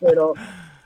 Pero, 0.00 0.34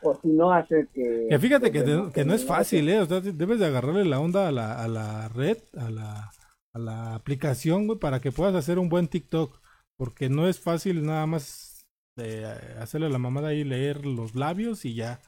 o 0.02 0.14
si 0.20 0.28
no 0.28 0.52
hace 0.52 0.86
que... 0.92 1.26
Que 1.30 1.38
fíjate 1.38 1.70
que, 1.72 1.82
te- 1.82 2.12
que 2.12 2.24
no 2.24 2.34
es 2.34 2.44
fácil, 2.44 2.88
¿eh? 2.88 3.00
O 3.00 3.06
sea, 3.06 3.20
debes 3.20 3.58
de 3.58 3.66
agarrarle 3.66 4.04
la 4.04 4.20
onda 4.20 4.48
a 4.48 4.52
la, 4.52 4.82
a 4.82 4.88
la 4.88 5.28
red, 5.28 5.58
a 5.76 5.90
la, 5.90 6.30
a 6.74 6.78
la 6.78 7.14
aplicación, 7.14 7.86
güey, 7.86 7.98
para 7.98 8.20
que 8.20 8.32
puedas 8.32 8.54
hacer 8.54 8.78
un 8.78 8.88
buen 8.88 9.08
TikTok. 9.08 9.60
Porque 9.96 10.28
no 10.28 10.48
es 10.48 10.58
fácil 10.60 11.06
nada 11.06 11.26
más 11.26 11.86
eh, 12.18 12.44
hacerle 12.80 13.06
a 13.06 13.10
la 13.10 13.18
mamada 13.18 13.54
y 13.54 13.64
leer 13.64 14.04
los 14.04 14.34
labios 14.34 14.84
y 14.84 14.94
ya. 14.94 15.20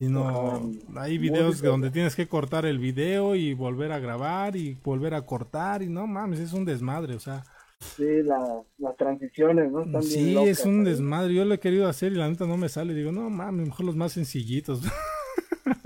Sino 0.00 0.72
hay 0.96 1.18
videos 1.18 1.62
donde 1.62 1.90
tienes 1.90 2.16
que 2.16 2.26
cortar 2.26 2.66
el 2.66 2.78
video 2.78 3.36
y 3.36 3.54
volver 3.54 3.92
a 3.92 4.00
grabar 4.00 4.56
y 4.56 4.74
volver 4.82 5.14
a 5.14 5.24
cortar 5.24 5.82
y 5.82 5.88
no 5.88 6.06
mames, 6.06 6.40
es 6.40 6.52
un 6.52 6.64
desmadre, 6.64 7.14
o 7.14 7.20
sea. 7.20 7.44
Sí, 7.80 8.22
la- 8.22 8.62
las 8.78 8.96
transiciones, 8.96 9.70
¿no? 9.70 9.80
Están 9.80 10.00
bien 10.00 10.02
Sí, 10.12 10.32
locas, 10.34 10.50
es 10.50 10.64
un 10.66 10.84
desmadre. 10.84 11.34
Yo 11.34 11.44
lo 11.44 11.54
he 11.54 11.60
querido 11.60 11.86
hacer 11.88 12.12
y 12.12 12.16
la 12.16 12.28
neta 12.28 12.46
no 12.46 12.56
me 12.56 12.68
sale. 12.68 12.94
Digo, 12.94 13.12
no 13.12 13.28
mames, 13.30 13.66
mejor 13.68 13.86
los 13.86 13.96
más 13.96 14.12
sencillitos. 14.12 14.80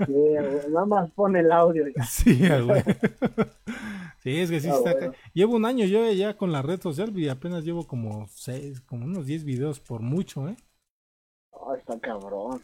Sí, 0.05 0.13
nada 0.69 0.85
más 0.85 1.11
pone 1.11 1.39
el 1.41 1.51
audio 1.51 1.85
ya. 1.87 2.03
Sí, 2.05 2.39
güey. 2.65 2.83
Sí, 4.21 4.37
es 4.37 4.49
que 4.49 4.59
sí 4.59 4.67
Ah, 4.69 4.73
está. 4.75 4.91
bueno. 4.95 5.13
Llevo 5.33 5.55
un 5.55 5.65
año 5.65 5.85
yo 5.85 6.11
ya 6.11 6.35
con 6.35 6.51
la 6.51 6.61
red 6.61 6.81
social 6.81 7.17
y 7.17 7.29
apenas 7.29 7.63
llevo 7.63 7.87
como 7.87 8.27
seis, 8.27 8.81
como 8.81 9.05
unos 9.05 9.25
10 9.25 9.45
videos 9.45 9.79
por 9.79 10.01
mucho, 10.01 10.49
¿eh? 10.49 10.57
Ah, 11.53 11.75
está 11.77 11.97
cabrón. 12.01 12.61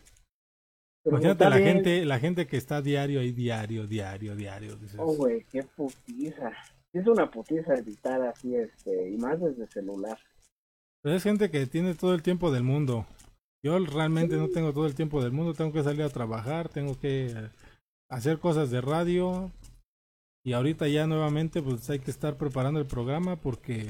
Pero 1.02 1.16
Imagínate 1.16 1.50
la 1.50 1.56
bien. 1.56 1.76
gente, 1.76 2.04
la 2.06 2.20
gente 2.20 2.46
que 2.46 2.58
está 2.58 2.82
diario 2.82 3.22
ahí, 3.22 3.32
diario, 3.32 3.88
diario, 3.88 4.36
diario. 4.36 4.76
dices, 4.76 5.00
Oh, 5.02 5.14
güey, 5.16 5.46
qué 5.50 5.64
putiza. 5.64 6.52
Es 6.96 7.08
una 7.08 7.30
putiza 7.30 7.76
editar 7.76 8.22
así, 8.22 8.56
este, 8.56 9.10
y 9.10 9.18
más 9.18 9.40
desde 9.40 9.68
celular. 9.68 10.18
Pero 11.04 11.16
es 11.16 11.24
gente 11.24 11.52
que 11.52 11.68
tiene 11.68 11.94
todo 11.94 12.14
el 12.16 12.24
tiempo 12.24 12.52
del 12.52 12.64
mundo. 12.64 13.06
Yo 13.64 13.78
realmente 13.80 14.38
no 14.38 14.48
tengo 14.50 14.74
todo 14.74 14.86
el 14.86 14.96
tiempo 14.96 15.22
del 15.22 15.32
mundo, 15.32 15.54
tengo 15.54 15.74
que 15.74 15.84
salir 15.84 16.04
a 16.04 16.10
trabajar, 16.10 16.70
tengo 16.70 16.98
que 17.00 17.34
hacer 18.10 18.40
cosas 18.40 18.72
de 18.72 18.82
radio. 18.82 19.52
Y 20.44 20.54
ahorita 20.54 20.88
ya 20.88 21.06
nuevamente 21.08 21.62
pues 21.62 21.90
hay 21.90 22.00
que 22.00 22.12
estar 22.12 22.38
preparando 22.38 22.80
el 22.80 22.86
programa 22.86 23.36
porque 23.36 23.90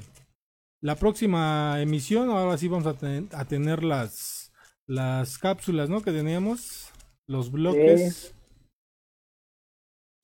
la 0.82 0.96
próxima 0.96 1.82
emisión 1.82 2.30
ahora 2.30 2.58
sí 2.58 2.68
vamos 2.70 2.88
a, 2.88 2.94
ten- 2.94 3.30
a 3.34 3.46
tener 3.46 3.84
las 3.84 4.52
las 4.88 5.38
cápsulas, 5.40 5.90
¿no? 5.90 6.02
Que 6.02 6.12
teníamos, 6.12 6.92
los 7.28 7.52
bloques. 7.52 8.35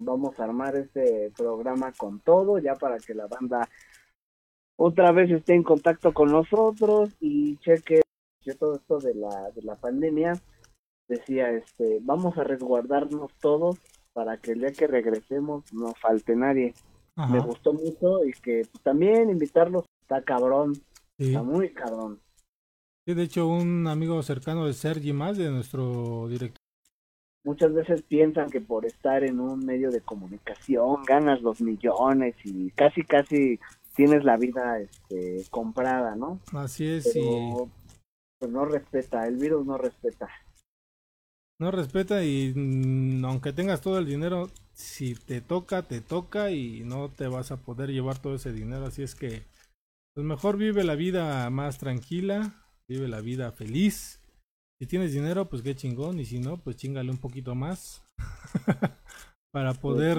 Vamos 0.01 0.39
a 0.39 0.43
armar 0.43 0.75
este 0.75 1.31
programa 1.37 1.91
con 1.93 2.19
todo, 2.19 2.57
ya 2.59 2.75
para 2.75 2.97
que 2.97 3.13
la 3.13 3.27
banda 3.27 3.69
otra 4.75 5.11
vez 5.11 5.31
esté 5.31 5.53
en 5.53 5.63
contacto 5.63 6.13
con 6.13 6.31
nosotros 6.31 7.15
y 7.19 7.57
cheque 7.57 8.01
todo 8.59 8.75
esto 8.75 8.97
de 8.99 9.13
la, 9.15 9.51
de 9.51 9.61
la 9.61 9.75
pandemia. 9.75 10.33
Decía, 11.07 11.51
este, 11.51 11.99
vamos 12.01 12.37
a 12.37 12.43
resguardarnos 12.43 13.31
todos 13.39 13.77
para 14.13 14.37
que 14.37 14.53
el 14.53 14.59
día 14.59 14.71
que 14.71 14.87
regresemos 14.87 15.71
no 15.73 15.93
falte 15.93 16.35
nadie. 16.35 16.73
Me 17.29 17.39
gustó 17.39 17.73
mucho 17.73 18.25
y 18.25 18.31
que 18.31 18.67
también 18.81 19.29
invitarlos 19.29 19.85
está 20.01 20.23
cabrón, 20.23 20.73
está 21.17 21.43
muy 21.43 21.71
cabrón. 21.71 22.19
Sí, 23.05 23.13
de 23.13 23.23
hecho, 23.23 23.47
un 23.47 23.87
amigo 23.87 24.21
cercano 24.23 24.65
de 24.65 24.73
Sergi 24.73 25.13
más, 25.13 25.37
de 25.37 25.51
nuestro 25.51 26.27
director. 26.29 26.60
Muchas 27.43 27.73
veces 27.73 28.03
piensan 28.03 28.49
que 28.49 28.61
por 28.61 28.85
estar 28.85 29.23
en 29.23 29.39
un 29.39 29.65
medio 29.65 29.89
de 29.89 30.01
comunicación 30.01 31.03
ganas 31.07 31.41
los 31.41 31.59
millones 31.59 32.35
y 32.43 32.69
casi, 32.71 33.03
casi 33.03 33.59
tienes 33.95 34.23
la 34.23 34.37
vida 34.37 34.79
este, 34.79 35.43
comprada, 35.49 36.15
¿no? 36.15 36.39
Así 36.53 36.85
es, 36.85 37.15
y... 37.15 37.21
Pues 38.39 38.51
no 38.51 38.65
respeta, 38.65 39.27
el 39.27 39.37
virus 39.37 39.65
no 39.67 39.77
respeta. 39.77 40.27
No 41.59 41.69
respeta 41.69 42.23
y 42.23 42.53
mm, 42.55 43.23
aunque 43.23 43.53
tengas 43.53 43.81
todo 43.81 43.99
el 43.99 44.07
dinero, 44.07 44.49
si 44.73 45.13
te 45.13 45.41
toca, 45.41 45.83
te 45.83 46.01
toca 46.01 46.49
y 46.49 46.81
no 46.83 47.09
te 47.09 47.27
vas 47.27 47.51
a 47.51 47.57
poder 47.57 47.91
llevar 47.91 48.17
todo 48.17 48.33
ese 48.33 48.51
dinero. 48.51 48.87
Así 48.87 49.03
es 49.03 49.13
que, 49.13 49.43
pues 50.15 50.25
mejor 50.25 50.57
vive 50.57 50.83
la 50.83 50.95
vida 50.95 51.47
más 51.51 51.77
tranquila, 51.77 52.65
vive 52.87 53.07
la 53.07 53.21
vida 53.21 53.51
feliz. 53.51 54.20
Si 54.81 54.87
tienes 54.87 55.13
dinero, 55.13 55.47
pues 55.47 55.61
qué 55.61 55.75
chingón. 55.75 56.19
Y 56.19 56.25
si 56.25 56.39
no, 56.39 56.57
pues 56.57 56.75
chingale 56.75 57.11
un 57.11 57.19
poquito 57.19 57.53
más. 57.53 58.03
para 59.51 59.75
poder 59.75 60.17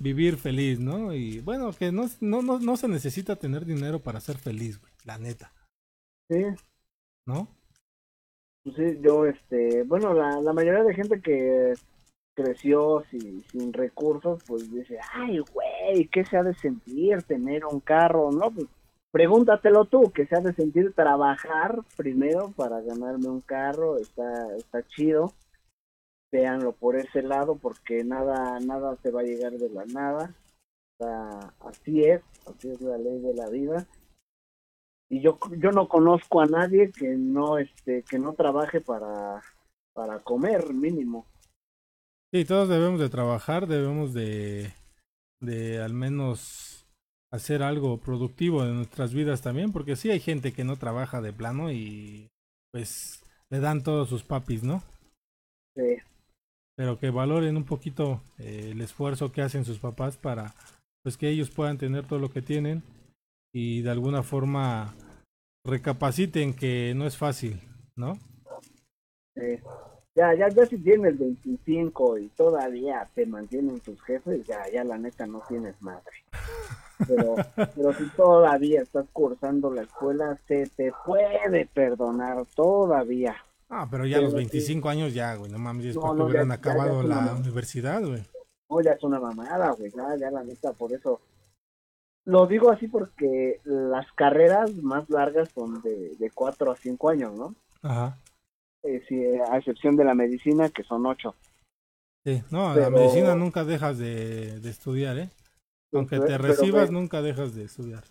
vivir 0.00 0.36
feliz, 0.36 0.78
¿no? 0.78 1.12
Y 1.12 1.40
bueno, 1.40 1.72
que 1.72 1.90
no, 1.90 2.04
no, 2.20 2.40
no, 2.40 2.60
no 2.60 2.76
se 2.76 2.86
necesita 2.86 3.34
tener 3.34 3.64
dinero 3.64 3.98
para 3.98 4.20
ser 4.20 4.36
feliz, 4.36 4.80
güey, 4.80 4.92
la 5.04 5.18
neta. 5.18 5.52
Sí. 6.30 6.44
¿No? 7.26 7.48
Pues 8.62 8.76
sí, 8.76 9.00
yo, 9.02 9.26
este, 9.26 9.82
bueno, 9.82 10.14
la, 10.14 10.40
la 10.40 10.52
mayoría 10.52 10.84
de 10.84 10.94
gente 10.94 11.20
que 11.20 11.72
creció 12.36 13.02
sin, 13.10 13.42
sin 13.50 13.72
recursos, 13.72 14.40
pues 14.46 14.70
dice, 14.70 15.00
ay, 15.14 15.40
güey, 15.52 16.06
¿qué 16.12 16.24
se 16.24 16.36
ha 16.36 16.44
de 16.44 16.54
sentir 16.54 17.24
tener 17.24 17.64
un 17.64 17.80
carro? 17.80 18.30
No, 18.30 18.52
pues 18.52 18.68
pregúntatelo 19.16 19.86
tú, 19.86 20.12
¿qué 20.14 20.26
se 20.26 20.36
ha 20.36 20.40
de 20.40 20.52
sentir 20.52 20.92
trabajar 20.92 21.80
primero 21.96 22.52
para 22.54 22.82
ganarme 22.82 23.28
un 23.28 23.40
carro? 23.40 23.96
Está, 23.96 24.54
está 24.58 24.86
chido. 24.88 25.32
Véanlo 26.30 26.72
por 26.72 26.96
ese 26.96 27.22
lado 27.22 27.56
porque 27.56 28.04
nada 28.04 28.60
nada 28.60 28.94
se 29.02 29.10
va 29.10 29.22
a 29.22 29.24
llegar 29.24 29.52
de 29.52 29.70
la 29.70 29.86
nada. 29.86 30.34
Así 31.60 32.02
es 32.02 32.20
así 32.46 32.68
es 32.68 32.82
la 32.82 32.98
ley 32.98 33.18
de 33.20 33.32
la 33.32 33.48
vida. 33.48 33.86
Y 35.08 35.22
yo 35.22 35.38
yo 35.56 35.70
no 35.70 35.88
conozco 35.88 36.42
a 36.42 36.46
nadie 36.46 36.92
que 36.92 37.16
no 37.16 37.56
este 37.56 38.02
que 38.02 38.18
no 38.18 38.34
trabaje 38.34 38.82
para 38.82 39.40
para 39.94 40.18
comer 40.18 40.74
mínimo. 40.74 41.24
Sí 42.34 42.44
todos 42.44 42.68
debemos 42.68 43.00
de 43.00 43.08
trabajar 43.08 43.66
debemos 43.66 44.12
de 44.12 44.74
de 45.40 45.80
al 45.80 45.94
menos 45.94 46.75
hacer 47.36 47.62
algo 47.62 47.98
productivo 47.98 48.64
en 48.64 48.76
nuestras 48.76 49.14
vidas 49.14 49.42
también 49.42 49.72
porque 49.72 49.96
sí 49.96 50.10
hay 50.10 50.20
gente 50.20 50.52
que 50.52 50.64
no 50.64 50.76
trabaja 50.76 51.20
de 51.20 51.32
plano 51.32 51.70
y 51.70 52.28
pues 52.72 53.22
le 53.50 53.60
dan 53.60 53.82
todos 53.82 54.08
sus 54.08 54.24
papis 54.24 54.62
no 54.62 54.82
sí 55.76 55.98
pero 56.76 56.98
que 56.98 57.10
valoren 57.10 57.56
un 57.56 57.64
poquito 57.64 58.20
eh, 58.38 58.70
el 58.72 58.80
esfuerzo 58.82 59.32
que 59.32 59.42
hacen 59.42 59.64
sus 59.64 59.78
papás 59.78 60.16
para 60.16 60.54
pues 61.02 61.16
que 61.16 61.28
ellos 61.28 61.50
puedan 61.50 61.78
tener 61.78 62.06
todo 62.06 62.18
lo 62.18 62.30
que 62.30 62.42
tienen 62.42 62.82
y 63.52 63.80
de 63.82 63.90
alguna 63.90 64.22
forma 64.22 64.94
recapaciten 65.64 66.54
que 66.54 66.92
no 66.94 67.06
es 67.06 67.16
fácil, 67.16 67.60
¿no? 67.96 68.18
ya, 70.14 70.34
ya, 70.34 70.48
ya 70.48 70.66
si 70.66 70.78
tienes 70.78 71.18
25 71.18 72.18
y 72.18 72.28
todavía 72.28 73.06
te 73.14 73.26
mantienen 73.26 73.80
tus 73.80 74.00
jefes, 74.02 74.44
ya, 74.46 74.68
ya 74.72 74.82
la 74.84 74.98
neta 74.98 75.26
no 75.26 75.42
tienes 75.48 75.80
madre. 75.80 76.24
Pero, 77.06 77.34
pero 77.74 77.92
si 77.94 78.08
todavía 78.10 78.82
estás 78.82 79.06
cursando 79.12 79.72
la 79.72 79.82
escuela, 79.82 80.38
se 80.48 80.66
te 80.66 80.92
puede 81.04 81.66
perdonar 81.66 82.44
todavía. 82.54 83.36
Ah, 83.68 83.86
pero 83.90 84.06
ya 84.06 84.18
a 84.18 84.22
los 84.22 84.34
25 84.34 84.88
años 84.88 85.12
ya, 85.12 85.34
güey, 85.34 85.50
no 85.50 85.58
mames, 85.58 85.86
es 85.86 85.96
porque 85.96 86.22
hubieran 86.22 86.52
acabado 86.52 87.02
la 87.02 87.34
universidad, 87.34 88.02
güey. 88.02 88.22
No, 88.70 88.80
ya 88.80 88.92
es 88.92 89.02
una 89.02 89.20
mamada, 89.20 89.70
güey, 89.72 89.90
ya, 89.90 90.16
ya 90.16 90.30
la 90.30 90.44
neta, 90.44 90.72
por 90.72 90.92
eso. 90.92 91.20
Lo 92.24 92.46
digo 92.46 92.70
así 92.70 92.88
porque 92.88 93.60
las 93.64 94.10
carreras 94.12 94.74
más 94.76 95.08
largas 95.10 95.50
son 95.54 95.80
de, 95.82 96.16
de 96.16 96.30
4 96.30 96.72
a 96.72 96.76
5 96.76 97.08
años, 97.08 97.34
¿no? 97.34 97.54
Ajá. 97.82 98.18
Eh, 98.82 99.40
a 99.50 99.58
excepción 99.58 99.96
de 99.96 100.04
la 100.04 100.14
medicina, 100.14 100.68
que 100.70 100.82
son 100.82 101.06
8. 101.06 101.34
Sí, 102.24 102.42
no, 102.50 102.74
la 102.74 102.90
medicina 102.90 103.34
nunca 103.34 103.64
dejas 103.64 103.98
de, 103.98 104.58
de 104.60 104.70
estudiar, 104.70 105.18
¿eh? 105.18 105.30
Aunque 105.96 106.20
te 106.20 106.38
recibas, 106.38 106.90
nunca 106.90 107.22
dejas 107.22 107.54
de 107.54 107.64
estudiar 107.64 108.04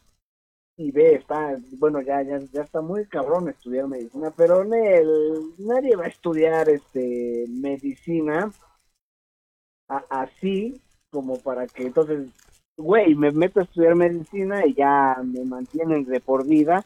y 0.78 0.92
ve, 0.92 1.16
está, 1.16 1.56
bueno, 1.78 2.02
ya, 2.02 2.22
ya, 2.22 2.40
ya 2.52 2.62
está 2.62 2.82
muy 2.82 3.06
cabrón 3.06 3.48
estudiar 3.48 3.88
medicina, 3.88 4.32
pero 4.36 4.62
el, 4.62 5.54
nadie 5.58 5.96
va 5.96 6.06
a 6.06 6.10
estudiar 6.10 6.68
este 6.70 7.46
medicina 7.48 8.52
así 10.10 10.82
como 11.12 11.40
para 11.40 11.66
que 11.68 11.84
entonces, 11.84 12.28
güey, 12.78 13.16
me 13.16 13.32
meto 13.32 13.62
a 13.62 13.64
estudiar 13.64 13.96
medicina 13.96 14.66
y 14.66 14.74
ya 14.74 15.22
me 15.24 15.46
mantienen 15.46 16.04
de 16.04 16.20
por 16.20 16.46
vida, 16.46 16.84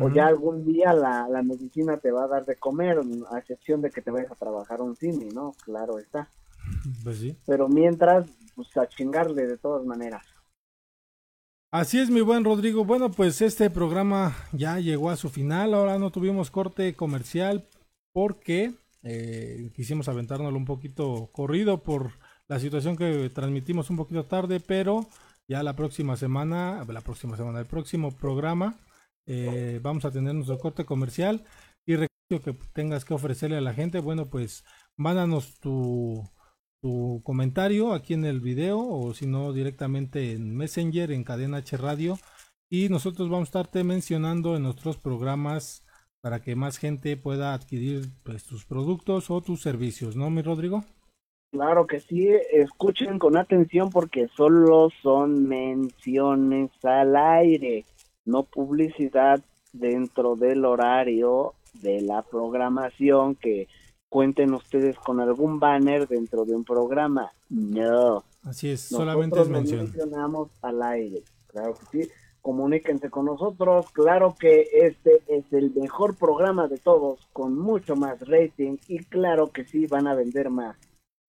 o 0.00 0.08
ya 0.10 0.26
algún 0.26 0.64
día 0.64 0.92
la, 0.92 1.28
la 1.28 1.42
medicina 1.42 1.96
te 1.96 2.12
va 2.12 2.24
a 2.24 2.28
dar 2.28 2.44
de 2.44 2.56
comer, 2.56 3.00
a 3.30 3.38
excepción 3.38 3.80
de 3.80 3.90
que 3.90 4.00
te 4.00 4.10
vayas 4.10 4.30
a 4.30 4.36
trabajar 4.36 4.80
un 4.80 4.94
cine, 4.94 5.28
¿no? 5.34 5.54
Claro 5.64 5.98
está. 5.98 6.28
Pues 7.02 7.18
sí. 7.18 7.36
Pero 7.46 7.68
mientras, 7.68 8.26
pues 8.54 8.76
a 8.76 8.86
chingarle 8.86 9.46
de 9.46 9.58
todas 9.58 9.84
maneras. 9.84 10.31
Así 11.74 11.98
es, 11.98 12.10
mi 12.10 12.20
buen 12.20 12.44
Rodrigo. 12.44 12.84
Bueno, 12.84 13.10
pues 13.10 13.40
este 13.40 13.70
programa 13.70 14.36
ya 14.52 14.78
llegó 14.78 15.08
a 15.08 15.16
su 15.16 15.30
final. 15.30 15.72
Ahora 15.72 15.98
no 15.98 16.10
tuvimos 16.12 16.50
corte 16.50 16.92
comercial 16.92 17.66
porque 18.12 18.74
eh, 19.02 19.70
quisimos 19.74 20.06
aventárnoslo 20.06 20.58
un 20.58 20.66
poquito 20.66 21.30
corrido 21.32 21.82
por 21.82 22.10
la 22.46 22.60
situación 22.60 22.94
que 22.94 23.30
transmitimos 23.30 23.88
un 23.88 23.96
poquito 23.96 24.26
tarde, 24.26 24.60
pero 24.60 25.06
ya 25.48 25.62
la 25.62 25.74
próxima 25.74 26.14
semana, 26.18 26.84
la 26.86 27.00
próxima 27.00 27.38
semana, 27.38 27.60
el 27.60 27.66
próximo 27.66 28.10
programa, 28.10 28.76
eh, 29.24 29.80
vamos 29.82 30.04
a 30.04 30.10
tener 30.10 30.34
nuestro 30.34 30.58
corte 30.58 30.84
comercial 30.84 31.42
y 31.86 31.96
recuerdo 31.96 32.44
que 32.44 32.52
tengas 32.74 33.06
que 33.06 33.14
ofrecerle 33.14 33.56
a 33.56 33.62
la 33.62 33.72
gente, 33.72 33.98
bueno, 33.98 34.26
pues 34.26 34.62
mándanos 34.98 35.58
tu 35.58 36.22
tu 36.82 37.22
comentario 37.24 37.92
aquí 37.92 38.12
en 38.12 38.24
el 38.24 38.40
video 38.40 38.80
o 38.80 39.14
si 39.14 39.26
no 39.26 39.52
directamente 39.52 40.32
en 40.32 40.54
Messenger 40.54 41.12
en 41.12 41.22
Cadena 41.22 41.58
H 41.58 41.76
Radio 41.76 42.18
y 42.68 42.88
nosotros 42.88 43.30
vamos 43.30 43.46
a 43.46 43.50
estarte 43.50 43.84
mencionando 43.84 44.56
en 44.56 44.64
nuestros 44.64 44.98
programas 44.98 45.86
para 46.22 46.40
que 46.40 46.56
más 46.56 46.78
gente 46.78 47.16
pueda 47.16 47.54
adquirir 47.54 48.06
pues, 48.24 48.44
tus 48.44 48.64
productos 48.64 49.30
o 49.30 49.40
tus 49.40 49.62
servicios, 49.62 50.16
¿no, 50.16 50.28
mi 50.30 50.42
Rodrigo? 50.42 50.84
Claro 51.52 51.86
que 51.86 52.00
sí, 52.00 52.28
escuchen 52.50 53.18
con 53.18 53.36
atención 53.36 53.90
porque 53.90 54.28
solo 54.34 54.88
son 55.02 55.46
menciones 55.46 56.70
al 56.82 57.14
aire, 57.14 57.84
no 58.24 58.44
publicidad 58.44 59.40
dentro 59.72 60.34
del 60.34 60.64
horario 60.64 61.54
de 61.74 62.00
la 62.00 62.22
programación 62.22 63.34
que 63.34 63.68
cuenten 64.12 64.52
ustedes 64.52 64.98
con 64.98 65.20
algún 65.20 65.58
banner 65.58 66.06
dentro 66.06 66.44
de 66.44 66.54
un 66.54 66.64
programa. 66.64 67.32
No. 67.48 68.22
Así 68.44 68.68
es, 68.68 68.82
solamente 68.82 69.40
es 69.40 69.48
mención. 69.48 69.84
mencionamos 69.84 70.50
al 70.60 70.82
aire. 70.82 71.22
Claro 71.46 71.72
que 71.72 72.04
sí. 72.04 72.10
Comuníquense 72.42 73.08
con 73.08 73.24
nosotros. 73.24 73.86
Claro 73.92 74.34
que 74.38 74.66
este 74.74 75.22
es 75.28 75.50
el 75.52 75.72
mejor 75.74 76.14
programa 76.18 76.68
de 76.68 76.76
todos, 76.76 77.26
con 77.32 77.56
mucho 77.56 77.96
más 77.96 78.20
rating. 78.28 78.76
Y 78.86 78.98
claro 78.98 79.50
que 79.50 79.64
sí, 79.64 79.86
van 79.86 80.06
a 80.06 80.14
vender 80.14 80.50
más. 80.50 80.76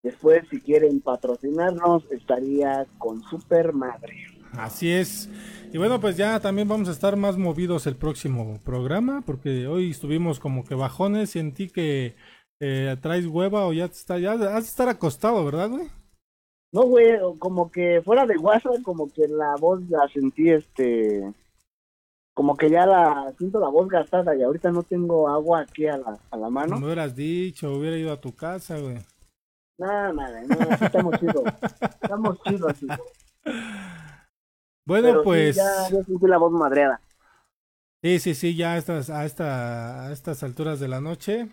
Después, 0.02 0.44
si 0.50 0.60
quieren 0.60 1.00
patrocinarnos, 1.00 2.04
estaría 2.10 2.86
con 2.98 3.22
super 3.22 3.72
madre. 3.72 4.26
Así 4.52 4.90
es. 4.90 5.30
Y 5.72 5.78
bueno, 5.78 6.00
pues 6.02 6.18
ya 6.18 6.38
también 6.38 6.68
vamos 6.68 6.88
a 6.88 6.92
estar 6.92 7.16
más 7.16 7.38
movidos 7.38 7.86
el 7.86 7.96
próximo 7.96 8.60
programa, 8.62 9.22
porque 9.24 9.66
hoy 9.66 9.90
estuvimos 9.90 10.38
como 10.38 10.64
que 10.64 10.74
bajones. 10.74 11.30
Sentí 11.30 11.70
que 11.70 12.14
eh, 12.66 12.96
traes 13.00 13.26
hueva 13.26 13.66
o 13.66 13.72
ya 13.72 13.84
está, 13.84 14.18
ya 14.18 14.32
has 14.32 14.40
de 14.40 14.58
estar 14.58 14.88
acostado, 14.88 15.44
¿verdad, 15.44 15.68
güey? 15.68 15.90
No, 16.72 16.84
güey, 16.84 17.18
como 17.38 17.70
que 17.70 18.00
fuera 18.02 18.24
de 18.26 18.38
WhatsApp, 18.38 18.82
como 18.82 19.12
que 19.12 19.28
la 19.28 19.54
voz 19.60 19.82
la 19.90 20.08
sentí, 20.08 20.50
este, 20.50 21.32
como 22.32 22.56
que 22.56 22.70
ya 22.70 22.86
la 22.86 23.32
siento 23.36 23.60
la 23.60 23.68
voz 23.68 23.88
gastada 23.88 24.34
y 24.34 24.42
ahorita 24.42 24.72
no 24.72 24.82
tengo 24.82 25.28
agua 25.28 25.60
aquí 25.60 25.86
a 25.86 25.98
la, 25.98 26.18
a 26.30 26.36
la 26.36 26.48
mano. 26.48 26.80
No 26.80 26.86
hubieras 26.86 27.14
dicho, 27.14 27.70
hubiera 27.74 27.98
ido 27.98 28.12
a 28.12 28.20
tu 28.20 28.34
casa, 28.34 28.78
güey. 28.78 28.98
No, 29.76 30.14
madre, 30.14 30.46
no, 30.46 30.86
estamos 30.86 31.20
chidos. 31.20 31.44
Estamos 32.02 32.42
chidos 32.44 32.70
así. 32.70 32.86
Bueno, 34.86 35.08
Pero 35.08 35.20
sí, 35.20 35.24
pues. 35.24 35.56
ya, 35.56 35.90
ya 35.90 36.02
sentí 36.02 36.26
la 36.26 36.38
voz 36.38 36.52
madreada. 36.52 37.00
Sí, 38.02 38.18
sí, 38.20 38.34
sí, 38.34 38.56
ya 38.56 38.72
a 38.72 38.78
estas, 38.78 39.10
a, 39.10 39.24
esta, 39.24 40.06
a 40.06 40.12
estas 40.12 40.42
alturas 40.42 40.80
de 40.80 40.88
la 40.88 41.00
noche. 41.00 41.48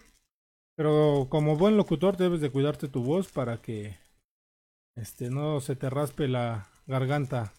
Pero 0.82 1.28
como 1.30 1.58
buen 1.58 1.78
locutor 1.78 2.18
debes 2.18 2.42
de 2.42 2.50
cuidarte 2.50 2.88
tu 2.88 3.04
voz 3.04 3.32
para 3.32 3.58
que 3.58 4.00
este 4.98 5.30
no 5.30 5.60
se 5.60 5.76
te 5.76 5.92
raspe 5.92 6.28
la 6.28 6.70
garganta. 6.88 7.54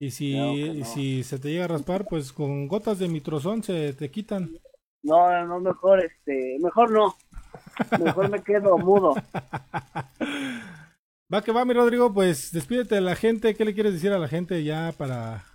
Y 0.00 0.12
si, 0.12 0.36
y 0.36 0.84
si 0.84 1.24
se 1.24 1.40
te 1.40 1.50
llega 1.50 1.64
a 1.64 1.68
raspar, 1.68 2.06
pues 2.06 2.32
con 2.32 2.68
gotas 2.68 3.00
de 3.00 3.08
mitrozón 3.08 3.64
se 3.64 3.94
te 3.94 4.12
quitan. 4.12 4.60
No, 5.02 5.44
no, 5.44 5.58
mejor, 5.58 6.04
este, 6.04 6.56
mejor 6.60 6.92
no. 6.92 7.16
Mejor 7.98 8.30
me 8.30 8.40
quedo 8.44 8.78
mudo. 8.78 9.14
Va 11.34 11.42
que 11.42 11.50
va, 11.50 11.64
mi 11.64 11.74
Rodrigo, 11.74 12.14
pues 12.14 12.52
despídete 12.52 12.94
de 12.94 13.00
la 13.00 13.16
gente. 13.16 13.56
¿Qué 13.56 13.64
le 13.64 13.74
quieres 13.74 13.94
decir 13.94 14.12
a 14.12 14.20
la 14.20 14.28
gente 14.28 14.62
ya 14.62 14.94
para, 14.96 15.46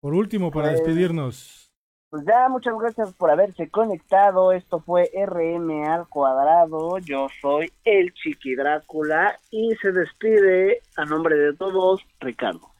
por 0.00 0.12
último, 0.12 0.50
para 0.50 0.70
Pues, 0.70 0.72
despedirnos? 0.72 1.67
Pues 2.10 2.24
ya, 2.26 2.48
muchas 2.48 2.74
gracias 2.78 3.12
por 3.12 3.30
haberse 3.30 3.68
conectado. 3.68 4.52
Esto 4.52 4.80
fue 4.80 5.10
RM 5.14 5.84
al 5.84 6.08
cuadrado. 6.08 6.98
Yo 6.98 7.26
soy 7.42 7.70
el 7.84 8.14
Chiqui 8.14 8.54
Drácula 8.54 9.38
y 9.50 9.74
se 9.82 9.92
despide 9.92 10.80
a 10.96 11.04
nombre 11.04 11.36
de 11.36 11.54
todos 11.54 12.00
Ricardo. 12.18 12.72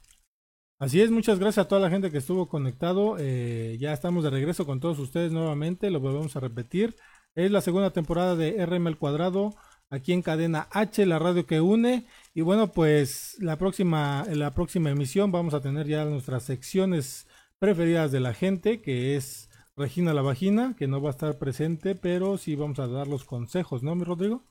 Así 0.79 1.03
es, 1.03 1.11
muchas 1.11 1.39
gracias 1.39 1.67
a 1.67 1.69
toda 1.69 1.81
la 1.81 1.91
gente 1.91 2.11
que 2.11 2.19
estuvo 2.19 2.49
conectado. 2.49 3.17
Eh, 3.19 3.77
ya 3.79 3.93
estamos 3.93 4.25
de 4.25 4.31
regreso 4.31 4.65
con 4.65 4.81
todos 4.81 4.99
ustedes 4.99 5.31
nuevamente, 5.31 5.91
lo 5.91 6.01
volvemos 6.01 6.35
a 6.37 6.41
repetir. 6.41 6.97
Es 7.35 7.51
la 7.51 7.61
segunda 7.61 7.91
temporada 7.91 8.35
de 8.35 8.65
RM 8.65 8.87
al 8.87 8.97
cuadrado, 8.97 9.51
aquí 9.91 10.13
en 10.15 10.23
Cadena 10.23 10.69
H, 10.71 11.05
la 11.05 11.19
radio 11.19 11.45
que 11.47 11.61
une. 11.61 12.07
Y 12.33 12.41
bueno, 12.41 12.73
pues 12.73 13.37
la 13.41 13.59
próxima, 13.59 14.25
la 14.33 14.55
próxima 14.55 14.89
emisión 14.89 15.33
vamos 15.33 15.53
a 15.53 15.61
tener 15.61 15.87
ya 15.87 16.05
nuestras 16.07 16.45
secciones 16.45 17.27
preferidas 17.59 18.13
de 18.13 18.21
la 18.21 18.35
gente, 18.35 18.81
que 18.81 19.17
es 19.17 19.51
Regina 19.77 20.15
la 20.15 20.23
Vagina, 20.23 20.75
que 20.77 20.89
no 20.89 21.01
va 21.01 21.09
a 21.09 21.11
estar 21.11 21.39
presente, 21.39 21.95
pero 21.95 22.37
sí 22.37 22.57
vamos 22.57 22.79
a 22.79 22.89
dar 22.89 23.07
los 23.07 23.25
consejos, 23.25 23.83
¿no, 23.83 23.95
mi 23.95 24.05
Rodrigo? 24.05 24.43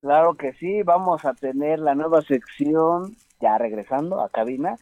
Claro 0.00 0.34
que 0.34 0.52
sí, 0.54 0.82
vamos 0.82 1.24
a 1.24 1.32
tener 1.34 1.78
la 1.78 1.94
nueva 1.94 2.22
sección, 2.22 3.16
ya 3.40 3.56
regresando 3.58 4.20
a 4.20 4.28
cabina, 4.30 4.76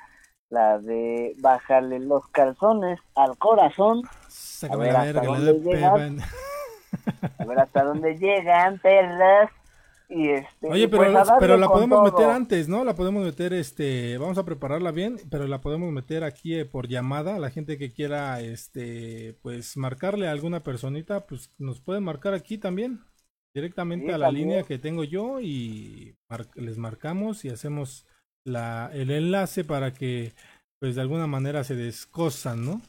la 0.49 0.79
de 0.79 1.35
bajarle 1.39 2.01
los 2.01 2.27
calzones 2.29 2.99
al 3.15 3.37
corazón, 3.39 4.03
Sácame 4.29 4.87
ver 4.87 4.97
hasta 4.97 5.23
dónde 5.23 5.55
peba. 5.55 5.95
a 7.39 7.45
ver 7.45 7.59
hasta 7.59 7.85
dónde 7.85 8.17
llegan, 8.17 8.79
perras. 8.79 9.51
Y 10.11 10.29
este, 10.31 10.69
Oye, 10.69 10.89
pero, 10.89 11.13
pues 11.13 11.29
pero 11.39 11.57
la 11.57 11.69
podemos 11.69 11.99
todo. 11.99 12.13
meter 12.13 12.31
antes, 12.31 12.69
¿no? 12.69 12.85
La 12.85 12.95
podemos 12.95 13.25
meter, 13.25 13.53
este, 13.53 14.19
vamos 14.19 14.39
a 14.39 14.45
prepararla 14.45 14.91
bien, 14.93 15.19
pero 15.31 15.47
la 15.47 15.61
podemos 15.61 15.93
meter 15.93 16.25
aquí 16.25 16.55
eh, 16.55 16.65
por 16.67 16.89
llamada. 16.89 17.39
La 17.39 17.51
gente 17.51 17.79
que 17.79 17.93
quiera, 17.93 18.41
este, 18.41 19.39
pues 19.43 19.77
marcarle 19.77 20.29
a 20.29 20.33
alguna 20.33 20.63
personita, 20.63 21.27
pues 21.27 21.51
nos 21.59 21.81
puede 21.81 22.01
marcar 22.01 22.35
aquí 22.35 22.59
también, 22.59 23.01
directamente 23.55 24.13
Sí, 24.13 24.13
a 24.13 24.19
la 24.19 24.27
también. 24.27 24.31
línea 24.31 24.65
que 24.65 24.79
tengo 24.79 25.05
yo 25.05 25.41
y 25.41 26.17
mar- 26.29 26.49
les 26.57 26.79
marcamos 26.79 27.45
y 27.45 27.49
hacemos 27.51 28.07
la, 28.45 28.91
el 28.93 29.11
enlace 29.11 29.65
para 29.65 29.93
que, 29.95 30.35
pues 30.81 30.95
de 30.97 31.01
alguna 31.03 31.27
manera 31.27 31.65
se 31.65 31.77
descosan, 31.77 32.65
¿no? 32.65 32.83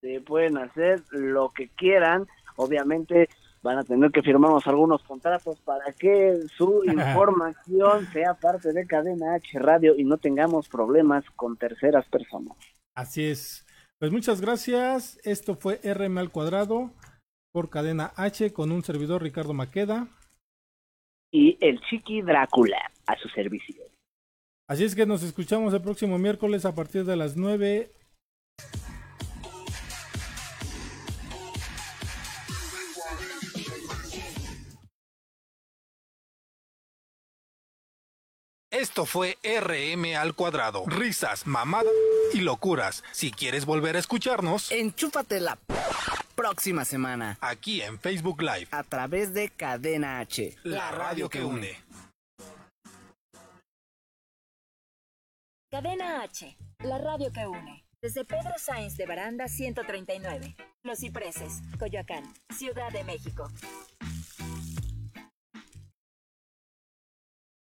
se 0.00 0.20
pueden 0.20 0.58
hacer 0.58 1.02
lo 1.10 1.50
que 1.50 1.68
quieran. 1.68 2.26
Obviamente 2.56 3.28
van 3.62 3.78
a 3.78 3.84
tener 3.84 4.10
que 4.10 4.22
firmarnos 4.22 4.66
algunos 4.66 5.02
contratos 5.02 5.60
para 5.60 5.92
que 5.92 6.40
su 6.56 6.84
información 6.86 8.06
sea 8.12 8.34
parte 8.34 8.72
de 8.72 8.86
Cadena 8.86 9.34
H 9.34 9.58
Radio 9.58 9.94
y 9.96 10.04
no 10.04 10.18
tengamos 10.18 10.68
problemas 10.68 11.24
con 11.36 11.56
terceras 11.56 12.06
personas. 12.08 12.56
Así 12.94 13.24
es. 13.24 13.66
Pues 13.98 14.10
muchas 14.10 14.40
gracias. 14.40 15.20
Esto 15.24 15.54
fue 15.54 15.80
RM 15.82 16.18
al 16.18 16.30
cuadrado 16.30 16.90
por 17.52 17.70
cadena 17.70 18.12
H 18.16 18.52
con 18.52 18.72
un 18.72 18.82
servidor 18.82 19.22
Ricardo 19.22 19.52
Maqueda. 19.52 20.08
Y 21.30 21.56
el 21.60 21.80
Chiqui 21.82 22.22
Drácula 22.22 22.90
a 23.06 23.16
su 23.18 23.28
servicio. 23.28 23.82
Así 24.68 24.84
es 24.84 24.94
que 24.94 25.06
nos 25.06 25.22
escuchamos 25.22 25.72
el 25.74 25.82
próximo 25.82 26.18
miércoles 26.18 26.64
a 26.64 26.74
partir 26.74 27.04
de 27.04 27.16
las 27.16 27.36
9. 27.36 27.90
Esto 38.72 39.04
fue 39.04 39.36
RM 39.44 40.16
al 40.16 40.34
cuadrado. 40.34 40.84
Risas, 40.86 41.46
mamadas 41.46 41.92
y 42.32 42.40
locuras. 42.40 43.04
Si 43.12 43.30
quieres 43.30 43.66
volver 43.66 43.96
a 43.96 43.98
escucharnos, 43.98 44.72
Enchúfate 44.72 45.40
la 45.40 45.58
próxima 46.34 46.86
semana 46.86 47.36
aquí 47.42 47.82
en 47.82 48.00
Facebook 48.00 48.40
Live, 48.40 48.68
a 48.70 48.82
través 48.82 49.34
de 49.34 49.50
Cadena 49.50 50.20
H. 50.20 50.56
la 50.64 50.90
radio 50.90 51.28
que 51.28 51.44
une. 51.44 51.76
Cadena 55.70 56.22
H, 56.22 56.56
la 56.78 56.96
radio 56.96 57.30
que 57.30 57.46
une. 57.46 57.84
Desde 58.00 58.24
Pedro 58.24 58.54
Sáenz 58.56 58.96
de 58.96 59.04
Baranda 59.04 59.48
139, 59.48 60.56
Los 60.82 60.98
Cipreses, 60.98 61.60
Coyoacán, 61.78 62.24
Ciudad 62.56 62.90
de 62.90 63.04
México. 63.04 63.48